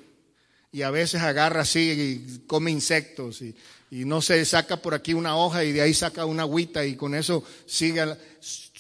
y 0.72 0.84
a 0.84 0.92
veces 0.92 1.24
agarra 1.24 1.62
así 1.62 1.90
y 1.90 2.40
come 2.46 2.70
insectos 2.70 3.42
y, 3.42 3.56
no 3.90 4.22
se 4.22 4.44
saca 4.46 4.78
por 4.78 4.94
aquí 4.96 5.14
una 5.14 5.38
hoja 5.38 5.64
y 5.64 5.72
de 5.72 5.82
ahí 5.82 5.94
saca 5.94 6.26
una 6.26 6.44
agüita 6.44 6.84
y 6.86 6.96
con 6.96 7.16
eso 7.16 7.44
sigue. 7.68 8.16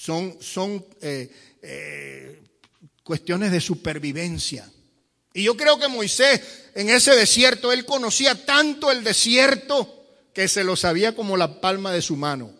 Son, 0.03 0.35
son 0.41 0.85
eh, 0.99 1.31
eh, 1.61 2.43
cuestiones 3.05 3.53
de 3.53 3.61
supervivencia. 3.61 4.69
Y 5.33 5.43
yo 5.43 5.55
creo 5.55 5.79
que 5.79 5.87
Moisés 5.87 6.41
en 6.75 6.89
ese 6.89 7.15
desierto, 7.15 7.71
él 7.71 7.85
conocía 7.85 8.45
tanto 8.45 8.91
el 8.91 9.05
desierto 9.05 10.05
que 10.33 10.49
se 10.49 10.65
lo 10.65 10.75
sabía 10.75 11.15
como 11.15 11.37
la 11.37 11.61
palma 11.61 11.93
de 11.93 12.01
su 12.01 12.17
mano. 12.17 12.51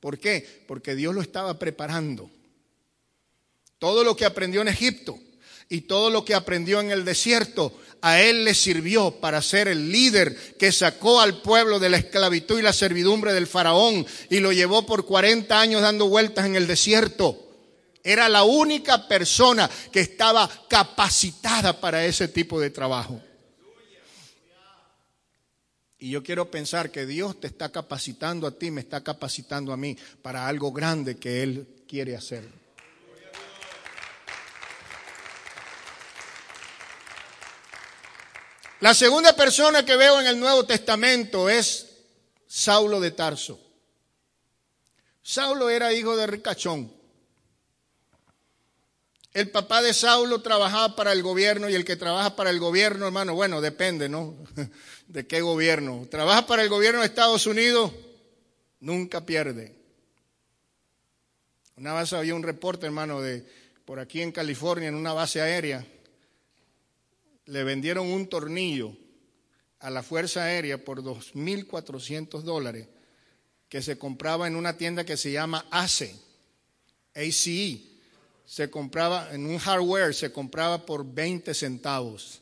¿Por 0.00 0.18
qué? 0.18 0.64
Porque 0.66 0.96
Dios 0.96 1.14
lo 1.14 1.22
estaba 1.22 1.60
preparando. 1.60 2.28
Todo 3.78 4.02
lo 4.02 4.16
que 4.16 4.24
aprendió 4.24 4.60
en 4.60 4.66
Egipto 4.66 5.16
y 5.68 5.82
todo 5.82 6.10
lo 6.10 6.24
que 6.24 6.34
aprendió 6.34 6.80
en 6.80 6.90
el 6.90 7.04
desierto, 7.04 7.72
a 8.02 8.20
él 8.20 8.44
le 8.44 8.54
sirvió 8.54 9.12
para 9.20 9.42
ser 9.42 9.68
el 9.68 9.90
líder 9.90 10.34
que 10.56 10.72
sacó 10.72 11.20
al 11.20 11.42
pueblo 11.42 11.78
de 11.78 11.88
la 11.88 11.98
esclavitud 11.98 12.58
y 12.58 12.62
la 12.62 12.72
servidumbre 12.72 13.32
del 13.32 13.46
faraón 13.46 14.06
y 14.28 14.40
lo 14.40 14.52
llevó 14.52 14.86
por 14.86 15.06
40 15.06 15.60
años 15.60 15.82
dando 15.82 16.08
vueltas 16.08 16.46
en 16.46 16.56
el 16.56 16.66
desierto. 16.66 17.46
Era 18.02 18.28
la 18.28 18.44
única 18.44 19.06
persona 19.06 19.70
que 19.92 20.00
estaba 20.00 20.48
capacitada 20.68 21.80
para 21.80 22.04
ese 22.06 22.28
tipo 22.28 22.58
de 22.60 22.70
trabajo. 22.70 23.20
Y 25.98 26.08
yo 26.10 26.22
quiero 26.22 26.50
pensar 26.50 26.90
que 26.90 27.04
Dios 27.04 27.38
te 27.38 27.46
está 27.46 27.70
capacitando 27.70 28.46
a 28.46 28.52
ti, 28.52 28.70
me 28.70 28.80
está 28.80 29.02
capacitando 29.02 29.70
a 29.70 29.76
mí 29.76 29.98
para 30.22 30.46
algo 30.46 30.72
grande 30.72 31.16
que 31.16 31.42
Él 31.42 31.66
quiere 31.86 32.16
hacer. 32.16 32.59
La 38.80 38.94
segunda 38.94 39.34
persona 39.34 39.84
que 39.84 39.96
veo 39.96 40.20
en 40.20 40.26
el 40.26 40.40
Nuevo 40.40 40.64
Testamento 40.64 41.50
es 41.50 41.86
Saulo 42.46 42.98
de 42.98 43.10
Tarso. 43.10 43.60
Saulo 45.22 45.68
era 45.68 45.92
hijo 45.92 46.16
de 46.16 46.26
ricachón. 46.26 46.90
El 49.34 49.50
papá 49.50 49.82
de 49.82 49.92
Saulo 49.92 50.40
trabajaba 50.40 50.96
para 50.96 51.12
el 51.12 51.22
gobierno 51.22 51.68
y 51.68 51.74
el 51.74 51.84
que 51.84 51.96
trabaja 51.96 52.34
para 52.34 52.48
el 52.48 52.58
gobierno, 52.58 53.06
hermano, 53.06 53.34
bueno, 53.34 53.60
depende, 53.60 54.08
¿no? 54.08 54.34
¿De 55.06 55.26
qué 55.26 55.42
gobierno? 55.42 56.08
Trabaja 56.10 56.46
para 56.46 56.62
el 56.62 56.70
gobierno 56.70 57.00
de 57.00 57.06
Estados 57.06 57.46
Unidos, 57.46 57.92
nunca 58.80 59.24
pierde. 59.26 59.76
Una 61.76 61.94
vez 61.94 62.12
había 62.14 62.34
un 62.34 62.42
reporte, 62.42 62.86
hermano, 62.86 63.20
de 63.20 63.46
por 63.84 64.00
aquí 64.00 64.22
en 64.22 64.32
California, 64.32 64.88
en 64.88 64.94
una 64.94 65.12
base 65.12 65.40
aérea, 65.40 65.86
le 67.50 67.64
vendieron 67.64 68.06
un 68.06 68.28
tornillo 68.28 68.96
a 69.80 69.90
la 69.90 70.04
Fuerza 70.04 70.44
Aérea 70.44 70.84
por 70.84 71.02
2.400 71.02 72.42
dólares 72.42 72.86
que 73.68 73.82
se 73.82 73.98
compraba 73.98 74.46
en 74.46 74.54
una 74.54 74.76
tienda 74.76 75.04
que 75.04 75.16
se 75.16 75.32
llama 75.32 75.66
ACE, 75.70 76.14
ACE 77.14 77.82
se 78.44 78.70
compraba 78.70 79.32
en 79.32 79.46
un 79.46 79.58
hardware, 79.58 80.14
se 80.14 80.32
compraba 80.32 80.86
por 80.86 81.04
20 81.04 81.52
centavos. 81.54 82.40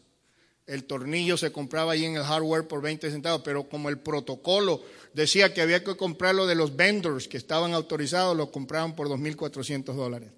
El 0.67 0.85
tornillo 0.85 1.39
se 1.39 1.53
compraba 1.53 1.93
ahí 1.93 2.05
en 2.05 2.17
el 2.17 2.25
hardware 2.25 2.69
por 2.69 2.83
20 2.83 3.11
centavos, 3.11 3.41
pero 3.43 3.69
como 3.69 3.89
el 3.89 3.99
protocolo 3.99 4.83
decía 5.15 5.55
que 5.55 5.63
había 5.63 5.83
que 5.83 5.97
comprarlo 5.97 6.47
de 6.47 6.55
los 6.55 6.77
vendors 6.77 7.29
que 7.29 7.39
estaban 7.39 7.73
autorizados, 7.73 8.37
lo 8.37 8.51
compraban 8.51 8.95
por 8.95 9.09
2.400 9.09 9.95
dólares. 9.95 10.31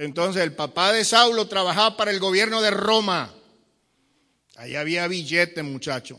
Entonces 0.00 0.42
el 0.42 0.54
papá 0.54 0.94
de 0.94 1.04
Saulo 1.04 1.46
trabajaba 1.46 1.94
para 1.94 2.10
el 2.10 2.20
gobierno 2.20 2.62
de 2.62 2.70
Roma. 2.70 3.34
Ahí 4.56 4.74
había 4.74 5.06
billete, 5.06 5.62
muchacho. 5.62 6.18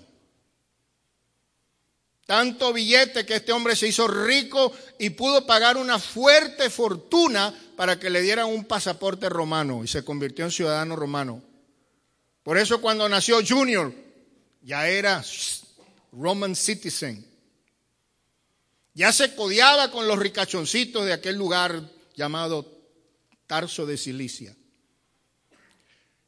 Tanto 2.28 2.74
billete 2.74 3.26
que 3.26 3.38
este 3.38 3.52
hombre 3.52 3.76
se 3.76 3.88
hizo 3.88 4.08
rico 4.08 4.72
y 5.00 5.10
pudo 5.10 5.48
pagar 5.48 5.78
una 5.78 5.98
fuerte 5.98 6.70
fortuna 6.70 7.52
para 7.76 7.98
que 7.98 8.12
le 8.12 8.22
dieran 8.22 8.46
un 8.50 8.66
pasaporte 8.66 9.28
romano 9.30 9.84
y 9.84 9.88
se 9.88 10.06
convirtió 10.06 10.46
en 10.46 10.52
ciudadano 10.52 10.96
romano. 10.96 11.42
Por 12.44 12.60
eso 12.60 12.82
cuando 12.82 13.10
nació 13.10 13.40
Junior 13.44 13.92
ya 14.62 14.88
era 14.88 15.24
Roman 16.12 16.56
citizen. 16.56 17.26
Ya 18.94 19.12
se 19.12 19.34
codiaba 19.34 19.90
con 19.90 20.08
los 20.08 20.20
ricachoncitos 20.20 21.04
de 21.04 21.14
aquel 21.14 21.36
lugar 21.36 21.82
llamado 22.14 22.71
Tarso 23.52 23.86
de 23.86 23.98
Cilicia. 23.98 24.56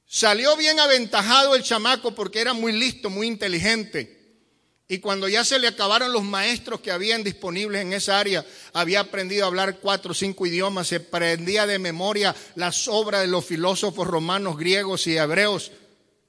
Salió 0.05 0.57
bien 0.57 0.77
aventajado 0.77 1.55
el 1.55 1.63
chamaco 1.63 2.13
porque 2.13 2.41
era 2.41 2.51
muy 2.51 2.73
listo, 2.73 3.09
muy 3.09 3.27
inteligente. 3.27 4.41
Y 4.89 4.99
cuando 4.99 5.29
ya 5.29 5.45
se 5.45 5.57
le 5.57 5.69
acabaron 5.69 6.11
los 6.11 6.25
maestros 6.25 6.81
que 6.81 6.91
habían 6.91 7.23
disponibles 7.23 7.81
en 7.81 7.93
esa 7.93 8.19
área, 8.19 8.45
había 8.73 8.99
aprendido 8.99 9.45
a 9.45 9.47
hablar 9.47 9.79
cuatro 9.79 10.11
o 10.11 10.13
cinco 10.13 10.45
idiomas, 10.45 10.89
se 10.89 10.97
aprendía 10.97 11.65
de 11.65 11.79
memoria 11.79 12.35
las 12.55 12.89
obras 12.89 13.21
de 13.21 13.27
los 13.27 13.45
filósofos 13.45 14.05
romanos, 14.05 14.57
griegos 14.57 15.07
y 15.07 15.15
hebreos. 15.15 15.71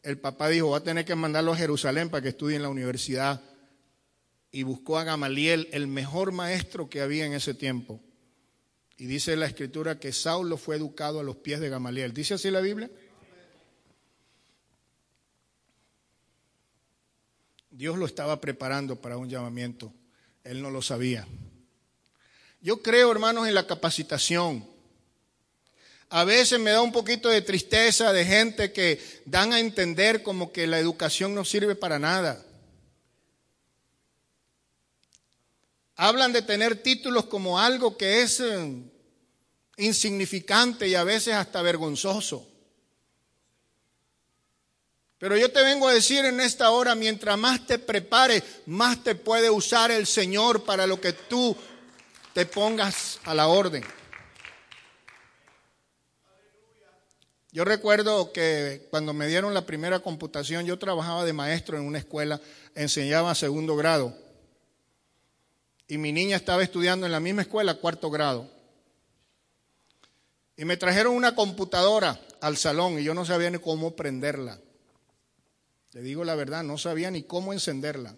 El 0.05 0.19
papá 0.19 0.49
dijo, 0.49 0.71
va 0.71 0.77
a 0.77 0.85
tener 0.85 1.05
que 1.05 1.17
mandarlo 1.17 1.55
a 1.55 1.57
Jerusalén 1.57 2.09
para 2.09 2.23
que 2.23 2.29
estudie 2.29 2.55
en 2.55 2.63
la 2.63 2.69
universidad. 2.69 3.43
Y 4.53 4.63
buscó 4.63 4.97
a 4.97 5.03
Gamaliel, 5.03 5.69
el 5.73 5.89
mejor 5.89 6.31
maestro 6.31 6.89
que 6.89 7.01
había 7.01 7.27
en 7.27 7.33
ese 7.33 7.53
tiempo. 7.53 8.01
Y 8.97 9.07
dice 9.07 9.37
la 9.37 9.47
escritura 9.47 9.99
que 9.99 10.13
Saulo 10.13 10.57
fue 10.57 10.77
educado 10.77 11.21
a 11.21 11.25
los 11.25 11.37
pies 11.37 11.61
de 11.61 11.69
Gamaliel. 11.69 12.13
¿Dice 12.15 12.35
así 12.35 12.51
la 12.51 12.61
Biblia? 12.61 12.91
Dios 17.71 17.99
lo 17.99 18.07
estaba 18.07 18.41
preparando 18.41 19.01
para 19.01 19.17
un 19.17 19.29
llamamiento. 19.29 19.93
Él 20.45 20.63
no 20.63 20.71
lo 20.71 20.81
sabía. 20.81 21.27
Yo 22.61 22.83
creo, 22.83 23.11
hermanos, 23.11 23.49
en 23.49 23.55
la 23.55 23.67
capacitación. 23.67 24.65
A 26.09 26.23
veces 26.23 26.61
me 26.61 26.71
da 26.71 26.81
un 26.81 26.93
poquito 26.93 27.29
de 27.29 27.43
tristeza 27.43 28.13
de 28.13 28.25
gente 28.25 28.73
que 28.73 29.01
dan 29.25 29.53
a 29.53 29.59
entender 29.59 30.23
como 30.23 30.53
que 30.53 30.69
la 30.69 30.79
educación 30.79 31.35
no 31.35 31.45
sirve 31.45 31.75
para 31.75 31.99
nada. 31.99 32.47
Hablan 35.97 36.33
de 36.33 36.43
tener 36.43 36.83
títulos 36.83 37.27
como 37.27 37.59
algo 37.59 37.97
que 37.97 38.23
es 38.23 38.41
eh, 38.41 38.83
insignificante 39.77 40.89
y 40.89 40.95
a 40.95 41.05
veces 41.05 41.35
hasta 41.35 41.63
vergonzoso. 41.63 42.49
Pero 45.19 45.37
yo 45.37 45.51
te 45.51 45.63
vengo 45.63 45.89
a 45.89 45.95
decir 45.95 46.25
en 46.25 46.41
esta 46.41 46.71
hora, 46.71 46.95
mientras 46.95 47.39
más 47.39 47.67
te 47.67 47.79
prepares, 47.79 48.43
más 48.67 49.03
te 49.03 49.15
puede 49.15 49.49
usar 49.49 49.91
el 49.91 50.07
Señor 50.07 50.65
para 50.65 50.87
lo 50.87 51.01
que 51.01 51.13
tú 51.13 51.57
te 52.35 52.45
pongas 52.45 53.21
a 53.25 53.33
la 53.33 53.47
orden. 53.47 53.85
Yo 57.53 57.65
recuerdo 57.65 58.33
que 58.33 58.89
cuando 58.91 59.15
me 59.15 59.29
dieron 59.29 59.55
la 59.55 59.65
primera 59.65 60.01
computación, 60.01 60.67
yo 60.67 60.77
trabajaba 60.77 61.25
de 61.25 61.33
maestro 61.33 61.79
en 61.79 61.85
una 61.85 61.99
escuela, 61.99 62.41
enseñaba 62.75 63.33
segundo 63.37 63.77
grado. 63.77 64.24
Y 65.89 65.99
mi 65.99 66.13
niña 66.13 66.37
estaba 66.37 66.63
estudiando 66.63 67.07
en 67.07 67.13
la 67.13 67.21
misma 67.21 67.43
escuela, 67.43 67.75
cuarto 67.75 68.11
grado. 68.11 68.51
Y 70.57 70.65
me 70.65 70.77
trajeron 70.77 71.15
una 71.15 71.35
computadora 71.35 72.21
al 72.41 72.57
salón 72.57 72.99
y 72.99 73.05
yo 73.05 73.15
no 73.15 73.25
sabía 73.25 73.51
ni 73.51 73.59
cómo 73.59 73.97
prenderla. 73.97 74.59
Le 75.93 76.03
digo 76.03 76.25
la 76.25 76.35
verdad, 76.35 76.63
no 76.63 76.79
sabía 76.79 77.11
ni 77.11 77.23
cómo 77.23 77.53
encenderla. 77.53 78.17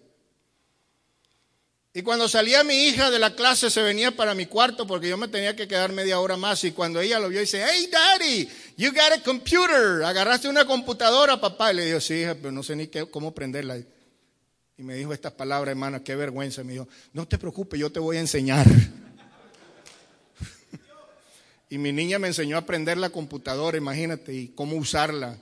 Y 1.93 2.03
cuando 2.03 2.29
salía 2.29 2.63
mi 2.63 2.85
hija 2.85 3.09
de 3.09 3.17
la 3.17 3.33
clase 3.35 3.71
se 3.71 3.81
venía 3.81 4.11
para 4.11 4.35
mi 4.35 4.45
cuarto 4.45 4.85
porque 4.85 5.09
yo 5.09 5.17
me 5.17 5.27
tenía 5.27 5.55
que 5.55 5.67
quedar 5.67 5.91
media 5.91 6.19
hora 6.19 6.37
más 6.37 6.63
y 6.63 6.71
cuando 6.71 7.01
ella 7.01 7.17
lo 7.17 7.27
vio 7.27 7.39
dice, 7.39 7.65
hey 7.67 7.89
daddy, 7.91 8.47
you 8.77 8.91
got 8.91 9.13
a 9.13 9.23
computer, 9.23 10.03
agarraste 10.03 10.47
una 10.47 10.65
computadora 10.65 11.41
papá. 11.41 11.73
Y 11.73 11.77
le 11.77 11.85
digo, 11.85 11.99
sí 11.99 12.15
hija, 12.15 12.35
pero 12.35 12.51
no 12.51 12.61
sé 12.61 12.75
ni 12.75 12.87
qué, 12.87 13.05
cómo 13.07 13.33
prenderla. 13.33 13.79
Y 14.77 14.83
me 14.83 14.93
dijo 14.93 15.11
estas 15.11 15.33
palabras, 15.33 15.71
hermana, 15.71 16.03
qué 16.03 16.15
vergüenza. 16.15 16.63
Me 16.63 16.73
dijo, 16.73 16.87
no 17.11 17.27
te 17.27 17.39
preocupes, 17.39 17.79
yo 17.79 17.91
te 17.91 17.99
voy 17.99 18.17
a 18.17 18.19
enseñar. 18.19 18.67
y 21.69 21.79
mi 21.79 21.91
niña 21.91 22.19
me 22.19 22.27
enseñó 22.27 22.57
a 22.57 22.59
aprender 22.59 22.97
la 22.97 23.09
computadora, 23.09 23.75
imagínate, 23.75 24.35
y 24.35 24.49
cómo 24.49 24.75
usarla. 24.75 25.35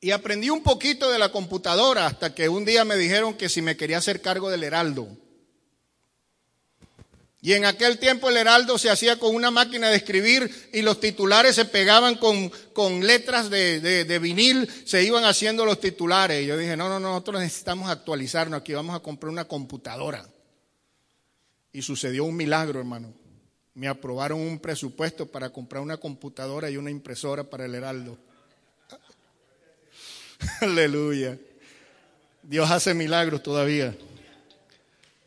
Y 0.00 0.12
aprendí 0.12 0.50
un 0.50 0.62
poquito 0.62 1.10
de 1.10 1.18
la 1.18 1.32
computadora 1.32 2.06
hasta 2.06 2.32
que 2.32 2.48
un 2.48 2.64
día 2.64 2.84
me 2.84 2.96
dijeron 2.96 3.34
que 3.34 3.48
si 3.48 3.60
me 3.60 3.76
quería 3.76 3.98
hacer 3.98 4.20
cargo 4.20 4.50
del 4.50 4.62
heraldo. 4.62 5.08
Y 7.40 7.52
en 7.52 7.64
aquel 7.64 7.98
tiempo 7.98 8.28
el 8.28 8.36
heraldo 8.36 8.78
se 8.78 8.90
hacía 8.90 9.18
con 9.18 9.34
una 9.34 9.52
máquina 9.52 9.90
de 9.90 9.96
escribir 9.96 10.70
y 10.72 10.82
los 10.82 10.98
titulares 10.98 11.54
se 11.54 11.64
pegaban 11.66 12.16
con, 12.16 12.50
con 12.72 13.06
letras 13.06 13.48
de, 13.48 13.80
de, 13.80 14.18
vinil, 14.18 14.68
se 14.84 15.04
iban 15.04 15.24
haciendo 15.24 15.64
los 15.64 15.78
titulares. 15.78 16.42
Y 16.42 16.46
yo 16.46 16.56
dije, 16.58 16.76
no, 16.76 16.88
no, 16.88 16.98
no, 16.98 17.10
nosotros 17.10 17.40
necesitamos 17.40 17.88
actualizarnos 17.90 18.60
aquí, 18.60 18.72
vamos 18.72 18.96
a 18.96 19.00
comprar 19.00 19.30
una 19.30 19.44
computadora. 19.44 20.28
Y 21.72 21.82
sucedió 21.82 22.24
un 22.24 22.34
milagro, 22.34 22.80
hermano. 22.80 23.14
me 23.74 23.86
aprobaron 23.86 24.40
un 24.40 24.58
presupuesto 24.58 25.26
para 25.26 25.50
comprar 25.50 25.80
una 25.80 25.96
computadora 25.96 26.68
y 26.70 26.76
una 26.76 26.90
impresora 26.90 27.44
para 27.44 27.66
el 27.66 27.74
Heraldo. 27.76 28.18
Aleluya. 30.60 31.38
Dios 32.42 32.68
hace 32.68 32.94
milagros 32.94 33.44
todavía. 33.44 33.96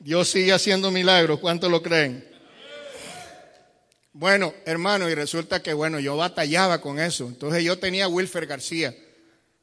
Dios 0.04 0.30
sigue 0.30 0.52
haciendo 0.52 0.90
milagros. 0.90 1.40
¿Cuántos 1.40 1.70
lo 1.70 1.84
creen? 1.84 2.28
Bueno, 4.14 4.54
hermano, 4.66 5.08
y 5.10 5.14
resulta 5.14 5.62
que, 5.62 5.74
bueno, 5.74 6.00
yo 6.00 6.18
batallaba 6.18 6.82
con 6.82 7.00
eso. 7.00 7.28
Entonces 7.28 7.64
yo 7.64 7.78
tenía 7.78 8.06
a 8.06 8.08
Wilfer 8.08 8.48
García, 8.48 8.96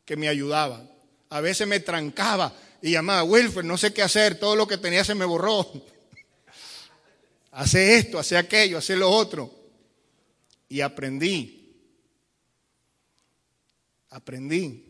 que 0.04 0.16
me 0.16 0.28
ayudaba. 0.28 0.88
A 1.28 1.40
veces 1.40 1.66
me 1.66 1.80
trancaba 1.80 2.54
y 2.80 2.92
llamaba, 2.92 3.24
Wilfer, 3.24 3.64
no 3.64 3.76
sé 3.76 3.92
qué 3.92 4.00
hacer, 4.00 4.38
todo 4.38 4.54
lo 4.54 4.68
que 4.68 4.78
tenía 4.78 5.04
se 5.04 5.16
me 5.16 5.24
borró. 5.24 5.66
hace 7.50 7.96
esto, 7.96 8.18
hace 8.20 8.36
aquello, 8.36 8.78
hace 8.78 8.94
lo 8.94 9.10
otro. 9.10 9.52
Y 10.68 10.82
aprendí. 10.82 11.74
Aprendí. 14.10 14.84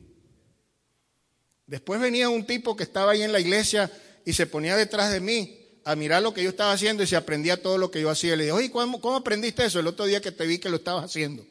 Después 1.66 2.00
venía 2.00 2.28
un 2.28 2.46
tipo 2.46 2.76
que 2.76 2.82
estaba 2.82 3.12
ahí 3.12 3.22
en 3.22 3.32
la 3.32 3.40
iglesia 3.40 3.90
y 4.28 4.34
se 4.34 4.46
ponía 4.46 4.76
detrás 4.76 5.10
de 5.10 5.20
mí 5.20 5.58
a 5.84 5.96
mirar 5.96 6.22
lo 6.22 6.34
que 6.34 6.42
yo 6.42 6.50
estaba 6.50 6.72
haciendo 6.72 7.02
y 7.02 7.06
se 7.06 7.16
aprendía 7.16 7.62
todo 7.62 7.78
lo 7.78 7.90
que 7.90 8.02
yo 8.02 8.10
hacía. 8.10 8.36
Le 8.36 8.42
dije, 8.44 8.52
oye, 8.52 8.70
¿cómo, 8.70 9.00
¿cómo, 9.00 9.16
aprendiste 9.16 9.64
eso? 9.64 9.80
El 9.80 9.86
otro 9.86 10.04
día 10.04 10.20
que 10.20 10.32
te 10.32 10.46
vi 10.46 10.58
que 10.58 10.68
lo 10.68 10.76
estabas 10.76 11.06
haciendo. 11.06 11.46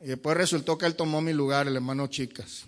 Y 0.00 0.06
después 0.06 0.36
resultó 0.36 0.78
que 0.78 0.86
él 0.86 0.94
tomó 0.94 1.20
mi 1.20 1.32
lugar, 1.32 1.66
el 1.66 1.74
hermano 1.74 2.06
Chicas. 2.06 2.62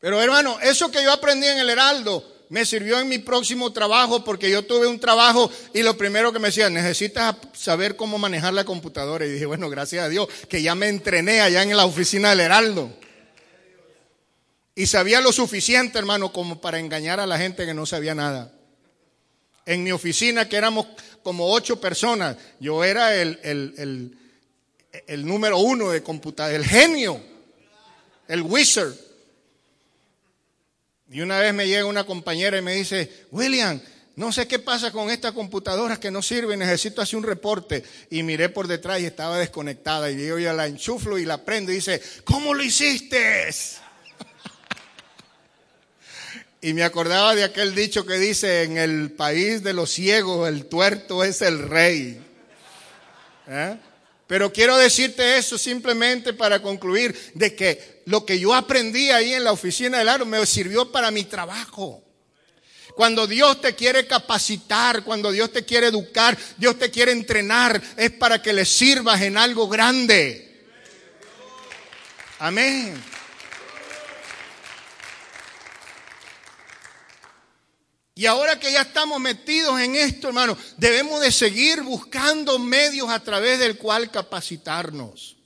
Pero 0.00 0.18
hermano, 0.22 0.58
eso 0.62 0.90
que 0.90 1.02
yo 1.02 1.12
aprendí 1.12 1.46
en 1.46 1.58
el 1.58 1.68
Heraldo 1.68 2.24
me 2.48 2.64
sirvió 2.64 2.98
en 2.98 3.10
mi 3.10 3.18
próximo 3.18 3.70
trabajo 3.70 4.24
porque 4.24 4.48
yo 4.50 4.64
tuve 4.64 4.86
un 4.86 4.98
trabajo 4.98 5.50
y 5.74 5.82
lo 5.82 5.98
primero 5.98 6.32
que 6.32 6.38
me 6.38 6.48
decían, 6.48 6.72
necesitas 6.72 7.36
saber 7.52 7.96
cómo 7.96 8.16
manejar 8.16 8.54
la 8.54 8.64
computadora. 8.64 9.26
Y 9.26 9.30
dije, 9.32 9.44
bueno, 9.44 9.68
gracias 9.68 10.06
a 10.06 10.08
Dios 10.08 10.26
que 10.48 10.62
ya 10.62 10.74
me 10.74 10.88
entrené 10.88 11.42
allá 11.42 11.62
en 11.62 11.76
la 11.76 11.84
oficina 11.84 12.30
del 12.30 12.40
Heraldo. 12.40 13.03
Y 14.74 14.86
sabía 14.86 15.20
lo 15.20 15.32
suficiente, 15.32 15.98
hermano, 15.98 16.32
como 16.32 16.60
para 16.60 16.80
engañar 16.80 17.20
a 17.20 17.26
la 17.26 17.38
gente 17.38 17.64
que 17.64 17.74
no 17.74 17.86
sabía 17.86 18.14
nada. 18.14 18.52
En 19.66 19.82
mi 19.84 19.92
oficina, 19.92 20.48
que 20.48 20.56
éramos 20.56 20.86
como 21.22 21.52
ocho 21.52 21.80
personas, 21.80 22.36
yo 22.58 22.82
era 22.82 23.14
el, 23.14 23.38
el, 23.42 24.18
el, 25.06 25.26
número 25.26 25.58
uno 25.58 25.90
de 25.90 26.02
computadora, 26.02 26.56
el 26.56 26.64
genio, 26.64 27.20
el 28.26 28.42
wizard. 28.42 28.92
Y 31.10 31.20
una 31.20 31.38
vez 31.38 31.54
me 31.54 31.68
llega 31.68 31.84
una 31.84 32.04
compañera 32.04 32.58
y 32.58 32.62
me 32.62 32.74
dice, 32.74 33.26
William, 33.30 33.80
no 34.16 34.32
sé 34.32 34.48
qué 34.48 34.58
pasa 34.58 34.90
con 34.90 35.08
estas 35.10 35.32
computadoras 35.32 35.98
que 36.00 36.10
no 36.10 36.20
sirven, 36.20 36.58
necesito 36.58 37.00
hacer 37.00 37.16
un 37.16 37.22
reporte. 37.22 37.84
Y 38.10 38.24
miré 38.24 38.48
por 38.48 38.66
detrás 38.66 39.00
y 39.00 39.06
estaba 39.06 39.38
desconectada. 39.38 40.10
Y 40.10 40.26
yo 40.26 40.38
ya 40.38 40.52
la 40.52 40.66
enchuflo 40.66 41.16
y 41.16 41.24
la 41.24 41.44
prendo 41.44 41.70
y 41.70 41.76
dice, 41.76 42.02
¿cómo 42.24 42.54
lo 42.54 42.62
hiciste? 42.62 43.48
Y 46.64 46.72
me 46.72 46.82
acordaba 46.82 47.34
de 47.34 47.44
aquel 47.44 47.74
dicho 47.74 48.06
que 48.06 48.14
dice, 48.14 48.62
en 48.62 48.78
el 48.78 49.10
país 49.10 49.62
de 49.62 49.74
los 49.74 49.90
ciegos 49.90 50.48
el 50.48 50.64
tuerto 50.64 51.22
es 51.22 51.42
el 51.42 51.58
rey. 51.58 52.18
¿Eh? 53.46 53.76
Pero 54.26 54.50
quiero 54.50 54.78
decirte 54.78 55.36
eso 55.36 55.58
simplemente 55.58 56.32
para 56.32 56.62
concluir 56.62 57.32
de 57.34 57.54
que 57.54 58.00
lo 58.06 58.24
que 58.24 58.40
yo 58.40 58.54
aprendí 58.54 59.10
ahí 59.10 59.34
en 59.34 59.44
la 59.44 59.52
oficina 59.52 59.98
del 59.98 60.08
aro 60.08 60.24
me 60.24 60.46
sirvió 60.46 60.90
para 60.90 61.10
mi 61.10 61.24
trabajo. 61.24 62.02
Cuando 62.94 63.26
Dios 63.26 63.60
te 63.60 63.74
quiere 63.74 64.06
capacitar, 64.06 65.04
cuando 65.04 65.32
Dios 65.32 65.52
te 65.52 65.66
quiere 65.66 65.88
educar, 65.88 66.34
Dios 66.56 66.78
te 66.78 66.90
quiere 66.90 67.12
entrenar, 67.12 67.78
es 67.98 68.12
para 68.12 68.40
que 68.40 68.54
le 68.54 68.64
sirvas 68.64 69.20
en 69.20 69.36
algo 69.36 69.68
grande. 69.68 70.64
Amén. 72.38 73.13
Y 78.16 78.26
ahora 78.26 78.60
que 78.60 78.70
ya 78.70 78.82
estamos 78.82 79.20
metidos 79.20 79.80
en 79.80 79.96
esto, 79.96 80.28
hermano, 80.28 80.56
debemos 80.76 81.20
de 81.20 81.32
seguir 81.32 81.82
buscando 81.82 82.60
medios 82.60 83.08
a 83.10 83.18
través 83.18 83.58
del 83.58 83.76
cual 83.76 84.10
capacitarnos. 84.10 85.36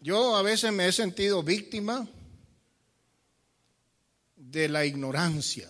Yo 0.00 0.36
a 0.36 0.42
veces 0.42 0.72
me 0.72 0.86
he 0.86 0.92
sentido 0.92 1.42
víctima 1.42 2.08
de 4.36 4.68
la 4.68 4.86
ignorancia. 4.86 5.68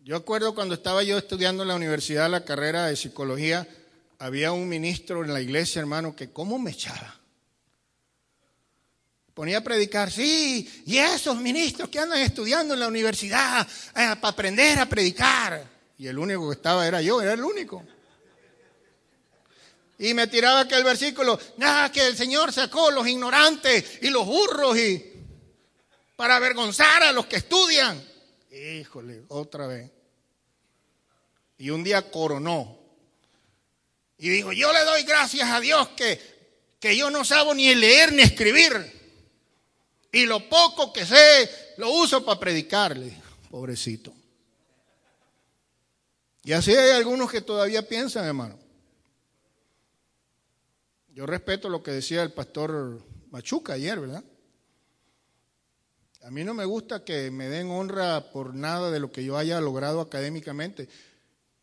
Yo 0.00 0.16
acuerdo 0.16 0.54
cuando 0.54 0.74
estaba 0.74 1.02
yo 1.02 1.16
estudiando 1.16 1.62
en 1.62 1.68
la 1.68 1.74
universidad 1.74 2.30
la 2.30 2.44
carrera 2.44 2.86
de 2.86 2.96
psicología, 2.96 3.66
había 4.18 4.52
un 4.52 4.68
ministro 4.68 5.24
en 5.24 5.32
la 5.32 5.40
iglesia, 5.40 5.80
hermano, 5.80 6.14
que 6.14 6.30
cómo 6.30 6.58
me 6.58 6.72
echaba 6.72 7.19
ponía 9.40 9.56
a 9.56 9.62
predicar, 9.62 10.12
sí, 10.12 10.82
y 10.84 10.98
esos 10.98 11.34
ministros 11.34 11.88
que 11.88 11.98
andan 11.98 12.20
estudiando 12.20 12.74
en 12.74 12.80
la 12.80 12.88
universidad 12.88 13.66
eh, 13.66 14.14
para 14.20 14.28
aprender 14.28 14.78
a 14.78 14.84
predicar. 14.84 15.66
Y 15.96 16.08
el 16.08 16.18
único 16.18 16.50
que 16.50 16.56
estaba 16.56 16.86
era 16.86 17.00
yo, 17.00 17.22
era 17.22 17.32
el 17.32 17.42
único. 17.42 17.82
Y 19.98 20.12
me 20.12 20.26
tiraba 20.26 20.60
aquel 20.60 20.84
versículo, 20.84 21.40
nada, 21.56 21.90
que 21.90 22.06
el 22.06 22.18
Señor 22.18 22.52
sacó 22.52 22.90
los 22.90 23.08
ignorantes 23.08 24.00
y 24.02 24.10
los 24.10 24.26
burros 24.26 24.76
y 24.76 25.10
para 26.16 26.36
avergonzar 26.36 27.02
a 27.04 27.10
los 27.10 27.24
que 27.24 27.36
estudian. 27.36 27.98
Híjole, 28.50 29.22
otra 29.28 29.66
vez. 29.66 29.90
Y 31.56 31.70
un 31.70 31.82
día 31.82 32.10
coronó. 32.10 32.78
Y 34.18 34.28
dijo, 34.28 34.52
yo 34.52 34.70
le 34.70 34.84
doy 34.84 35.02
gracias 35.04 35.48
a 35.48 35.60
Dios 35.60 35.88
que, 35.96 36.20
que 36.78 36.94
yo 36.94 37.08
no 37.08 37.24
sabo 37.24 37.54
ni 37.54 37.74
leer 37.74 38.12
ni 38.12 38.20
escribir. 38.20 38.99
Y 40.12 40.26
lo 40.26 40.48
poco 40.48 40.92
que 40.92 41.06
sé 41.06 41.48
lo 41.76 41.90
uso 41.90 42.24
para 42.24 42.40
predicarle, 42.40 43.16
pobrecito. 43.50 44.12
Y 46.42 46.52
así 46.52 46.74
hay 46.74 46.90
algunos 46.90 47.30
que 47.30 47.42
todavía 47.42 47.86
piensan, 47.86 48.24
hermano. 48.24 48.58
Yo 51.08 51.26
respeto 51.26 51.68
lo 51.68 51.82
que 51.82 51.90
decía 51.90 52.22
el 52.22 52.32
pastor 52.32 53.00
Machuca 53.30 53.74
ayer, 53.74 54.00
¿verdad? 54.00 54.24
A 56.22 56.30
mí 56.30 56.44
no 56.44 56.54
me 56.54 56.64
gusta 56.64 57.04
que 57.04 57.30
me 57.30 57.48
den 57.48 57.70
honra 57.70 58.30
por 58.30 58.54
nada 58.54 58.90
de 58.90 59.00
lo 59.00 59.10
que 59.10 59.24
yo 59.24 59.36
haya 59.36 59.60
logrado 59.60 60.00
académicamente, 60.00 60.88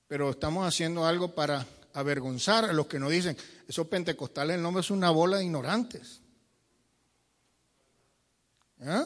pero 0.07 0.29
estamos 0.29 0.67
haciendo 0.67 1.05
algo 1.05 1.35
para 1.35 1.65
avergonzar 1.93 2.65
a 2.65 2.73
los 2.73 2.87
que 2.87 2.99
nos 2.99 3.11
dicen, 3.11 3.37
esos 3.67 3.87
pentecostales, 3.87 4.59
nombre 4.59 4.81
es 4.81 4.91
una 4.91 5.09
bola 5.09 5.37
de 5.37 5.45
ignorantes. 5.45 6.21
¿Ah? 8.81 9.05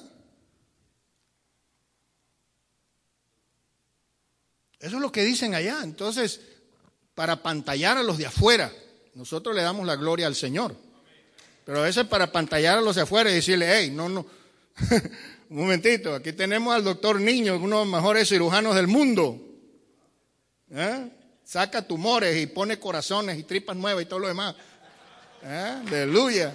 Eso 4.80 4.96
es 4.96 5.02
lo 5.02 5.12
que 5.12 5.24
dicen 5.24 5.54
allá. 5.54 5.80
Entonces, 5.84 6.42
para 7.14 7.44
pantallar 7.44 7.98
a 7.98 8.04
los 8.04 8.18
de 8.18 8.26
afuera, 8.26 8.72
nosotros 9.14 9.56
le 9.56 9.62
damos 9.62 9.86
la 9.86 9.96
gloria 9.96 10.28
al 10.28 10.36
Señor. 10.36 10.76
Pero 11.66 11.80
a 11.80 11.84
veces 11.84 12.06
para 12.08 12.32
pantallar 12.32 12.80
a 12.80 12.82
los 12.82 12.96
de 12.96 13.04
afuera 13.04 13.30
y 13.30 13.36
decirle, 13.36 13.68
hey, 13.72 13.92
no, 13.92 14.10
no, 14.10 14.26
un 15.50 15.58
momentito, 15.58 16.16
aquí 16.16 16.34
tenemos 16.34 16.74
al 16.74 16.84
doctor 16.84 17.20
Niño, 17.20 17.56
uno 17.58 17.80
de 17.80 17.86
los 17.86 17.94
mejores 17.94 18.28
cirujanos 18.28 18.76
del 18.76 18.88
mundo. 18.88 19.40
¿Eh? 20.72 21.10
Saca 21.44 21.86
tumores 21.86 22.42
y 22.42 22.48
pone 22.48 22.80
corazones 22.80 23.38
y 23.38 23.44
tripas 23.44 23.76
nuevas 23.76 24.04
y 24.04 24.06
todo 24.08 24.20
lo 24.20 24.28
demás. 24.30 24.56
¿Eh? 25.44 25.82
Aleluya. 25.88 26.54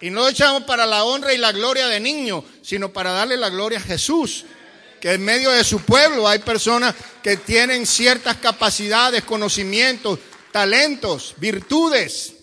Y 0.00 0.10
no 0.10 0.20
lo 0.20 0.28
echamos 0.28 0.64
para 0.64 0.84
la 0.84 1.04
honra 1.04 1.32
y 1.32 1.38
la 1.38 1.52
gloria 1.52 1.86
de 1.86 2.00
niño, 2.00 2.44
sino 2.62 2.92
para 2.92 3.12
darle 3.12 3.36
la 3.36 3.48
gloria 3.48 3.78
a 3.78 3.82
Jesús. 3.82 4.44
Que 5.00 5.12
en 5.12 5.24
medio 5.24 5.50
de 5.50 5.64
su 5.64 5.80
pueblo 5.80 6.28
hay 6.28 6.38
personas 6.40 6.94
que 7.22 7.36
tienen 7.36 7.86
ciertas 7.86 8.36
capacidades, 8.36 9.24
conocimientos, 9.24 10.18
talentos, 10.52 11.34
virtudes. 11.38 12.34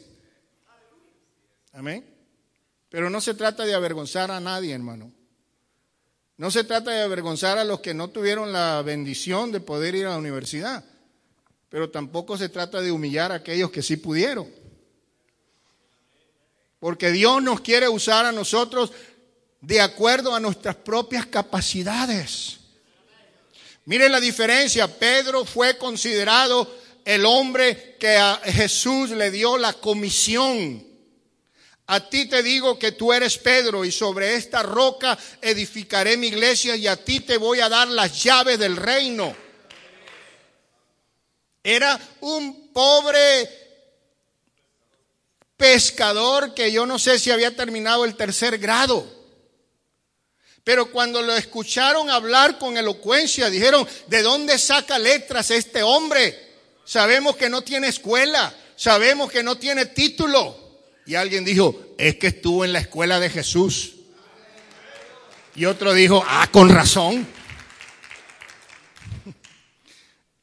Amén. 1.74 2.06
Pero 2.90 3.10
no 3.10 3.22
se 3.22 3.34
trata 3.34 3.66
de 3.66 3.74
avergonzar 3.74 4.30
a 4.32 4.40
nadie, 4.40 4.74
hermano. 4.74 5.12
No 6.38 6.52
se 6.52 6.64
trata 6.64 6.92
de 6.92 7.02
avergonzar 7.02 7.58
a 7.58 7.64
los 7.64 7.80
que 7.80 7.94
no 7.94 8.10
tuvieron 8.10 8.52
la 8.52 8.82
bendición 8.82 9.52
de 9.52 9.60
poder 9.60 9.96
ir 9.96 10.06
a 10.06 10.12
la 10.12 10.18
universidad. 10.18 10.84
Pero 11.70 11.90
tampoco 11.90 12.38
se 12.38 12.50
trata 12.50 12.82
de 12.82 12.92
humillar 12.92 13.32
a 13.32 13.36
aquellos 13.36 13.72
que 13.72 13.82
sí 13.82 13.98
pudieron. 13.98 14.48
Porque 16.84 17.14
Dios 17.14 17.42
nos 17.42 17.62
quiere 17.62 17.88
usar 17.88 18.26
a 18.26 18.34
nosotros 18.34 18.92
de 19.62 19.80
acuerdo 19.80 20.36
a 20.36 20.42
nuestras 20.42 20.76
propias 20.76 21.26
capacidades. 21.28 22.58
Mire 23.86 24.10
la 24.10 24.20
diferencia. 24.20 24.90
Pedro 25.00 25.46
fue 25.46 25.78
considerado 25.78 26.70
el 27.06 27.26
hombre 27.26 27.96
que 27.98 28.18
a 28.18 28.36
Jesús 28.44 29.12
le 29.12 29.32
dio 29.32 29.58
la 29.58 29.72
comisión. 29.72 30.86
A 31.88 32.10
ti 32.10 32.26
te 32.26 32.44
digo 32.44 32.78
que 32.78 32.92
tú 32.92 33.14
eres 33.14 33.38
Pedro 33.38 33.86
y 33.86 33.92
sobre 33.94 34.36
esta 34.36 34.62
roca 34.62 35.18
edificaré 35.42 36.18
mi 36.18 36.28
iglesia 36.28 36.76
y 36.76 36.88
a 36.88 36.98
ti 36.98 37.22
te 37.22 37.38
voy 37.38 37.62
a 37.62 37.70
dar 37.70 37.88
las 37.88 38.22
llaves 38.22 38.60
del 38.60 38.76
reino. 38.76 39.34
Era 41.64 41.98
un 42.20 42.74
pobre 42.74 43.63
pescador 45.64 46.54
que 46.54 46.74
yo 46.74 46.86
no 46.86 47.00
sé 47.00 47.18
si 47.18 47.32
había 47.32 47.56
terminado 47.56 48.04
el 48.04 48.18
tercer 48.18 48.58
grado. 48.58 49.10
Pero 50.66 50.92
cuando 50.92 51.22
lo 51.22 51.34
escucharon 51.38 52.10
hablar 52.10 52.60
con 52.60 52.76
elocuencia, 52.76 53.50
dijeron, 53.50 53.88
¿de 54.08 54.22
dónde 54.24 54.58
saca 54.58 55.00
letras 55.00 55.52
este 55.52 55.82
hombre? 55.82 56.38
Sabemos 56.84 57.38
que 57.38 57.48
no 57.48 57.62
tiene 57.62 57.88
escuela, 57.88 58.54
sabemos 58.76 59.32
que 59.32 59.42
no 59.42 59.58
tiene 59.58 59.86
título. 59.86 60.82
Y 61.06 61.16
alguien 61.16 61.46
dijo, 61.46 61.96
es 61.98 62.18
que 62.18 62.28
estuvo 62.28 62.66
en 62.66 62.74
la 62.74 62.80
escuela 62.80 63.22
de 63.22 63.30
Jesús. 63.30 63.94
Y 65.56 65.64
otro 65.64 65.94
dijo, 65.94 66.26
ah, 66.28 66.50
con 66.52 66.68
razón. 66.68 67.26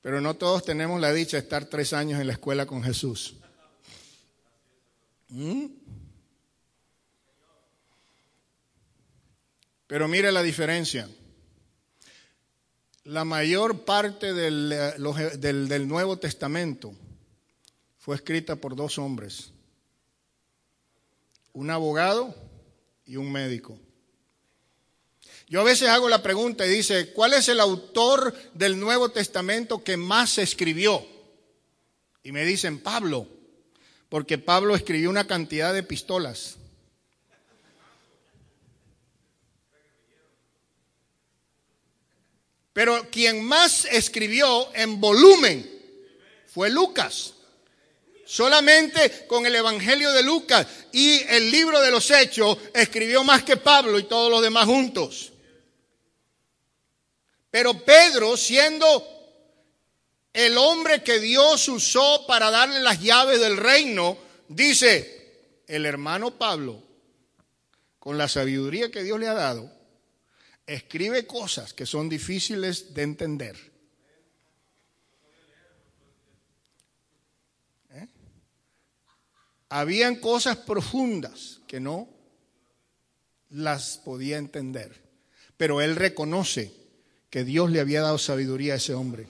Pero 0.01 0.23
no 0.23 0.33
todos 0.33 0.65
tenemos 0.65 0.99
la 0.99 1.13
dicha 1.13 1.37
de 1.37 1.43
estar 1.43 1.67
tres 1.67 1.93
años 1.93 2.23
en 2.23 2.27
la 2.27 2.33
escuela 2.33 2.65
con 2.65 2.83
Jesús. 2.83 3.35
¿Mm? 5.31 5.67
Pero 9.87 10.07
mire 10.07 10.31
la 10.31 10.43
diferencia. 10.43 11.09
La 13.05 13.25
mayor 13.25 13.85
parte 13.85 14.35
del, 14.35 14.71
eh, 14.73 15.39
del, 15.39 15.69
del 15.69 15.89
Nuevo 15.89 16.19
Testamento 16.19 16.93
fue 17.99 18.17
escrita 18.17 18.57
por 18.57 18.77
dos 18.77 18.99
hombres 18.99 19.53
un 21.53 21.71
abogado 21.71 22.35
y 23.05 23.17
un 23.17 23.31
médico. 23.31 23.79
Yo 25.49 25.61
a 25.61 25.65
veces 25.65 25.89
hago 25.89 26.09
la 26.09 26.23
pregunta 26.23 26.65
y 26.65 26.71
dice, 26.71 27.13
¿cuál 27.13 27.33
es 27.33 27.49
el 27.49 27.59
autor 27.59 28.35
del 28.55 28.79
Nuevo 28.79 29.09
Testamento 29.09 29.83
que 29.83 29.97
más 29.97 30.39
escribió? 30.39 31.05
Y 32.23 32.31
me 32.31 32.45
dicen, 32.45 32.79
Pablo, 32.79 33.27
porque 34.11 34.39
Pablo 34.39 34.75
escribió 34.75 35.09
una 35.09 35.27
cantidad 35.27 35.73
de 35.73 35.85
pistolas. 35.85 36.57
Pero 42.73 43.09
quien 43.11 43.45
más 43.45 43.85
escribió 43.87 44.75
en 44.75 45.01
volumen 45.01 45.69
fue 46.47 46.71
Lucas. 46.71 47.35
Solamente 48.27 49.27
con 49.27 49.47
el 49.47 49.55
Evangelio 49.55 50.13
de 50.13 50.23
Lucas 50.23 50.67
y 50.93 51.21
el 51.29 51.51
libro 51.51 51.81
de 51.81 51.91
los 51.91 52.11
Hechos 52.11 52.59
escribió 52.75 53.25
más 53.25 53.43
que 53.43 53.57
Pablo 53.57 53.99
y 53.99 54.05
todos 54.05 54.31
los 54.31 54.43
demás 54.43 54.67
juntos. 54.67 55.33
Pero 57.51 57.75
Pedro, 57.85 58.37
siendo 58.37 59.20
el 60.33 60.57
hombre 60.59 61.03
que 61.03 61.19
Dios 61.19 61.69
usó 61.69 62.27
para 62.27 62.51
darle 62.51 62.81
las 62.81 63.01
llaves 63.01 63.41
del 63.41 63.57
reino, 63.57 64.17
dice, 64.49 65.63
el 65.67 65.87
hermano 65.87 66.39
Pablo, 66.39 66.83
con 67.99 68.17
la 68.17 68.29
sabiduría 68.29 68.91
que 68.91 69.03
Dios 69.03 69.19
le 69.19 69.29
ha 69.29 69.35
dado, 69.35 69.73
escribe 70.67 71.27
cosas 71.27 71.73
que 71.73 71.87
son 71.87 72.09
difíciles 72.09 72.95
de 72.95 73.03
entender. 73.03 73.71
Habían 79.73 80.17
cosas 80.17 80.57
profundas 80.57 81.61
que 81.69 81.79
no 81.79 82.09
las 83.51 83.99
podía 83.99 84.37
entender. 84.39 85.01
Pero 85.57 85.81
él 85.81 85.95
reconoce 85.95 86.73
que 87.31 87.45
Dios 87.45 87.71
le 87.71 87.79
había 87.79 88.03
dado 88.03 88.19
sabiduría 88.19 88.73
a 88.73 88.77
ese 88.77 88.95
hombre. 88.95 89.29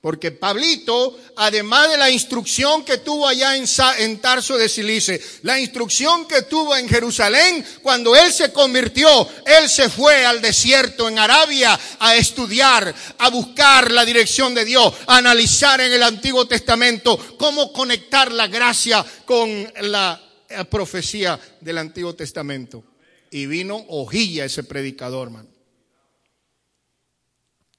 Porque 0.00 0.30
Pablito, 0.30 1.18
además 1.36 1.90
de 1.90 1.96
la 1.96 2.08
instrucción 2.08 2.84
que 2.84 2.98
tuvo 2.98 3.26
allá 3.26 3.56
en, 3.56 4.20
Tarso 4.20 4.56
de 4.56 4.68
Silice, 4.68 5.20
la 5.42 5.58
instrucción 5.58 6.28
que 6.28 6.42
tuvo 6.42 6.76
en 6.76 6.88
Jerusalén, 6.88 7.64
cuando 7.82 8.14
él 8.14 8.32
se 8.32 8.52
convirtió, 8.52 9.28
él 9.44 9.68
se 9.68 9.88
fue 9.88 10.24
al 10.24 10.40
desierto 10.40 11.08
en 11.08 11.18
Arabia 11.18 11.78
a 11.98 12.14
estudiar, 12.14 12.94
a 13.18 13.28
buscar 13.30 13.90
la 13.90 14.04
dirección 14.04 14.54
de 14.54 14.64
Dios, 14.64 14.94
a 15.08 15.16
analizar 15.16 15.80
en 15.80 15.92
el 15.92 16.02
Antiguo 16.04 16.46
Testamento 16.46 17.36
cómo 17.36 17.72
conectar 17.72 18.30
la 18.30 18.46
gracia 18.46 19.04
con 19.24 19.68
la 19.82 20.22
profecía 20.70 21.40
del 21.60 21.78
Antiguo 21.78 22.14
Testamento. 22.14 22.84
Y 23.32 23.46
vino 23.46 23.84
hojilla 23.88 24.44
ese 24.44 24.62
predicador, 24.62 25.26
hermano. 25.26 25.48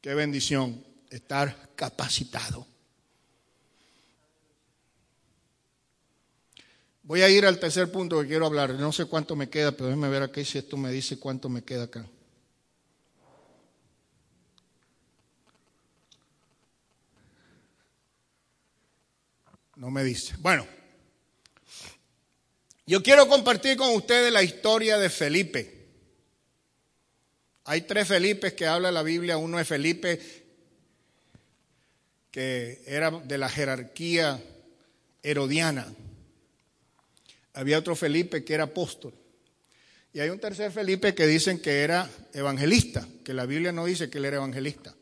Qué 0.01 0.13
bendición 0.13 0.88
estar 1.09 1.69
capacitado. 1.75 2.67
Voy 7.03 7.23
a 7.23 7.29
ir 7.29 7.45
al 7.45 7.59
tercer 7.59 7.91
punto 7.91 8.21
que 8.21 8.27
quiero 8.27 8.45
hablar. 8.45 8.71
No 8.75 8.91
sé 8.91 9.05
cuánto 9.05 9.35
me 9.35 9.49
queda, 9.49 9.71
pero 9.71 9.85
déjeme 9.85 10.09
ver 10.09 10.21
aquí 10.21 10.45
si 10.45 10.59
esto 10.59 10.77
me 10.77 10.91
dice 10.91 11.17
cuánto 11.17 11.49
me 11.49 11.63
queda 11.63 11.85
acá. 11.85 12.05
No 19.75 19.89
me 19.89 20.03
dice. 20.03 20.35
Bueno, 20.39 20.67
yo 22.85 23.01
quiero 23.01 23.27
compartir 23.27 23.77
con 23.77 23.95
ustedes 23.95 24.31
la 24.31 24.43
historia 24.43 24.97
de 24.97 25.09
Felipe. 25.09 25.87
Hay 27.63 27.81
tres 27.81 28.07
Felipes 28.07 28.53
que 28.53 28.67
habla 28.67 28.91
la 28.91 29.03
Biblia. 29.03 29.37
Uno 29.37 29.59
es 29.59 29.67
Felipe 29.67 30.48
que 32.31 32.81
era 32.85 33.11
de 33.11 33.37
la 33.37 33.49
jerarquía 33.49 34.41
herodiana. 35.23 35.87
Había 37.53 37.79
otro 37.79 37.95
Felipe 37.95 38.43
que 38.43 38.53
era 38.53 38.65
apóstol. 38.65 39.13
Y 40.13 40.19
hay 40.19 40.29
un 40.29 40.39
tercer 40.39 40.71
Felipe 40.71 41.13
que 41.13 41.27
dicen 41.27 41.61
que 41.61 41.81
era 41.81 42.09
evangelista, 42.33 43.07
que 43.23 43.33
la 43.33 43.45
Biblia 43.45 43.71
no 43.71 43.85
dice 43.85 44.09
que 44.09 44.17
él 44.17 44.25
era 44.25 44.37
evangelista. 44.37 44.95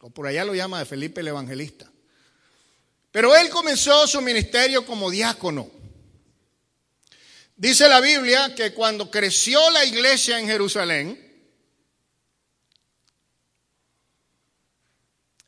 O 0.00 0.10
por 0.10 0.26
allá 0.26 0.44
lo 0.44 0.54
llama 0.54 0.78
de 0.78 0.84
Felipe 0.84 1.20
el 1.20 1.28
evangelista. 1.28 1.90
Pero 3.10 3.36
él 3.36 3.50
comenzó 3.50 4.06
su 4.06 4.20
ministerio 4.22 4.86
como 4.86 5.10
diácono. 5.10 5.70
Dice 7.56 7.88
la 7.88 8.00
Biblia 8.00 8.54
que 8.54 8.72
cuando 8.72 9.10
creció 9.10 9.70
la 9.70 9.84
iglesia 9.84 10.40
en 10.40 10.46
Jerusalén, 10.46 11.21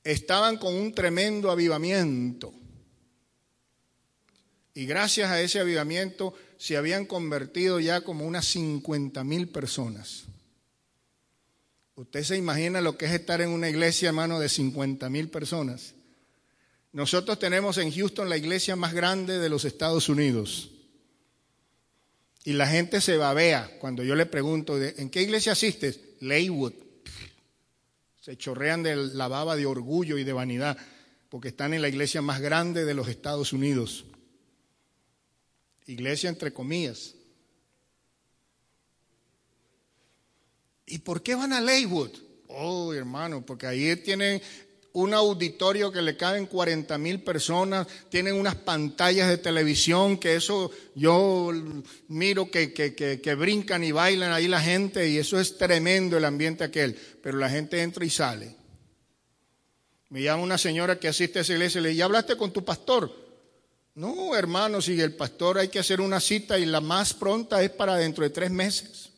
estaban 0.05 0.59
con 0.59 0.75
un 0.75 0.95
tremendo 0.95 1.51
avivamiento. 1.51 2.53
Y 4.75 4.87
gracias 4.87 5.31
a 5.31 5.41
ese 5.41 5.61
avivamiento 5.61 6.35
se 6.59 6.77
habían 6.77 7.07
convertido 7.07 7.81
ya 7.81 8.03
como 8.03 8.27
unas 8.27 8.45
50 8.47 9.25
mil 9.25 9.49
personas. 9.49 10.25
Usted 11.97 12.25
se 12.25 12.37
imagina 12.37 12.81
lo 12.81 12.99
que 12.99 13.07
es 13.07 13.13
estar 13.13 13.41
en 13.41 13.51
una 13.51 13.69
iglesia, 13.69 14.09
hermano, 14.09 14.41
de 14.41 14.49
50 14.49 15.09
mil 15.11 15.29
personas. 15.29 15.95
Nosotros 16.93 17.39
tenemos 17.39 17.79
en 17.79 17.93
Houston 17.93 18.29
la 18.29 18.37
iglesia 18.37 18.77
más 18.77 18.95
grande 18.95 19.39
de 19.39 19.49
los 19.49 19.65
Estados 19.65 20.09
Unidos. 20.09 20.71
Y 22.45 22.53
la 22.53 22.67
gente 22.67 23.01
se 23.01 23.17
babea 23.17 23.79
cuando 23.79 24.03
yo 24.03 24.17
le 24.17 24.27
pregunto, 24.27 24.81
¿en 24.81 25.09
qué 25.09 25.23
iglesia 25.23 25.53
asistes? 25.53 26.01
Leywood 26.21 26.84
se 28.25 28.39
chorrean 28.39 28.83
de 28.83 28.97
la 28.97 29.29
baba 29.29 29.55
de 29.55 29.67
orgullo 29.67 30.17
y 30.17 30.25
de 30.25 30.33
vanidad, 30.33 30.79
porque 31.29 31.49
están 31.49 31.75
en 31.75 31.83
la 31.83 31.91
iglesia 31.91 32.23
más 32.23 32.41
grande 32.41 32.87
de 32.87 32.95
los 32.95 33.09
Estados 33.09 33.53
Unidos. 33.53 34.07
Iglesia 35.85 36.31
entre 36.31 36.51
comillas. 36.51 37.17
¿Y 40.87 41.01
por 41.01 41.23
qué 41.23 41.35
van 41.35 41.53
a 41.53 41.61
Leywood? 41.61 42.13
Oh, 42.49 42.95
hermano, 42.95 43.45
porque 43.45 43.67
ahí 43.67 43.95
tienen 43.97 44.41
un 44.95 45.13
auditorio 45.13 45.91
que 45.91 46.03
le 46.03 46.17
caben 46.17 46.47
40 46.47 46.97
mil 46.99 47.21
personas, 47.21 47.87
tienen 48.11 48.37
unas 48.37 48.55
pantallas 48.55 49.29
de 49.29 49.39
televisión 49.39 50.19
que 50.19 50.37
eso 50.37 50.71
yo 50.95 51.51
miro 52.07 52.49
que, 52.49 52.73
que, 52.73 53.35
brincan 53.35 53.83
y 53.83 53.91
bailan 53.91 54.33
ahí 54.33 54.47
la 54.47 54.61
gente 54.61 55.09
y 55.09 55.19
eso 55.19 55.41
es 55.41 55.59
tremendo 55.59 56.17
el 56.17 56.25
ambiente 56.25 56.63
aquel, 56.63 56.97
pero 57.23 57.39
la 57.39 57.51
gente 57.51 57.83
entra 57.83 58.05
y 58.05 58.11
sale. 58.11 58.57
Me 60.11 60.23
llama 60.23 60.45
una 60.45 60.59
señora 60.59 61.01
que 61.01 61.09
asiste 61.09 61.41
a 61.41 61.43
esa 61.43 61.55
iglesia 61.55 61.81
y 61.81 61.83
le 61.83 61.89
dice, 61.89 61.99
¿ya 61.99 62.05
hablaste 62.05 62.37
con 62.37 62.53
tu 62.53 62.65
pastor? 62.65 63.13
No, 63.97 64.37
hermano, 64.37 64.81
si 64.81 65.01
el 65.01 65.17
pastor 65.17 65.59
hay 65.59 65.69
que 65.69 65.81
hacer 65.81 66.01
una 66.01 66.21
cita 66.21 66.57
y 66.57 66.67
la 66.67 66.81
más 66.81 67.15
pronta 67.15 67.61
es 67.65 67.71
para 67.71 67.97
dentro 67.97 68.23
de 68.23 68.31
tres 68.31 68.53
meses. 68.53 69.11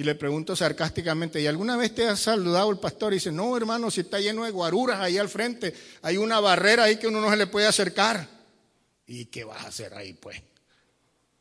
Y 0.00 0.02
le 0.02 0.14
pregunto 0.14 0.56
sarcásticamente, 0.56 1.42
¿y 1.42 1.46
alguna 1.46 1.76
vez 1.76 1.94
te 1.94 2.06
has 2.06 2.20
saludado 2.20 2.70
el 2.70 2.78
pastor? 2.78 3.12
Y 3.12 3.16
dice, 3.16 3.30
no, 3.30 3.54
hermano, 3.54 3.90
si 3.90 4.00
está 4.00 4.18
lleno 4.18 4.46
de 4.46 4.50
guaruras 4.50 4.98
ahí 4.98 5.18
al 5.18 5.28
frente, 5.28 5.74
hay 6.00 6.16
una 6.16 6.40
barrera 6.40 6.84
ahí 6.84 6.96
que 6.96 7.06
uno 7.06 7.20
no 7.20 7.28
se 7.28 7.36
le 7.36 7.46
puede 7.46 7.66
acercar. 7.66 8.26
¿Y 9.06 9.26
qué 9.26 9.44
vas 9.44 9.62
a 9.62 9.68
hacer 9.68 9.92
ahí, 9.92 10.14
pues? 10.14 10.40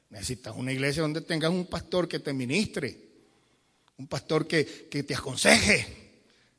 Necesitas 0.09 0.57
una 0.57 0.73
iglesia 0.73 1.01
donde 1.01 1.21
tengas 1.21 1.51
un 1.51 1.67
pastor 1.67 2.09
que 2.09 2.19
te 2.19 2.33
ministre, 2.33 2.97
un 3.95 4.07
pastor 4.07 4.45
que, 4.45 4.89
que 4.91 5.03
te 5.03 5.15
aconseje. 5.15 5.87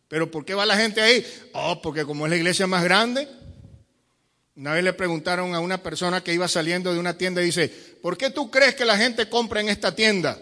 Pero 0.08 0.30
¿por 0.30 0.46
qué 0.46 0.54
va 0.54 0.64
la 0.64 0.78
gente 0.78 1.02
ahí? 1.02 1.22
Oh, 1.52 1.82
porque 1.82 2.06
como 2.06 2.24
es 2.24 2.30
la 2.30 2.36
iglesia 2.38 2.66
más 2.66 2.82
grande. 2.82 3.28
Una 4.56 4.72
vez 4.72 4.84
le 4.84 4.94
preguntaron 4.94 5.54
a 5.54 5.60
una 5.60 5.82
persona 5.82 6.24
que 6.24 6.32
iba 6.32 6.48
saliendo 6.48 6.94
de 6.94 6.98
una 6.98 7.18
tienda 7.18 7.42
y 7.42 7.44
dice, 7.44 7.68
¿por 8.00 8.16
qué 8.16 8.30
tú 8.30 8.50
crees 8.50 8.74
que 8.74 8.86
la 8.86 8.96
gente 8.96 9.28
compra 9.28 9.60
en 9.60 9.68
esta 9.68 9.94
tienda? 9.94 10.40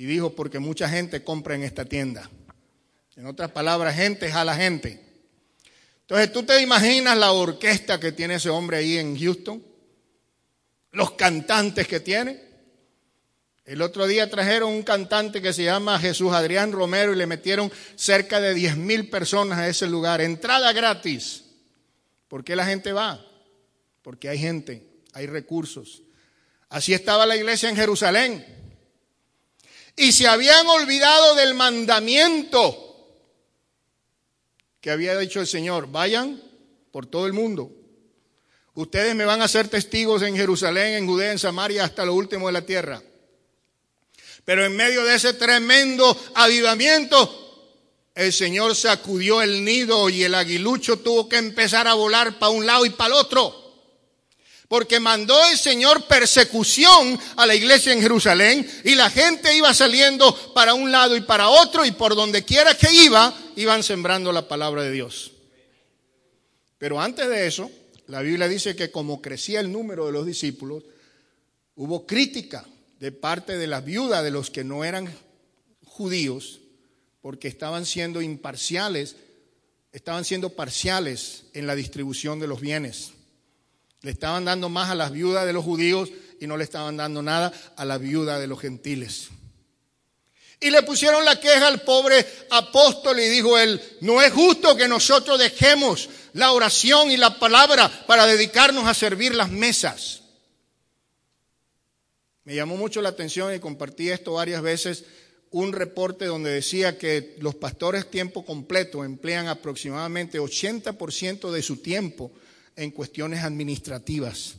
Y 0.00 0.06
dijo, 0.06 0.34
porque 0.34 0.58
mucha 0.58 0.88
gente 0.88 1.22
compra 1.22 1.54
en 1.54 1.62
esta 1.62 1.84
tienda. 1.84 2.30
En 3.16 3.26
otras 3.26 3.50
palabras, 3.50 3.94
gente 3.94 4.32
a 4.32 4.46
la 4.46 4.54
gente. 4.56 4.98
Entonces, 6.00 6.32
¿tú 6.32 6.42
te 6.42 6.58
imaginas 6.62 7.18
la 7.18 7.32
orquesta 7.32 8.00
que 8.00 8.10
tiene 8.10 8.36
ese 8.36 8.48
hombre 8.48 8.78
ahí 8.78 8.96
en 8.96 9.14
Houston? 9.20 9.62
Los 10.92 11.10
cantantes 11.10 11.86
que 11.86 12.00
tiene. 12.00 12.40
El 13.66 13.82
otro 13.82 14.06
día 14.06 14.30
trajeron 14.30 14.72
un 14.72 14.84
cantante 14.84 15.42
que 15.42 15.52
se 15.52 15.64
llama 15.64 15.98
Jesús 15.98 16.32
Adrián 16.32 16.72
Romero 16.72 17.12
y 17.12 17.16
le 17.16 17.26
metieron 17.26 17.70
cerca 17.94 18.40
de 18.40 18.54
10 18.54 18.78
mil 18.78 19.10
personas 19.10 19.58
a 19.58 19.68
ese 19.68 19.86
lugar. 19.86 20.22
Entrada 20.22 20.72
gratis. 20.72 21.44
¿Por 22.26 22.42
qué 22.42 22.56
la 22.56 22.64
gente 22.64 22.94
va? 22.94 23.22
Porque 24.00 24.30
hay 24.30 24.38
gente, 24.38 24.82
hay 25.12 25.26
recursos. 25.26 26.00
Así 26.70 26.94
estaba 26.94 27.26
la 27.26 27.36
iglesia 27.36 27.68
en 27.68 27.76
Jerusalén. 27.76 28.59
Y 30.00 30.12
se 30.12 30.26
habían 30.26 30.66
olvidado 30.66 31.34
del 31.34 31.52
mandamiento 31.52 32.74
que 34.80 34.90
había 34.90 35.18
dicho 35.18 35.40
el 35.40 35.46
Señor, 35.46 35.90
vayan 35.90 36.40
por 36.90 37.04
todo 37.04 37.26
el 37.26 37.34
mundo. 37.34 37.70
Ustedes 38.72 39.14
me 39.14 39.26
van 39.26 39.42
a 39.42 39.48
ser 39.48 39.68
testigos 39.68 40.22
en 40.22 40.34
Jerusalén, 40.34 40.94
en 40.94 41.06
Judea, 41.06 41.32
en 41.32 41.38
Samaria, 41.38 41.84
hasta 41.84 42.06
lo 42.06 42.14
último 42.14 42.46
de 42.46 42.52
la 42.54 42.64
tierra. 42.64 43.02
Pero 44.46 44.64
en 44.64 44.74
medio 44.74 45.04
de 45.04 45.16
ese 45.16 45.34
tremendo 45.34 46.18
avivamiento, 46.34 47.68
el 48.14 48.32
Señor 48.32 48.74
sacudió 48.74 49.42
el 49.42 49.62
nido 49.66 50.08
y 50.08 50.22
el 50.22 50.34
aguilucho 50.34 51.00
tuvo 51.00 51.28
que 51.28 51.36
empezar 51.36 51.86
a 51.86 51.92
volar 51.92 52.38
para 52.38 52.52
un 52.52 52.64
lado 52.64 52.86
y 52.86 52.90
para 52.90 53.08
el 53.08 53.20
otro. 53.20 53.69
Porque 54.70 55.00
mandó 55.00 55.36
el 55.48 55.58
Señor 55.58 56.04
persecución 56.06 57.18
a 57.34 57.44
la 57.44 57.56
iglesia 57.56 57.92
en 57.92 58.00
Jerusalén 58.00 58.70
y 58.84 58.94
la 58.94 59.10
gente 59.10 59.56
iba 59.56 59.74
saliendo 59.74 60.32
para 60.54 60.74
un 60.74 60.92
lado 60.92 61.16
y 61.16 61.22
para 61.22 61.48
otro 61.48 61.84
y 61.84 61.90
por 61.90 62.14
donde 62.14 62.44
quiera 62.44 62.78
que 62.78 62.86
iba, 62.94 63.36
iban 63.56 63.82
sembrando 63.82 64.30
la 64.30 64.46
palabra 64.46 64.84
de 64.84 64.92
Dios. 64.92 65.32
Pero 66.78 67.00
antes 67.00 67.28
de 67.28 67.48
eso, 67.48 67.68
la 68.06 68.22
Biblia 68.22 68.46
dice 68.46 68.76
que 68.76 68.92
como 68.92 69.20
crecía 69.20 69.58
el 69.58 69.72
número 69.72 70.06
de 70.06 70.12
los 70.12 70.24
discípulos, 70.24 70.84
hubo 71.74 72.06
crítica 72.06 72.64
de 73.00 73.10
parte 73.10 73.58
de 73.58 73.66
las 73.66 73.84
viudas 73.84 74.22
de 74.22 74.30
los 74.30 74.50
que 74.50 74.62
no 74.62 74.84
eran 74.84 75.12
judíos, 75.84 76.60
porque 77.22 77.48
estaban 77.48 77.86
siendo 77.86 78.22
imparciales, 78.22 79.16
estaban 79.90 80.24
siendo 80.24 80.50
parciales 80.50 81.46
en 81.54 81.66
la 81.66 81.74
distribución 81.74 82.38
de 82.38 82.46
los 82.46 82.60
bienes. 82.60 83.14
Le 84.02 84.10
estaban 84.10 84.44
dando 84.44 84.68
más 84.68 84.90
a 84.90 84.94
las 84.94 85.12
viudas 85.12 85.46
de 85.46 85.52
los 85.52 85.64
judíos 85.64 86.10
y 86.40 86.46
no 86.46 86.56
le 86.56 86.64
estaban 86.64 86.96
dando 86.96 87.22
nada 87.22 87.52
a 87.76 87.84
la 87.84 87.98
viuda 87.98 88.38
de 88.38 88.46
los 88.46 88.60
gentiles. 88.60 89.28
Y 90.58 90.70
le 90.70 90.82
pusieron 90.82 91.24
la 91.24 91.40
queja 91.40 91.66
al 91.66 91.82
pobre 91.82 92.26
apóstol 92.50 93.18
y 93.18 93.28
dijo 93.28 93.58
él, 93.58 93.80
no 94.02 94.20
es 94.20 94.32
justo 94.32 94.76
que 94.76 94.88
nosotros 94.88 95.38
dejemos 95.38 96.08
la 96.34 96.52
oración 96.52 97.10
y 97.10 97.16
la 97.16 97.38
palabra 97.38 97.90
para 98.06 98.26
dedicarnos 98.26 98.86
a 98.86 98.92
servir 98.92 99.34
las 99.34 99.50
mesas. 99.50 100.20
Me 102.44 102.54
llamó 102.54 102.76
mucho 102.76 103.00
la 103.00 103.10
atención 103.10 103.54
y 103.54 103.58
compartí 103.58 104.10
esto 104.10 104.34
varias 104.34 104.60
veces, 104.60 105.04
un 105.50 105.72
reporte 105.72 106.26
donde 106.26 106.50
decía 106.50 106.98
que 106.98 107.36
los 107.38 107.54
pastores 107.54 108.10
tiempo 108.10 108.44
completo 108.44 109.04
emplean 109.04 109.48
aproximadamente 109.48 110.40
80% 110.40 111.50
de 111.50 111.62
su 111.62 111.78
tiempo 111.78 112.32
en 112.80 112.90
cuestiones 112.92 113.44
administrativas. 113.44 114.54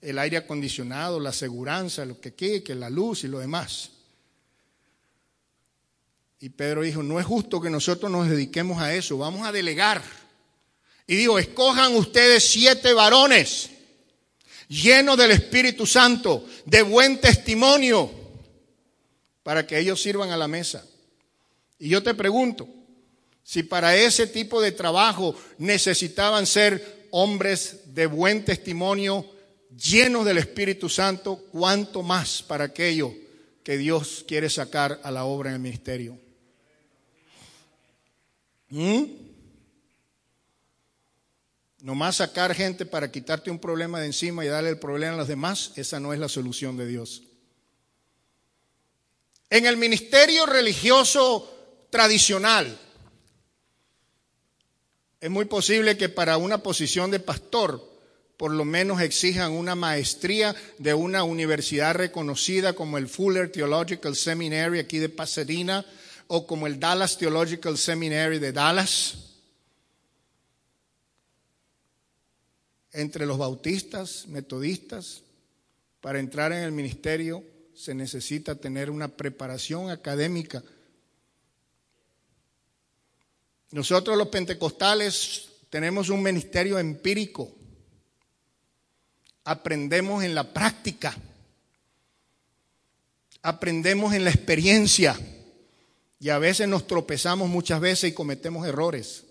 El 0.00 0.18
aire 0.18 0.38
acondicionado, 0.38 1.20
la 1.20 1.32
seguridad, 1.32 1.86
lo 2.04 2.20
que 2.20 2.34
que 2.34 2.74
la 2.74 2.90
luz 2.90 3.22
y 3.22 3.28
lo 3.28 3.38
demás. 3.38 3.90
Y 6.40 6.48
Pedro 6.48 6.82
dijo, 6.82 7.04
no 7.04 7.20
es 7.20 7.26
justo 7.26 7.60
que 7.60 7.70
nosotros 7.70 8.10
nos 8.10 8.28
dediquemos 8.28 8.82
a 8.82 8.92
eso, 8.92 9.18
vamos 9.18 9.46
a 9.46 9.52
delegar. 9.52 10.02
Y 11.06 11.14
dijo, 11.14 11.38
escojan 11.38 11.94
ustedes 11.94 12.44
siete 12.44 12.92
varones 12.92 13.70
llenos 14.66 15.16
del 15.16 15.30
Espíritu 15.30 15.86
Santo, 15.86 16.44
de 16.64 16.82
buen 16.82 17.20
testimonio, 17.20 18.10
para 19.44 19.64
que 19.64 19.78
ellos 19.78 20.02
sirvan 20.02 20.30
a 20.30 20.36
la 20.36 20.48
mesa. 20.48 20.84
Y 21.78 21.88
yo 21.88 22.02
te 22.02 22.14
pregunto, 22.14 22.68
si 23.44 23.62
para 23.62 23.94
ese 23.94 24.26
tipo 24.26 24.60
de 24.60 24.72
trabajo 24.72 25.36
necesitaban 25.58 26.48
ser 26.48 26.95
hombres 27.10 27.94
de 27.94 28.06
buen 28.06 28.44
testimonio, 28.44 29.24
llenos 29.76 30.24
del 30.24 30.38
Espíritu 30.38 30.88
Santo, 30.88 31.44
¿cuánto 31.52 32.02
más 32.02 32.42
para 32.42 32.64
aquello 32.64 33.12
que 33.62 33.76
Dios 33.76 34.24
quiere 34.26 34.48
sacar 34.48 35.00
a 35.02 35.10
la 35.10 35.24
obra 35.24 35.50
en 35.50 35.54
el 35.56 35.60
ministerio? 35.60 36.18
¿Mm? 38.70 39.04
Nomás 41.82 42.16
sacar 42.16 42.54
gente 42.54 42.84
para 42.86 43.12
quitarte 43.12 43.50
un 43.50 43.58
problema 43.58 44.00
de 44.00 44.06
encima 44.06 44.44
y 44.44 44.48
darle 44.48 44.70
el 44.70 44.78
problema 44.78 45.14
a 45.14 45.18
los 45.18 45.28
demás, 45.28 45.72
esa 45.76 46.00
no 46.00 46.12
es 46.12 46.18
la 46.18 46.28
solución 46.28 46.76
de 46.76 46.86
Dios. 46.86 47.22
En 49.50 49.66
el 49.66 49.76
ministerio 49.76 50.46
religioso 50.46 51.86
tradicional, 51.90 52.76
es 55.20 55.30
muy 55.30 55.46
posible 55.46 55.96
que 55.96 56.08
para 56.08 56.36
una 56.36 56.62
posición 56.62 57.10
de 57.10 57.20
pastor, 57.20 57.82
por 58.36 58.52
lo 58.52 58.64
menos 58.64 59.00
exijan 59.00 59.52
una 59.52 59.74
maestría 59.74 60.54
de 60.78 60.94
una 60.94 61.24
universidad 61.24 61.94
reconocida 61.94 62.74
como 62.74 62.98
el 62.98 63.08
Fuller 63.08 63.50
Theological 63.50 64.14
Seminary 64.14 64.78
aquí 64.78 64.98
de 64.98 65.08
Pasadena, 65.08 65.84
o 66.28 66.46
como 66.46 66.66
el 66.66 66.80
Dallas 66.80 67.18
Theological 67.18 67.78
Seminary 67.78 68.38
de 68.38 68.52
Dallas. 68.52 69.18
Entre 72.92 73.26
los 73.26 73.38
bautistas, 73.38 74.26
metodistas, 74.26 75.22
para 76.00 76.18
entrar 76.18 76.52
en 76.52 76.62
el 76.62 76.72
ministerio 76.72 77.44
se 77.74 77.94
necesita 77.94 78.54
tener 78.54 78.90
una 78.90 79.08
preparación 79.08 79.90
académica. 79.90 80.62
Nosotros 83.76 84.16
los 84.16 84.28
pentecostales 84.28 85.50
tenemos 85.68 86.08
un 86.08 86.22
ministerio 86.22 86.78
empírico. 86.78 87.54
Aprendemos 89.44 90.24
en 90.24 90.34
la 90.34 90.50
práctica. 90.50 91.14
Aprendemos 93.42 94.14
en 94.14 94.24
la 94.24 94.30
experiencia. 94.30 95.14
Y 96.18 96.30
a 96.30 96.38
veces 96.38 96.66
nos 96.66 96.86
tropezamos 96.86 97.50
muchas 97.50 97.78
veces 97.78 98.12
y 98.12 98.14
cometemos 98.14 98.66
errores. 98.66 99.25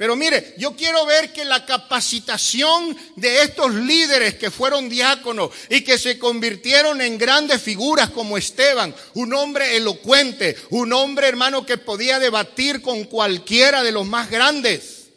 Pero 0.00 0.16
mire, 0.16 0.54
yo 0.56 0.74
quiero 0.74 1.04
ver 1.04 1.30
que 1.30 1.44
la 1.44 1.66
capacitación 1.66 2.96
de 3.16 3.42
estos 3.42 3.74
líderes 3.74 4.36
que 4.36 4.50
fueron 4.50 4.88
diáconos 4.88 5.50
y 5.68 5.82
que 5.82 5.98
se 5.98 6.18
convirtieron 6.18 7.02
en 7.02 7.18
grandes 7.18 7.60
figuras 7.60 8.08
como 8.08 8.38
Esteban, 8.38 8.94
un 9.12 9.34
hombre 9.34 9.76
elocuente, 9.76 10.56
un 10.70 10.94
hombre 10.94 11.28
hermano 11.28 11.66
que 11.66 11.76
podía 11.76 12.18
debatir 12.18 12.80
con 12.80 13.04
cualquiera 13.04 13.82
de 13.82 13.92
los 13.92 14.06
más 14.06 14.30
grandes, 14.30 15.10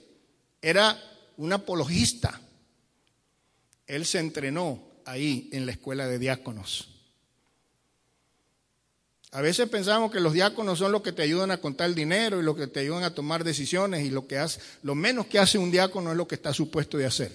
era 0.61 1.01
un 1.38 1.53
apologista. 1.53 2.41
Él 3.88 4.05
se 4.05 4.19
entrenó 4.19 4.84
ahí 5.05 5.47
en 5.53 5.65
la 5.65 5.71
escuela 5.71 6.07
de 6.07 6.19
diáconos. 6.19 6.92
A 9.34 9.41
veces 9.41 9.67
pensamos 9.67 10.11
que 10.11 10.19
los 10.19 10.34
diáconos 10.34 10.77
son 10.77 10.91
los 10.91 11.01
que 11.01 11.11
te 11.11 11.23
ayudan 11.23 11.49
a 11.49 11.57
contar 11.57 11.91
dinero 11.95 12.39
y 12.39 12.43
los 12.43 12.55
que 12.55 12.67
te 12.67 12.81
ayudan 12.81 13.03
a 13.03 13.15
tomar 13.15 13.43
decisiones 13.43 14.05
y 14.05 14.11
lo 14.11 14.27
que 14.27 14.38
hace, 14.38 14.61
lo 14.84 14.93
menos 14.93 15.25
que 15.25 15.39
hace 15.39 15.57
un 15.57 15.71
diácono 15.71 16.11
es 16.11 16.17
lo 16.17 16.27
que 16.27 16.36
está 16.36 16.53
supuesto 16.53 16.99
de 16.99 17.07
hacer. 17.07 17.31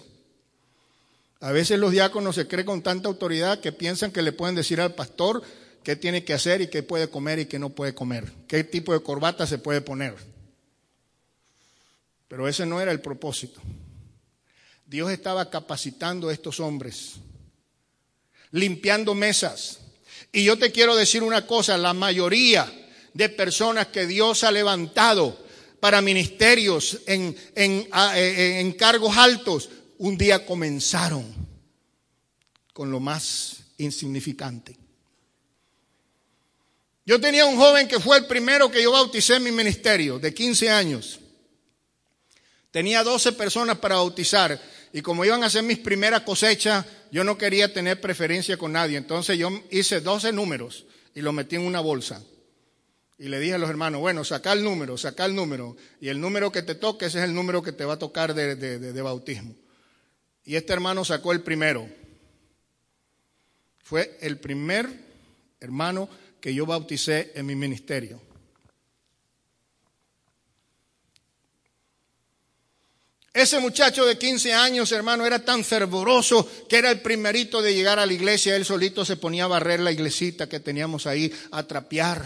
A 1.41 1.51
veces 1.51 1.77
los 1.81 1.91
diáconos 1.91 2.37
se 2.37 2.47
creen 2.47 2.67
con 2.67 2.83
tanta 2.83 3.09
autoridad 3.09 3.59
que 3.59 3.73
piensan 3.73 4.13
que 4.13 4.23
le 4.23 4.31
pueden 4.31 4.55
decir 4.55 4.81
al 4.81 4.95
pastor 4.95 5.43
qué 5.83 5.97
tiene 5.97 6.23
que 6.23 6.35
hacer 6.35 6.61
y 6.61 6.69
qué 6.69 6.85
puede 6.85 7.11
comer 7.11 7.41
y 7.41 7.47
qué 7.47 7.59
no 7.59 7.71
puede 7.71 7.97
comer, 7.97 8.33
qué 8.47 8.63
tipo 8.63 8.93
de 8.93 9.01
corbata 9.01 9.45
se 9.49 9.59
puede 9.59 9.81
poner. 9.81 10.15
Pero 12.29 12.47
ese 12.47 12.65
no 12.65 12.81
era 12.81 12.93
el 12.93 13.01
propósito. 13.01 13.61
Dios 14.87 15.11
estaba 15.11 15.51
capacitando 15.51 16.29
a 16.29 16.33
estos 16.33 16.61
hombres, 16.61 17.15
limpiando 18.53 19.17
mesas, 19.17 19.81
y 20.33 20.45
yo 20.45 20.59
te 20.59 20.71
quiero 20.71 20.95
decir 20.95 21.23
una 21.23 21.47
cosa, 21.47 21.79
la 21.79 21.95
mayoría 21.95 22.71
de 23.15 23.29
personas 23.29 23.89
que 23.89 24.07
Dios 24.07 24.45
ha 24.45 24.53
levantado 24.53 25.47
para 25.81 26.03
ministerios 26.03 27.01
en, 27.07 27.37
en, 27.55 28.73
cargos 28.73 29.17
altos, 29.17 29.71
un 29.99 30.19
día 30.19 30.45
comenzaron 30.45 31.35
con 32.73 32.91
lo 32.91 33.01
más 33.01 33.57
insignificante. 33.79 34.77
Yo 37.07 37.21
tenía 37.21 37.47
un 37.47 37.57
joven 37.57 37.89
que 37.89 38.01
fue 38.01 38.19
el 38.19 38.27
primero 38.27 38.71
que 38.71 38.83
yo 38.83 38.93
bauticé 38.93 39.37
en 39.37 39.45
mi 39.45 39.51
ministerio, 39.51 40.19
de 40.19 40.35
15 40.35 40.71
años. 40.71 41.21
Tenía 42.71 43.03
12 43.03 43.33
personas 43.33 43.79
para 43.79 43.97
bautizar 43.97 44.61
y 44.93 45.03
como 45.03 45.25
iban 45.25 45.43
a 45.45 45.51
ser 45.51 45.63
mis 45.63 45.79
primeras 45.79 46.23
cosechas, 46.23 46.85
yo 47.11 47.25
no 47.25 47.37
quería 47.37 47.73
tener 47.73 48.01
preferencia 48.01 48.57
con 48.57 48.73
nadie. 48.73 48.97
Entonces 48.97 49.39
yo 49.39 49.51
hice 49.71 50.01
12 50.01 50.33
números 50.33 50.87
y 51.15 51.21
los 51.21 51.35
metí 51.35 51.57
en 51.57 51.63
una 51.63 51.81
bolsa. 51.81 52.23
Y 53.19 53.29
le 53.29 53.41
dije 53.41 53.55
a 53.55 53.59
los 53.59 53.69
hermanos, 53.69 54.01
bueno, 54.01 54.25
saca 54.25 54.53
el 54.53 54.63
número, 54.63 54.97
saca 54.97 55.25
el 55.25 55.35
número. 55.35 55.77
Y 56.01 56.09
el 56.09 56.21
número 56.21 56.53
que 56.53 56.63
te 56.63 56.75
toque, 56.75 57.07
ese 57.07 57.19
es 57.19 57.25
el 57.25 57.35
número 57.35 57.63
que 57.63 57.73
te 57.73 57.85
va 57.85 57.95
a 57.95 57.99
tocar 57.99 58.33
de, 58.33 58.57
de 58.57 59.03
bautismo. 59.03 59.55
Y 60.45 60.57
este 60.57 60.73
hermano 60.73 61.05
sacó 61.05 61.33
el 61.33 61.43
primero. 61.43 61.89
Fue 63.83 64.17
el 64.21 64.39
primer 64.39 64.89
hermano 65.61 66.09
que 66.41 66.55
yo 66.55 66.65
bauticé 66.65 67.33
en 67.35 67.47
mi 67.47 67.57
ministerio. 67.57 68.21
Ese 73.33 73.61
muchacho 73.61 74.05
de 74.07 74.17
15 74.19 74.55
años, 74.55 74.91
hermano, 74.91 75.27
era 75.27 75.45
tan 75.45 75.63
fervoroso 75.63 76.49
que 76.69 76.79
era 76.79 76.91
el 76.91 77.01
primerito 77.01 77.61
de 77.61 77.75
llegar 77.75 77.99
a 77.99 78.07
la 78.07 78.13
iglesia. 78.13 78.57
Él 78.57 78.65
solito 78.65 79.05
se 79.05 79.17
ponía 79.17 79.45
a 79.45 79.49
barrer 79.49 79.81
la 79.81 79.93
iglesita 79.93 80.49
que 80.49 80.61
teníamos 80.61 81.07
ahí, 81.07 81.33
a 81.53 81.63
trapear. 81.63 82.25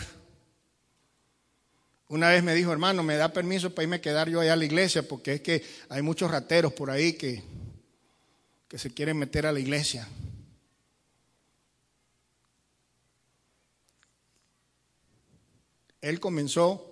Una 2.09 2.29
vez 2.29 2.43
me 2.43 2.55
dijo, 2.55 2.73
hermano, 2.73 3.03
¿me 3.03 3.17
da 3.17 3.33
permiso 3.33 3.75
para 3.75 3.85
irme 3.85 3.97
a 3.97 4.01
quedar 4.01 4.29
yo 4.29 4.41
allá 4.41 4.53
a 4.53 4.57
la 4.57 4.65
iglesia? 4.65 5.03
Porque 5.07 5.35
es 5.35 5.41
que 5.41 5.65
hay 5.89 6.03
muchos 6.03 6.31
rateros 6.31 6.73
por 6.73 6.91
ahí 6.91 7.15
que, 7.15 7.43
que 8.69 8.79
se 8.79 8.93
quieren 8.93 9.17
meter 9.17 9.47
a 9.47 9.53
la 9.53 9.61
iglesia. 9.61 10.09
Él 16.01 16.21
comenzó 16.21 16.92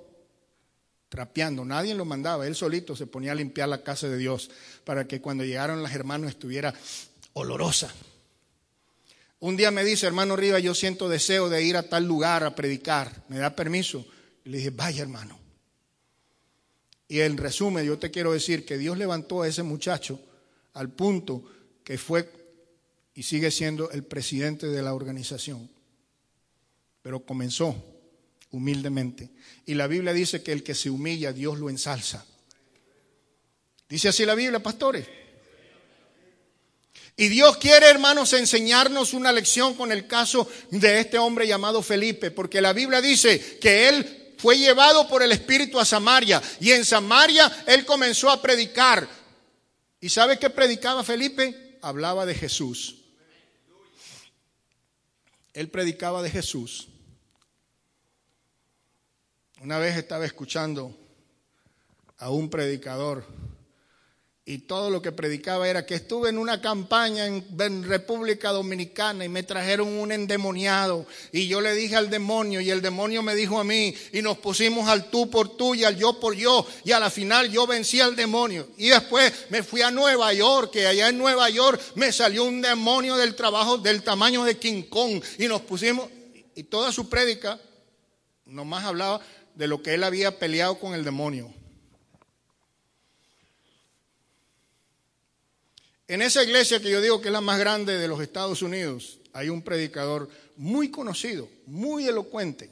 trapeando, 1.11 1.65
nadie 1.65 1.95
lo 1.95 2.07
mandaba, 2.07 2.47
él 2.47 2.55
solito 2.55 2.97
se 2.97 3.07
ponía 3.07 3.33
a 3.33 3.35
limpiar 3.35 3.69
la 3.69 3.83
casa 3.83 4.09
de 4.09 4.17
Dios 4.17 4.49
para 4.85 5.07
que 5.07 5.21
cuando 5.21 5.45
llegaron 5.45 5.83
las 5.83 5.95
hermanos 5.95 6.31
estuviera 6.31 6.73
olorosa. 7.35 7.93
Un 9.41 9.57
día 9.57 9.71
me 9.71 9.85
dice, 9.85 10.07
hermano 10.07 10.37
Riva, 10.37 10.61
yo 10.61 10.75
siento 10.75 11.09
deseo 11.09 11.49
de 11.49 11.63
ir 11.65 11.77
a 11.77 11.89
tal 11.89 12.07
lugar 12.07 12.45
a 12.45 12.55
predicar, 12.55 13.25
¿me 13.29 13.39
da 13.39 13.57
permiso? 13.57 14.07
Le 14.45 14.59
dije, 14.59 14.71
vaya 14.71 15.03
hermano. 15.03 15.39
Y 17.09 17.21
en 17.21 17.37
resumen, 17.37 17.85
yo 17.85 17.99
te 17.99 18.13
quiero 18.13 18.33
decir 18.33 18.65
que 18.65 18.79
Dios 18.79 18.97
levantó 18.97 19.43
a 19.43 19.49
ese 19.49 19.65
muchacho 19.65 20.21
al 20.75 20.91
punto 20.91 21.43
que 21.83 21.99
fue 21.99 22.31
y 23.15 23.25
sigue 23.25 23.51
siendo 23.51 23.91
el 23.91 24.05
presidente 24.05 24.69
de 24.69 24.81
la 24.81 24.95
organización. 24.95 25.69
Pero 27.03 27.25
comenzó 27.25 27.75
humildemente. 28.51 29.31
Y 29.67 29.75
la 29.75 29.87
Biblia 29.87 30.13
dice 30.13 30.43
que 30.43 30.53
el 30.53 30.63
que 30.63 30.75
se 30.75 30.91
humilla, 30.91 31.33
Dios 31.33 31.59
lo 31.59 31.71
ensalza. 31.71 32.25
Dice 33.89 34.09
así 34.09 34.25
la 34.25 34.35
Biblia, 34.35 34.63
pastores. 34.63 35.07
Y 37.17 37.29
Dios 37.29 37.59
quiere, 37.59 37.87
hermanos, 37.87 38.33
enseñarnos 38.33 39.13
una 39.13 39.33
lección 39.33 39.75
con 39.75 39.93
el 39.93 40.07
caso 40.07 40.49
de 40.71 41.01
este 41.01 41.19
hombre 41.19 41.47
llamado 41.47 41.83
Felipe, 41.83 42.31
porque 42.31 42.61
la 42.61 42.73
Biblia 42.73 43.01
dice 43.01 43.59
que 43.61 43.89
él 43.89 44.35
fue 44.39 44.57
llevado 44.57 45.07
por 45.07 45.23
el 45.23 45.33
Espíritu 45.33 45.79
a 45.79 45.85
Samaria 45.85 46.41
y 46.61 46.71
en 46.71 46.85
Samaria 46.85 47.65
él 47.67 47.85
comenzó 47.85 48.31
a 48.31 48.41
predicar. 48.41 49.07
¿Y 50.01 50.09
sabe 50.09 50.39
qué 50.39 50.49
predicaba 50.49 51.05
Felipe? 51.05 51.79
Hablaba 51.83 52.25
de 52.25 52.35
Jesús. 52.35 52.97
Él 55.53 55.69
predicaba 55.69 56.23
de 56.23 56.31
Jesús. 56.31 56.89
Una 59.63 59.79
vez 59.79 59.95
estaba 59.99 60.25
escuchando 60.25 60.97
a 62.17 62.31
un 62.31 62.49
predicador 62.49 63.27
y 64.47 64.61
todo 64.61 64.89
lo 64.89 65.03
que 65.03 65.13
predicaba 65.13 65.69
era 65.69 65.85
que 65.85 65.97
estuve 65.97 66.31
en 66.31 66.39
una 66.39 66.63
campaña 66.63 67.27
en, 67.27 67.83
República 67.83 68.53
Dominicana 68.53 69.23
y 69.23 69.29
me 69.29 69.43
trajeron 69.43 69.89
un 69.89 70.13
endemoniado 70.13 71.05
y 71.31 71.47
yo 71.47 71.61
le 71.61 71.75
dije 71.75 71.95
al 71.95 72.09
demonio 72.09 72.63
y 72.63 72.71
el 72.71 72.81
demonio 72.81 73.23
me 73.23 73.35
dijo 73.35 73.61
a 73.61 73.65
mí 73.65 73.95
y 74.15 74.23
nos 74.23 74.39
pusimos 74.39 74.89
al 74.89 75.11
tú 75.11 75.29
por 75.29 75.55
tú 75.59 75.75
y 75.75 75.85
al 75.85 75.95
yo 75.95 76.19
por 76.19 76.35
yo 76.35 76.67
y 76.83 76.93
a 76.93 76.99
la 76.99 77.11
final 77.11 77.51
yo 77.51 77.67
vencí 77.67 78.01
al 78.01 78.17
demonio. 78.17 78.67
Y 78.79 78.89
después 78.89 79.31
me 79.51 79.63
fui 79.63 79.83
a 79.83 79.91
Nueva 79.91 80.33
York 80.33 80.71
que 80.71 80.87
allá 80.87 81.11
en 81.11 81.19
Nueva 81.19 81.51
York 81.51 81.79
me 81.97 82.13
salió 82.13 82.45
un 82.45 82.63
demonio 82.63 83.15
del 83.19 83.35
trabajo 83.35 83.77
del 83.77 84.03
tamaño 84.03 84.43
de 84.43 84.57
King 84.57 84.85
Kong 84.85 85.23
y 85.39 85.49
nos 85.49 85.61
pusimos 85.61 86.09
y 86.55 86.63
toda 86.63 86.93
su 86.93 87.11
prédica 87.11 87.61
nomás 88.47 88.85
hablaba 88.85 89.21
de 89.61 89.69
lo 89.69 89.83
que 89.83 89.93
él 89.93 90.05
había 90.05 90.39
peleado 90.39 90.79
con 90.79 90.95
el 90.95 91.05
demonio. 91.05 91.53
En 96.09 96.23
esa 96.23 96.43
iglesia 96.43 96.81
que 96.81 96.91
yo 96.91 97.03
digo 97.03 97.21
que 97.21 97.29
es 97.29 97.33
la 97.33 97.43
más 97.43 97.59
grande 97.59 97.99
de 97.99 98.09
los 98.09 98.23
Estados 98.23 98.63
Unidos, 98.63 99.19
hay 99.35 99.51
un 99.51 99.61
predicador 99.61 100.31
muy 100.57 100.91
conocido, 100.91 101.47
muy 101.67 102.07
elocuente. 102.07 102.71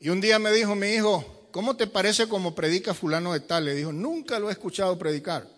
Y 0.00 0.08
un 0.08 0.20
día 0.20 0.40
me 0.40 0.50
dijo 0.50 0.74
mi 0.74 0.88
hijo, 0.88 1.48
¿cómo 1.52 1.76
te 1.76 1.86
parece 1.86 2.26
como 2.26 2.56
predica 2.56 2.92
fulano 2.92 3.32
de 3.32 3.38
tal? 3.38 3.66
Le 3.66 3.76
dijo, 3.76 3.92
nunca 3.92 4.40
lo 4.40 4.48
he 4.48 4.52
escuchado 4.52 4.98
predicar. 4.98 5.48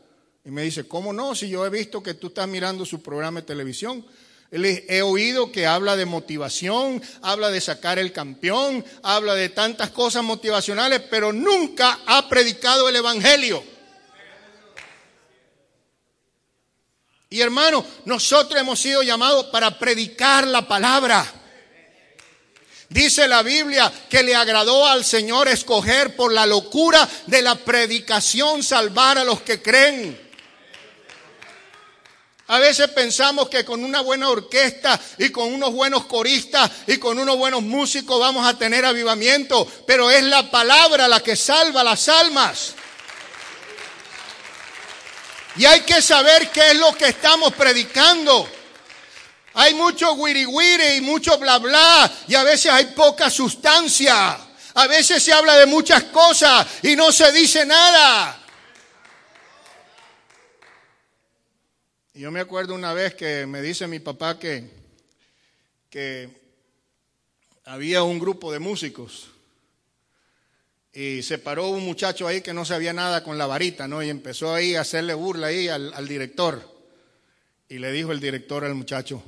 Y 0.45 0.51
me 0.51 0.65
dice, 0.65 0.87
¿cómo 0.87 1.15
no? 1.15 1.35
Si 1.35 1.49
yo 1.49 1.65
he 1.65 1.71
visto 1.71 2.03
que 2.03 2.13
tú 2.13 2.27
estás 2.27 2.47
mirando 2.47 2.85
su 2.85 3.03
programa 3.03 3.41
de 3.41 3.47
televisión. 3.47 4.05
He 4.51 5.03
oído 5.03 5.53
que 5.53 5.67
habla 5.67 5.95
de 5.95 6.07
motivación, 6.07 7.03
habla 7.21 7.51
de 7.51 7.61
sacar 7.61 7.99
el 7.99 8.13
campeón, 8.13 8.83
habla 9.03 9.35
de 9.35 9.51
tantas 9.51 9.91
cosas 9.91 10.25
motivacionales, 10.25 11.03
pero 11.11 11.35
nunca 11.35 12.01
ha 12.07 12.29
predicado 12.31 12.89
el 12.89 12.97
Evangelio. 12.97 13.63
Y 17.31 17.43
hermano, 17.43 17.85
nosotros 18.07 18.59
hemos 18.59 18.81
sido 18.81 19.03
llamados 19.03 19.47
para 19.47 19.79
predicar 19.79 20.47
la 20.47 20.67
palabra. 20.67 21.31
Dice 22.89 23.29
la 23.29 23.43
Biblia 23.43 23.93
que 24.09 24.23
le 24.23 24.35
agradó 24.35 24.87
al 24.87 25.05
Señor 25.05 25.47
escoger 25.49 26.17
por 26.17 26.33
la 26.33 26.47
locura 26.47 27.07
de 27.27 27.43
la 27.43 27.55
predicación 27.55 28.63
salvar 28.63 29.19
a 29.19 29.25
los 29.25 29.43
que 29.43 29.61
creen. 29.61 30.28
A 32.51 32.59
veces 32.59 32.89
pensamos 32.89 33.51
que 33.51 33.63
con 33.63 33.85
una 33.85 34.01
buena 34.01 34.31
orquesta 34.31 34.99
y 35.19 35.29
con 35.29 35.53
unos 35.53 35.71
buenos 35.73 36.07
coristas 36.07 36.71
y 36.87 36.97
con 36.97 37.19
unos 37.19 37.37
buenos 37.37 37.63
músicos 37.63 38.19
vamos 38.19 38.47
a 38.47 38.57
tener 38.57 38.87
avivamiento, 38.87 39.71
pero 39.87 40.11
es 40.11 40.23
la 40.23 40.51
palabra 40.51 41.07
la 41.09 41.21
que 41.21 41.37
salva 41.37 41.85
las 41.85 42.09
almas. 42.09 42.73
Y 45.57 45.67
hay 45.67 45.83
que 45.83 46.01
saber 46.01 46.51
qué 46.51 46.71
es 46.71 46.77
lo 46.77 46.95
que 46.95 47.09
estamos 47.09 47.53
predicando. 47.53 48.49
Hay 49.53 49.75
mucho 49.75 50.13
wiri 50.15 50.47
wiri 50.47 50.97
y 50.97 51.01
mucho 51.03 51.37
bla 51.37 51.59
bla 51.59 52.11
y 52.29 52.35
a 52.35 52.45
veces 52.45 52.73
hay 52.73 52.87
poca 52.87 53.29
sustancia. 53.29 54.39
A 54.73 54.87
veces 54.87 55.23
se 55.23 55.35
habla 55.35 55.57
de 55.57 55.67
muchas 55.67 56.05
cosas 56.05 56.67
y 56.83 56.97
no 56.97 57.13
se 57.13 57.31
dice 57.33 57.67
nada. 57.67 58.39
Yo 62.19 62.33
me 62.33 62.41
acuerdo 62.41 62.75
una 62.75 62.95
vez 62.95 63.15
que 63.15 63.47
me 63.47 63.63
dice 63.63 63.87
mi 63.87 64.01
papá 64.01 64.41
que, 64.41 64.69
que 65.89 66.29
había 67.65 68.03
un 68.03 68.19
grupo 68.19 68.51
de 68.51 68.59
músicos 68.59 69.31
y 70.93 71.23
se 71.23 71.39
paró 71.39 71.69
un 71.69 71.85
muchacho 71.85 72.27
ahí 72.27 72.41
que 72.41 72.53
no 72.53 72.65
sabía 72.65 72.93
nada 72.93 73.23
con 73.23 73.39
la 73.39 73.47
varita, 73.47 73.87
¿no? 73.87 74.03
Y 74.03 74.11
empezó 74.11 74.53
ahí 74.53 74.75
a 74.75 74.81
hacerle 74.81 75.15
burla 75.15 75.47
ahí 75.47 75.69
al, 75.69 75.95
al 75.95 76.09
director. 76.09 76.61
Y 77.69 77.79
le 77.79 77.93
dijo 77.93 78.11
el 78.11 78.19
director 78.19 78.65
al 78.65 78.75
muchacho, 78.75 79.23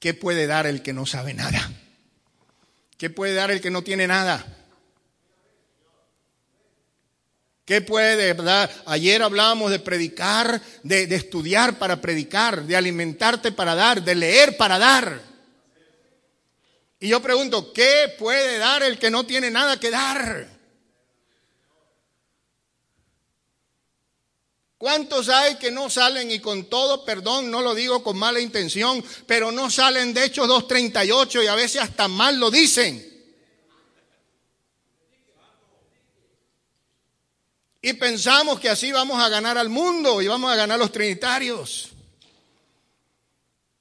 ¿qué 0.00 0.14
puede 0.14 0.46
dar 0.46 0.66
el 0.66 0.80
que 0.80 0.94
no 0.94 1.04
sabe 1.04 1.34
nada? 1.34 1.70
¿Qué 2.96 3.10
puede 3.10 3.34
dar 3.34 3.50
el 3.50 3.60
que 3.60 3.70
no 3.70 3.82
tiene 3.82 4.06
nada? 4.06 4.57
¿Qué 7.68 7.82
puede, 7.82 8.32
verdad? 8.32 8.70
Ayer 8.86 9.22
hablábamos 9.22 9.70
de 9.70 9.78
predicar, 9.78 10.58
de, 10.82 11.06
de, 11.06 11.16
estudiar 11.16 11.78
para 11.78 12.00
predicar, 12.00 12.62
de 12.62 12.74
alimentarte 12.74 13.52
para 13.52 13.74
dar, 13.74 14.02
de 14.02 14.14
leer 14.14 14.56
para 14.56 14.78
dar. 14.78 15.20
Y 16.98 17.08
yo 17.08 17.20
pregunto, 17.20 17.70
¿qué 17.74 18.14
puede 18.18 18.56
dar 18.56 18.82
el 18.84 18.98
que 18.98 19.10
no 19.10 19.26
tiene 19.26 19.50
nada 19.50 19.78
que 19.78 19.90
dar? 19.90 20.48
¿Cuántos 24.78 25.28
hay 25.28 25.56
que 25.56 25.70
no 25.70 25.90
salen 25.90 26.30
y 26.30 26.40
con 26.40 26.70
todo 26.70 27.04
perdón, 27.04 27.50
no 27.50 27.60
lo 27.60 27.74
digo 27.74 28.02
con 28.02 28.16
mala 28.16 28.40
intención, 28.40 29.04
pero 29.26 29.52
no 29.52 29.68
salen 29.68 30.14
de 30.14 30.24
Hechos 30.24 30.48
2.38 30.48 31.44
y 31.44 31.46
a 31.48 31.54
veces 31.54 31.82
hasta 31.82 32.08
mal 32.08 32.40
lo 32.40 32.50
dicen? 32.50 33.17
Y 37.80 37.92
pensamos 37.92 38.58
que 38.58 38.68
así 38.68 38.90
vamos 38.90 39.22
a 39.22 39.28
ganar 39.28 39.56
al 39.56 39.68
mundo 39.68 40.20
y 40.20 40.26
vamos 40.26 40.50
a 40.52 40.56
ganar 40.56 40.78
los 40.78 40.90
trinitarios. 40.90 41.90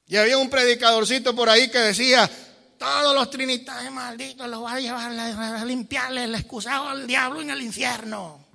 Y 0.08 0.16
había 0.16 0.38
un 0.38 0.50
predicadorcito 0.50 1.36
por 1.36 1.50
ahí 1.50 1.70
que 1.70 1.80
decía, 1.80 2.30
todos 2.78 3.16
los 3.16 3.30
trinitarios 3.30 3.92
malditos 3.92 4.48
los 4.48 4.64
va 4.64 4.74
a 4.74 4.80
llevar 4.80 5.12
a 5.12 5.66
limpiarle 5.66 6.26
el 6.26 6.36
excusado 6.36 6.88
al 6.90 7.08
diablo 7.08 7.42
en 7.42 7.50
el 7.50 7.62
infierno. 7.62 8.46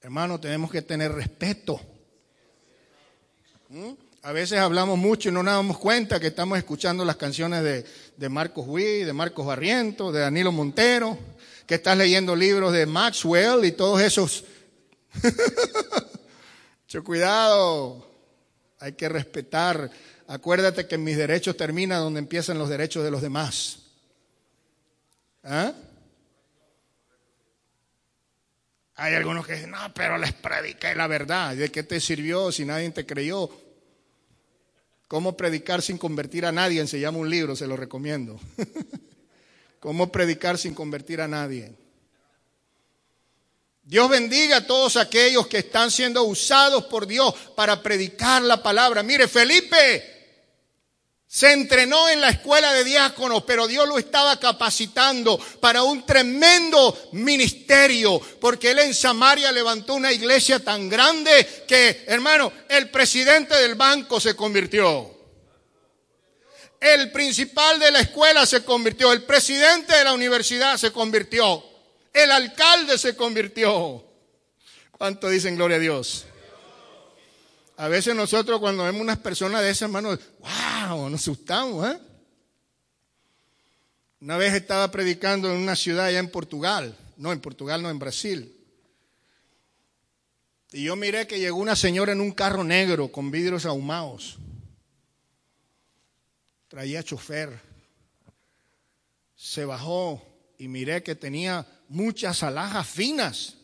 Hermano, 0.00 0.40
tenemos 0.40 0.70
que 0.70 0.82
tener 0.82 1.12
respeto. 1.12 1.80
¿Mm? 3.68 3.90
A 4.22 4.32
veces 4.32 4.60
hablamos 4.60 4.98
mucho 4.98 5.28
y 5.28 5.32
no 5.32 5.42
nos 5.42 5.54
damos 5.54 5.78
cuenta 5.78 6.20
que 6.20 6.28
estamos 6.28 6.56
escuchando 6.56 7.04
las 7.04 7.16
canciones 7.16 7.64
de, 7.64 7.84
de 8.16 8.28
Marcos 8.28 8.64
Huy, 8.68 9.02
de 9.02 9.12
Marcos 9.12 9.44
Barriento, 9.44 10.12
de 10.12 10.20
Danilo 10.20 10.52
Montero, 10.52 11.18
que 11.66 11.76
estás 11.76 11.96
leyendo 11.96 12.34
libros 12.36 12.72
de 12.72 12.86
Maxwell 12.86 13.64
y 13.64 13.72
todos 13.72 14.00
esos. 14.00 14.44
Mucho 16.82 17.04
cuidado, 17.04 18.06
hay 18.78 18.92
que 18.92 19.08
respetar. 19.08 19.90
Acuérdate 20.26 20.86
que 20.86 20.98
mis 20.98 21.16
derechos 21.16 21.56
terminan 21.56 22.00
donde 22.00 22.20
empiezan 22.20 22.58
los 22.58 22.68
derechos 22.68 23.04
de 23.04 23.10
los 23.10 23.22
demás. 23.22 23.78
¿Ah? 25.44 25.72
Hay 28.94 29.14
algunos 29.14 29.46
que 29.46 29.54
dicen, 29.54 29.70
no, 29.70 29.92
pero 29.94 30.18
les 30.18 30.32
prediqué 30.32 30.94
la 30.94 31.06
verdad. 31.06 31.56
¿De 31.56 31.70
qué 31.70 31.82
te 31.82 32.00
sirvió 32.00 32.52
si 32.52 32.64
nadie 32.64 32.90
te 32.90 33.04
creyó? 33.04 33.50
¿Cómo 35.08 35.36
predicar 35.36 35.82
sin 35.82 35.98
convertir 35.98 36.46
a 36.46 36.52
nadie? 36.52 36.86
Se 36.86 37.00
llama 37.00 37.18
un 37.18 37.28
libro, 37.28 37.56
se 37.56 37.66
lo 37.66 37.76
recomiendo. 37.76 38.40
¿Cómo 39.82 40.12
predicar 40.12 40.58
sin 40.58 40.74
convertir 40.74 41.20
a 41.20 41.26
nadie? 41.26 41.72
Dios 43.82 44.08
bendiga 44.08 44.58
a 44.58 44.64
todos 44.66 44.96
aquellos 44.96 45.48
que 45.48 45.58
están 45.58 45.90
siendo 45.90 46.22
usados 46.22 46.84
por 46.84 47.04
Dios 47.04 47.34
para 47.56 47.82
predicar 47.82 48.42
la 48.42 48.62
palabra. 48.62 49.02
Mire, 49.02 49.26
Felipe 49.26 50.44
se 51.26 51.52
entrenó 51.52 52.08
en 52.08 52.20
la 52.20 52.28
escuela 52.28 52.72
de 52.74 52.84
diáconos, 52.84 53.42
pero 53.42 53.66
Dios 53.66 53.88
lo 53.88 53.98
estaba 53.98 54.38
capacitando 54.38 55.36
para 55.58 55.82
un 55.82 56.06
tremendo 56.06 56.96
ministerio, 57.10 58.20
porque 58.40 58.70
él 58.70 58.78
en 58.78 58.94
Samaria 58.94 59.50
levantó 59.50 59.94
una 59.94 60.12
iglesia 60.12 60.60
tan 60.60 60.88
grande 60.88 61.64
que, 61.66 62.04
hermano, 62.06 62.52
el 62.68 62.88
presidente 62.88 63.56
del 63.56 63.74
banco 63.74 64.20
se 64.20 64.36
convirtió. 64.36 65.11
El 66.82 67.12
principal 67.12 67.78
de 67.78 67.92
la 67.92 68.00
escuela 68.00 68.44
se 68.44 68.64
convirtió, 68.64 69.12
el 69.12 69.22
presidente 69.22 69.94
de 69.94 70.02
la 70.02 70.14
universidad 70.14 70.76
se 70.76 70.90
convirtió, 70.90 71.62
el 72.12 72.32
alcalde 72.32 72.98
se 72.98 73.14
convirtió. 73.14 74.04
¿Cuánto 74.90 75.28
dicen 75.28 75.54
gloria 75.54 75.76
a 75.76 75.80
Dios? 75.80 76.24
A 77.76 77.86
veces 77.86 78.16
nosotros 78.16 78.58
cuando 78.58 78.82
vemos 78.82 79.00
unas 79.00 79.18
personas 79.18 79.62
de 79.62 79.70
esas, 79.70 79.82
hermano, 79.82 80.18
wow, 80.40 81.08
nos 81.08 81.20
asustamos. 81.20 81.88
¿eh? 81.88 82.00
Una 84.20 84.36
vez 84.36 84.52
estaba 84.52 84.90
predicando 84.90 85.52
en 85.52 85.58
una 85.58 85.76
ciudad 85.76 86.06
allá 86.06 86.18
en 86.18 86.30
Portugal, 86.30 86.96
no, 87.16 87.30
en 87.30 87.38
Portugal, 87.38 87.80
no, 87.80 87.90
en 87.90 88.00
Brasil. 88.00 88.56
Y 90.72 90.82
yo 90.82 90.96
miré 90.96 91.28
que 91.28 91.38
llegó 91.38 91.58
una 91.58 91.76
señora 91.76 92.10
en 92.10 92.20
un 92.20 92.32
carro 92.32 92.64
negro 92.64 93.12
con 93.12 93.30
vidrios 93.30 93.66
ahumados. 93.66 94.40
Traía 96.72 97.02
chofer. 97.02 97.60
Se 99.36 99.66
bajó 99.66 100.22
y 100.56 100.68
miré 100.68 101.02
que 101.02 101.14
tenía 101.14 101.66
muchas 101.88 102.42
alhajas 102.42 102.88
finas 102.88 103.56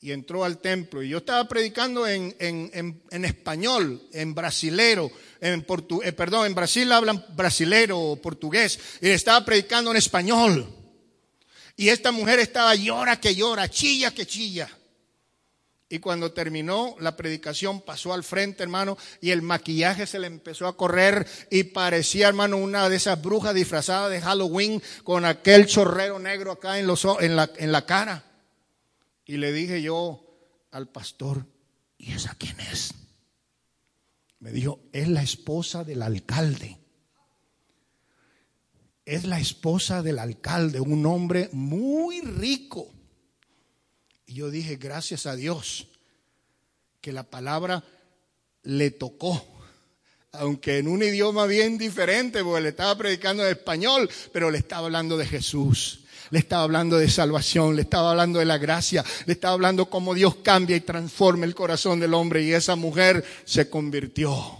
y 0.00 0.12
entró 0.12 0.42
al 0.42 0.56
templo. 0.56 1.02
Y 1.02 1.10
yo 1.10 1.18
estaba 1.18 1.46
predicando 1.46 2.08
en, 2.08 2.34
español, 3.10 4.02
en 4.14 4.34
brasilero, 4.34 5.12
en 5.38 5.64
portu, 5.64 6.00
eh, 6.02 6.12
perdón, 6.12 6.46
en 6.46 6.54
Brasil 6.54 6.90
hablan 6.92 7.22
brasilero 7.36 8.00
o 8.00 8.16
portugués, 8.16 8.80
y 9.02 9.08
estaba 9.10 9.44
predicando 9.44 9.90
en 9.90 9.98
español. 9.98 10.66
Y 11.76 11.90
esta 11.90 12.10
mujer 12.10 12.38
estaba 12.38 12.74
llora 12.74 13.20
que 13.20 13.34
llora, 13.34 13.68
chilla 13.68 14.14
que 14.14 14.26
chilla. 14.26 14.79
Y 15.92 15.98
cuando 15.98 16.32
terminó 16.32 16.94
la 17.00 17.16
predicación 17.16 17.80
pasó 17.80 18.14
al 18.14 18.22
frente, 18.22 18.62
hermano, 18.62 18.96
y 19.20 19.32
el 19.32 19.42
maquillaje 19.42 20.06
se 20.06 20.20
le 20.20 20.28
empezó 20.28 20.68
a 20.68 20.76
correr 20.76 21.26
y 21.50 21.64
parecía, 21.64 22.28
hermano, 22.28 22.58
una 22.58 22.88
de 22.88 22.94
esas 22.94 23.20
brujas 23.20 23.54
disfrazadas 23.54 24.08
de 24.12 24.20
Halloween 24.20 24.80
con 25.02 25.24
aquel 25.24 25.66
chorrero 25.66 26.20
negro 26.20 26.52
acá 26.52 26.78
en, 26.78 26.86
los, 26.86 27.04
en, 27.18 27.34
la, 27.34 27.50
en 27.56 27.72
la 27.72 27.86
cara. 27.86 28.22
Y 29.26 29.38
le 29.38 29.52
dije 29.52 29.82
yo 29.82 30.24
al 30.70 30.88
pastor, 30.88 31.44
¿y 31.98 32.12
esa 32.12 32.36
quién 32.38 32.60
es? 32.60 32.94
Me 34.38 34.52
dijo, 34.52 34.78
es 34.92 35.08
la 35.08 35.24
esposa 35.24 35.82
del 35.82 36.02
alcalde. 36.02 36.78
Es 39.04 39.24
la 39.24 39.40
esposa 39.40 40.04
del 40.04 40.20
alcalde, 40.20 40.78
un 40.80 41.04
hombre 41.04 41.48
muy 41.50 42.20
rico. 42.20 42.92
Y 44.30 44.34
yo 44.34 44.48
dije, 44.48 44.76
gracias 44.76 45.26
a 45.26 45.34
Dios, 45.34 45.88
que 47.00 47.10
la 47.10 47.24
palabra 47.24 47.82
le 48.62 48.92
tocó 48.92 49.44
aunque 50.32 50.78
en 50.78 50.86
un 50.86 51.02
idioma 51.02 51.46
bien 51.46 51.76
diferente, 51.76 52.44
porque 52.44 52.60
le 52.60 52.68
estaba 52.68 52.96
predicando 52.96 53.44
en 53.44 53.50
español, 53.50 54.08
pero 54.32 54.52
le 54.52 54.58
estaba 54.58 54.86
hablando 54.86 55.18
de 55.18 55.26
Jesús 55.26 56.04
le 56.30 56.38
estaba 56.38 56.62
hablando 56.62 56.96
de 56.96 57.10
salvación, 57.10 57.74
le 57.74 57.82
estaba 57.82 58.12
hablando 58.12 58.38
de 58.38 58.44
la 58.44 58.56
gracia, 58.56 59.04
le 59.26 59.32
estaba 59.32 59.54
hablando 59.54 59.86
cómo 59.86 60.14
Dios 60.14 60.36
cambia 60.44 60.76
y 60.76 60.80
transforma 60.80 61.44
el 61.44 61.56
corazón 61.56 61.98
del 61.98 62.14
hombre 62.14 62.44
y 62.44 62.52
esa 62.52 62.76
mujer 62.76 63.24
se 63.44 63.68
convirtió. 63.68 64.56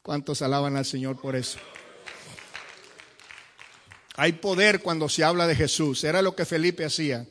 ¿Cuántos 0.00 0.42
alaban 0.42 0.76
al 0.76 0.84
Señor 0.84 1.20
por 1.20 1.34
eso? 1.34 1.58
Hay 4.14 4.34
poder 4.34 4.80
cuando 4.80 5.08
se 5.08 5.24
habla 5.24 5.48
de 5.48 5.56
Jesús. 5.56 6.04
Era 6.04 6.22
lo 6.22 6.36
que 6.36 6.44
Felipe 6.44 6.84
hacía. 6.84 7.26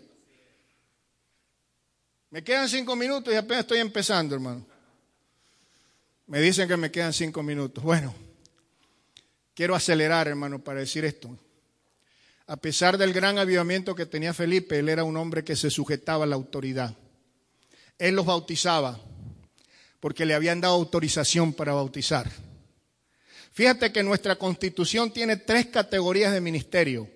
Me 2.30 2.44
quedan 2.44 2.68
cinco 2.68 2.96
minutos 2.96 3.34
y 3.34 3.38
apenas 3.38 3.62
estoy 3.62 3.80
empezando, 3.80 4.36
hermano. 4.36 4.66
Me 6.28 6.42
dicen 6.42 6.68
que 6.68 6.78
me 6.78 6.92
quedan 6.92 7.14
cinco 7.14 7.44
minutos. 7.44 7.84
Bueno, 7.84 8.14
quiero 9.54 9.76
acelerar, 9.76 10.28
hermano, 10.28 10.60
para 10.60 10.80
decir 10.80 11.06
esto. 11.06 11.38
A 12.48 12.58
pesar 12.58 12.98
del 12.98 13.14
gran 13.14 13.38
avivamiento 13.38 13.96
que 13.96 14.06
tenía 14.06 14.34
Felipe, 14.34 14.80
él 14.80 14.90
era 14.90 15.04
un 15.04 15.18
hombre 15.18 15.44
que 15.44 15.56
se 15.56 15.70
sujetaba 15.70 16.26
a 16.26 16.28
la 16.28 16.36
autoridad. 16.36 16.96
Él 17.98 18.16
los 18.16 18.26
bautizaba 18.26 19.00
porque 20.00 20.26
le 20.26 20.36
habían 20.36 20.62
dado 20.62 20.76
autorización 20.76 21.54
para 21.54 21.74
bautizar. 21.74 22.30
Fíjate 23.54 23.92
que 23.92 24.04
nuestra 24.04 24.36
constitución 24.36 25.12
tiene 25.12 25.38
tres 25.38 25.68
categorías 25.68 26.34
de 26.34 26.42
ministerio. 26.42 27.10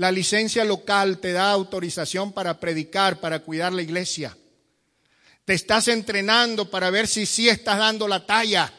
La 0.00 0.10
licencia 0.10 0.64
local 0.64 1.18
te 1.18 1.32
da 1.32 1.50
autorización 1.50 2.32
para 2.32 2.58
predicar, 2.58 3.20
para 3.20 3.40
cuidar 3.40 3.74
la 3.74 3.82
iglesia. 3.82 4.34
Te 5.44 5.52
estás 5.52 5.88
entrenando 5.88 6.70
para 6.70 6.88
ver 6.88 7.06
si 7.06 7.26
sí 7.26 7.50
estás 7.50 7.76
dando 7.76 8.08
la 8.08 8.24
talla. 8.24 8.72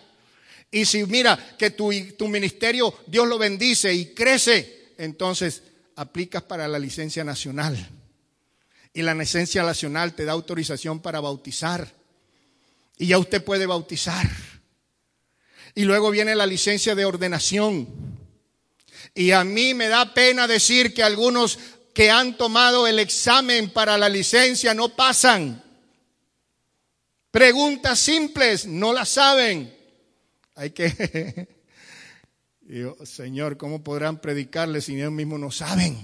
Y 0.72 0.84
si 0.86 1.06
mira 1.06 1.38
que 1.60 1.70
tu, 1.70 1.92
tu 2.18 2.28
ministerio 2.28 2.92
Dios 3.06 3.28
lo 3.28 3.38
bendice 3.38 3.94
y 3.94 4.16
crece, 4.16 4.94
entonces 4.98 5.62
aplicas 5.96 6.42
para 6.42 6.68
la 6.68 6.80
licencia 6.80 7.24
nacional. 7.24 7.78
Y 8.92 9.04
la 9.04 9.14
licencia 9.14 9.62
nacional 9.62 10.16
te 10.16 10.26
da 10.26 10.32
autorización 10.32 11.02
para 11.02 11.20
bautizar. 11.20 11.88
Y 12.98 13.06
ya 13.06 13.20
usted 13.20 13.44
puede 13.44 13.68
bautizar. 13.68 14.28
Y 15.76 15.84
luego 15.84 16.10
viene 16.10 16.34
la 16.34 16.48
licencia 16.48 16.96
de 16.96 17.06
ordenación. 17.06 18.21
Y 19.14 19.32
a 19.32 19.44
mí 19.44 19.74
me 19.74 19.88
da 19.88 20.14
pena 20.14 20.48
decir 20.48 20.94
que 20.94 21.04
algunos 21.04 21.60
que 21.94 22.10
han 22.10 22.38
tomado 22.38 22.88
el 22.88 23.00
examen 23.00 23.70
para 23.70 23.98
la 23.98 24.08
licencia 24.08 24.74
no 24.74 24.96
pasan. 24.96 25.64
Preguntas 27.30 28.00
simples, 28.00 28.66
no 28.66 28.94
las 28.94 29.10
saben. 29.10 29.74
Hay 30.56 30.72
que 30.72 31.48
Señor, 33.04 33.58
¿cómo 33.58 33.84
podrán 33.84 34.22
predicarle 34.22 34.80
si 34.80 34.96
ellos 34.96 35.12
mismos 35.12 35.40
no 35.40 35.52
saben? 35.52 35.98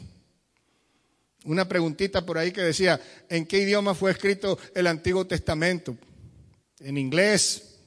Una 1.46 1.68
preguntita 1.68 2.26
por 2.26 2.38
ahí 2.38 2.52
que 2.52 2.62
decía, 2.62 3.00
¿en 3.30 3.46
qué 3.46 3.60
idioma 3.60 3.96
fue 3.96 4.12
escrito 4.12 4.60
el 4.76 4.88
Antiguo 4.88 5.26
Testamento? 5.26 5.96
En 6.80 6.98
inglés. 6.98 7.78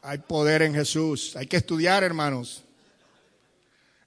Hay 0.00 0.18
poder 0.18 0.62
en 0.62 0.72
Jesús. 0.72 1.36
Hay 1.36 1.46
que 1.46 1.58
estudiar, 1.58 2.02
hermanos. 2.02 2.64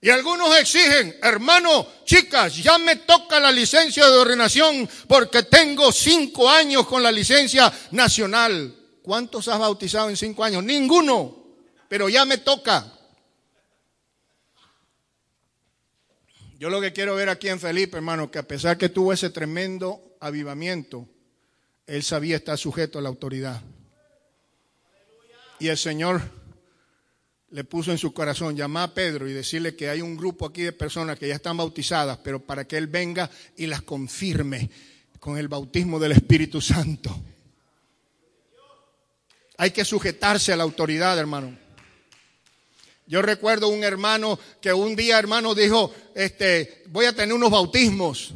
Y 0.01 0.09
algunos 0.09 0.57
exigen, 0.57 1.15
hermano, 1.21 1.87
chicas, 2.05 2.57
ya 2.57 2.77
me 2.79 2.95
toca 2.95 3.39
la 3.39 3.51
licencia 3.51 4.09
de 4.09 4.17
ordenación 4.17 4.89
porque 5.07 5.43
tengo 5.43 5.91
cinco 5.91 6.49
años 6.49 6.87
con 6.87 7.03
la 7.03 7.11
licencia 7.11 7.71
nacional. 7.91 8.75
¿Cuántos 9.03 9.47
has 9.47 9.59
bautizado 9.59 10.09
en 10.09 10.17
cinco 10.17 10.43
años? 10.43 10.63
Ninguno 10.63 11.41
pero 11.91 12.07
ya 12.07 12.23
me 12.23 12.37
toca. 12.37 12.89
Yo 16.57 16.69
lo 16.69 16.79
que 16.79 16.93
quiero 16.93 17.15
ver 17.15 17.27
aquí 17.27 17.49
en 17.49 17.59
Felipe, 17.59 17.97
hermano, 17.97 18.31
que 18.31 18.39
a 18.39 18.47
pesar 18.47 18.77
que 18.77 18.87
tuvo 18.87 19.11
ese 19.11 19.29
tremendo 19.29 20.15
avivamiento, 20.21 21.09
él 21.85 22.01
sabía 22.01 22.37
estar 22.37 22.57
sujeto 22.57 22.97
a 22.97 23.01
la 23.01 23.09
autoridad. 23.09 23.61
Y 25.59 25.67
el 25.67 25.77
Señor 25.77 26.21
le 27.51 27.65
puso 27.65 27.91
en 27.91 27.97
su 27.97 28.13
corazón 28.13 28.55
llamar 28.55 28.89
a 28.89 28.93
Pedro 28.93 29.27
y 29.27 29.33
decirle 29.33 29.75
que 29.75 29.89
hay 29.89 30.01
un 30.01 30.15
grupo 30.15 30.45
aquí 30.45 30.63
de 30.63 30.71
personas 30.71 31.19
que 31.19 31.27
ya 31.27 31.35
están 31.35 31.57
bautizadas, 31.57 32.17
pero 32.23 32.39
para 32.39 32.65
que 32.65 32.77
él 32.77 32.87
venga 32.87 33.29
y 33.57 33.67
las 33.67 33.81
confirme 33.81 34.69
con 35.19 35.37
el 35.37 35.49
bautismo 35.49 35.99
del 35.99 36.13
Espíritu 36.13 36.61
Santo. 36.61 37.15
Hay 39.57 39.71
que 39.71 39.85
sujetarse 39.85 40.53
a 40.53 40.55
la 40.55 40.63
autoridad, 40.63 41.19
hermano. 41.19 41.57
Yo 43.05 43.21
recuerdo 43.21 43.67
un 43.67 43.83
hermano 43.83 44.39
que 44.61 44.71
un 44.71 44.95
día, 44.95 45.19
hermano, 45.19 45.53
dijo, 45.53 45.93
este, 46.15 46.83
voy 46.87 47.05
a 47.05 47.13
tener 47.13 47.35
unos 47.35 47.51
bautismos. 47.51 48.33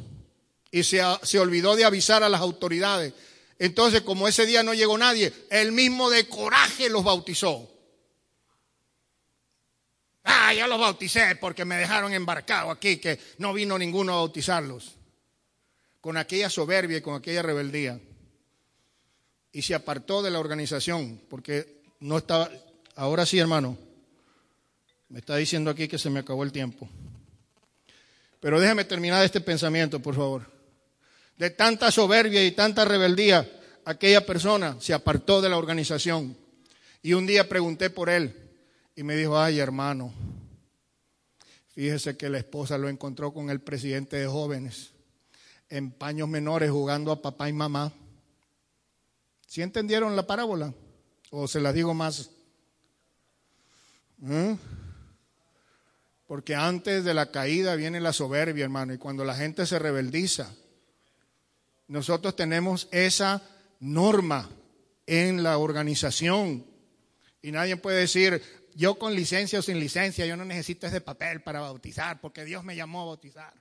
Y 0.70 0.84
se, 0.84 1.02
se 1.24 1.40
olvidó 1.40 1.78
de 1.78 1.86
avisar 1.86 2.22
a 2.22 2.30
las 2.30 2.42
autoridades. 2.42 3.14
Entonces, 3.58 4.02
como 4.02 4.28
ese 4.28 4.46
día 4.46 4.62
no 4.62 4.74
llegó 4.74 4.98
nadie, 4.98 5.32
él 5.50 5.72
mismo 5.72 6.10
de 6.10 6.28
coraje 6.28 6.90
los 6.90 7.06
bautizó. 7.06 7.75
Ah, 10.26 10.52
ya 10.54 10.68
los 10.68 10.80
bauticé 10.80 11.36
porque 11.36 11.66
me 11.66 11.78
dejaron 11.78 12.12
embarcado 12.12 12.72
aquí, 12.72 12.98
que 12.98 13.20
no 13.38 13.54
vino 13.54 13.78
ninguno 13.78 14.14
a 14.14 14.16
bautizarlos. 14.18 14.96
Con 16.02 16.18
aquella 16.18 16.50
soberbia 16.50 16.98
y 16.98 17.02
con 17.02 17.16
aquella 17.16 17.44
rebeldía. 17.44 18.00
Y 19.52 19.62
se 19.62 19.76
apartó 19.76 20.24
de 20.24 20.32
la 20.32 20.40
organización, 20.40 21.22
porque 21.30 21.84
no 22.00 22.18
estaba, 22.18 22.50
ahora 22.96 23.26
sí, 23.26 23.38
hermano, 23.38 23.78
me 25.10 25.20
está 25.20 25.36
diciendo 25.36 25.70
aquí 25.70 25.88
que 25.88 26.00
se 26.00 26.10
me 26.10 26.20
acabó 26.20 26.44
el 26.44 26.52
tiempo. 26.52 26.90
Pero 28.40 28.60
déjeme 28.60 28.84
terminar 28.84 29.24
este 29.24 29.42
pensamiento, 29.42 30.00
por 30.00 30.16
favor. 30.16 30.52
De 31.38 31.52
tanta 31.52 31.92
soberbia 31.92 32.44
y 32.44 32.52
tanta 32.52 32.84
rebeldía, 32.84 33.48
aquella 33.86 34.26
persona 34.26 34.78
se 34.80 34.94
apartó 34.94 35.40
de 35.40 35.50
la 35.50 35.58
organización. 35.58 36.36
Y 37.04 37.14
un 37.14 37.28
día 37.28 37.48
pregunté 37.48 37.92
por 37.92 38.10
él 38.10 38.45
y 38.96 39.04
me 39.04 39.16
dijo, 39.16 39.38
ay 39.38 39.60
hermano, 39.60 40.14
fíjese 41.74 42.16
que 42.16 42.30
la 42.30 42.38
esposa 42.38 42.78
lo 42.78 42.90
encontró 42.90 43.34
con 43.34 43.50
el 43.50 43.60
presidente 43.60 44.18
de 44.18 44.28
jóvenes 44.28 44.92
en 45.70 45.92
paños 45.92 46.30
menores 46.30 46.72
jugando 46.72 47.12
a 47.12 47.22
papá 47.22 47.50
y 47.50 47.54
mamá. 47.54 47.92
¿Sí 49.48 49.62
entendieron 49.62 50.16
la 50.16 50.26
parábola? 50.26 50.74
¿O 51.32 51.48
se 51.48 51.60
la 51.60 51.74
digo 51.74 51.94
más? 51.94 52.30
¿Eh? 54.24 54.58
Porque 56.28 56.56
antes 56.56 57.04
de 57.04 57.14
la 57.14 57.32
caída 57.32 57.76
viene 57.76 58.00
la 58.00 58.14
soberbia, 58.14 58.64
hermano, 58.64 58.94
y 58.94 58.98
cuando 58.98 59.24
la 59.24 59.36
gente 59.36 59.66
se 59.66 59.78
rebeldiza, 59.78 60.54
nosotros 61.88 62.36
tenemos 62.36 62.88
esa 62.92 63.44
norma 63.80 64.50
en 65.06 65.44
la 65.44 65.58
organización. 65.58 66.66
Y 67.42 67.52
nadie 67.52 67.78
puede 67.78 68.00
decir, 68.00 68.42
yo 68.76 68.96
con 68.96 69.16
licencia 69.16 69.60
o 69.60 69.62
sin 69.62 69.80
licencia, 69.80 70.26
yo 70.26 70.38
no 70.38 70.46
necesito 70.46 70.86
ese 70.86 71.02
papel 71.02 71.42
para 71.42 71.62
bautizar, 71.62 72.22
porque 72.22 72.46
Dios 72.46 72.64
me 72.64 72.76
llamó 72.76 73.02
a 73.02 73.06
bautizar. 73.06 73.54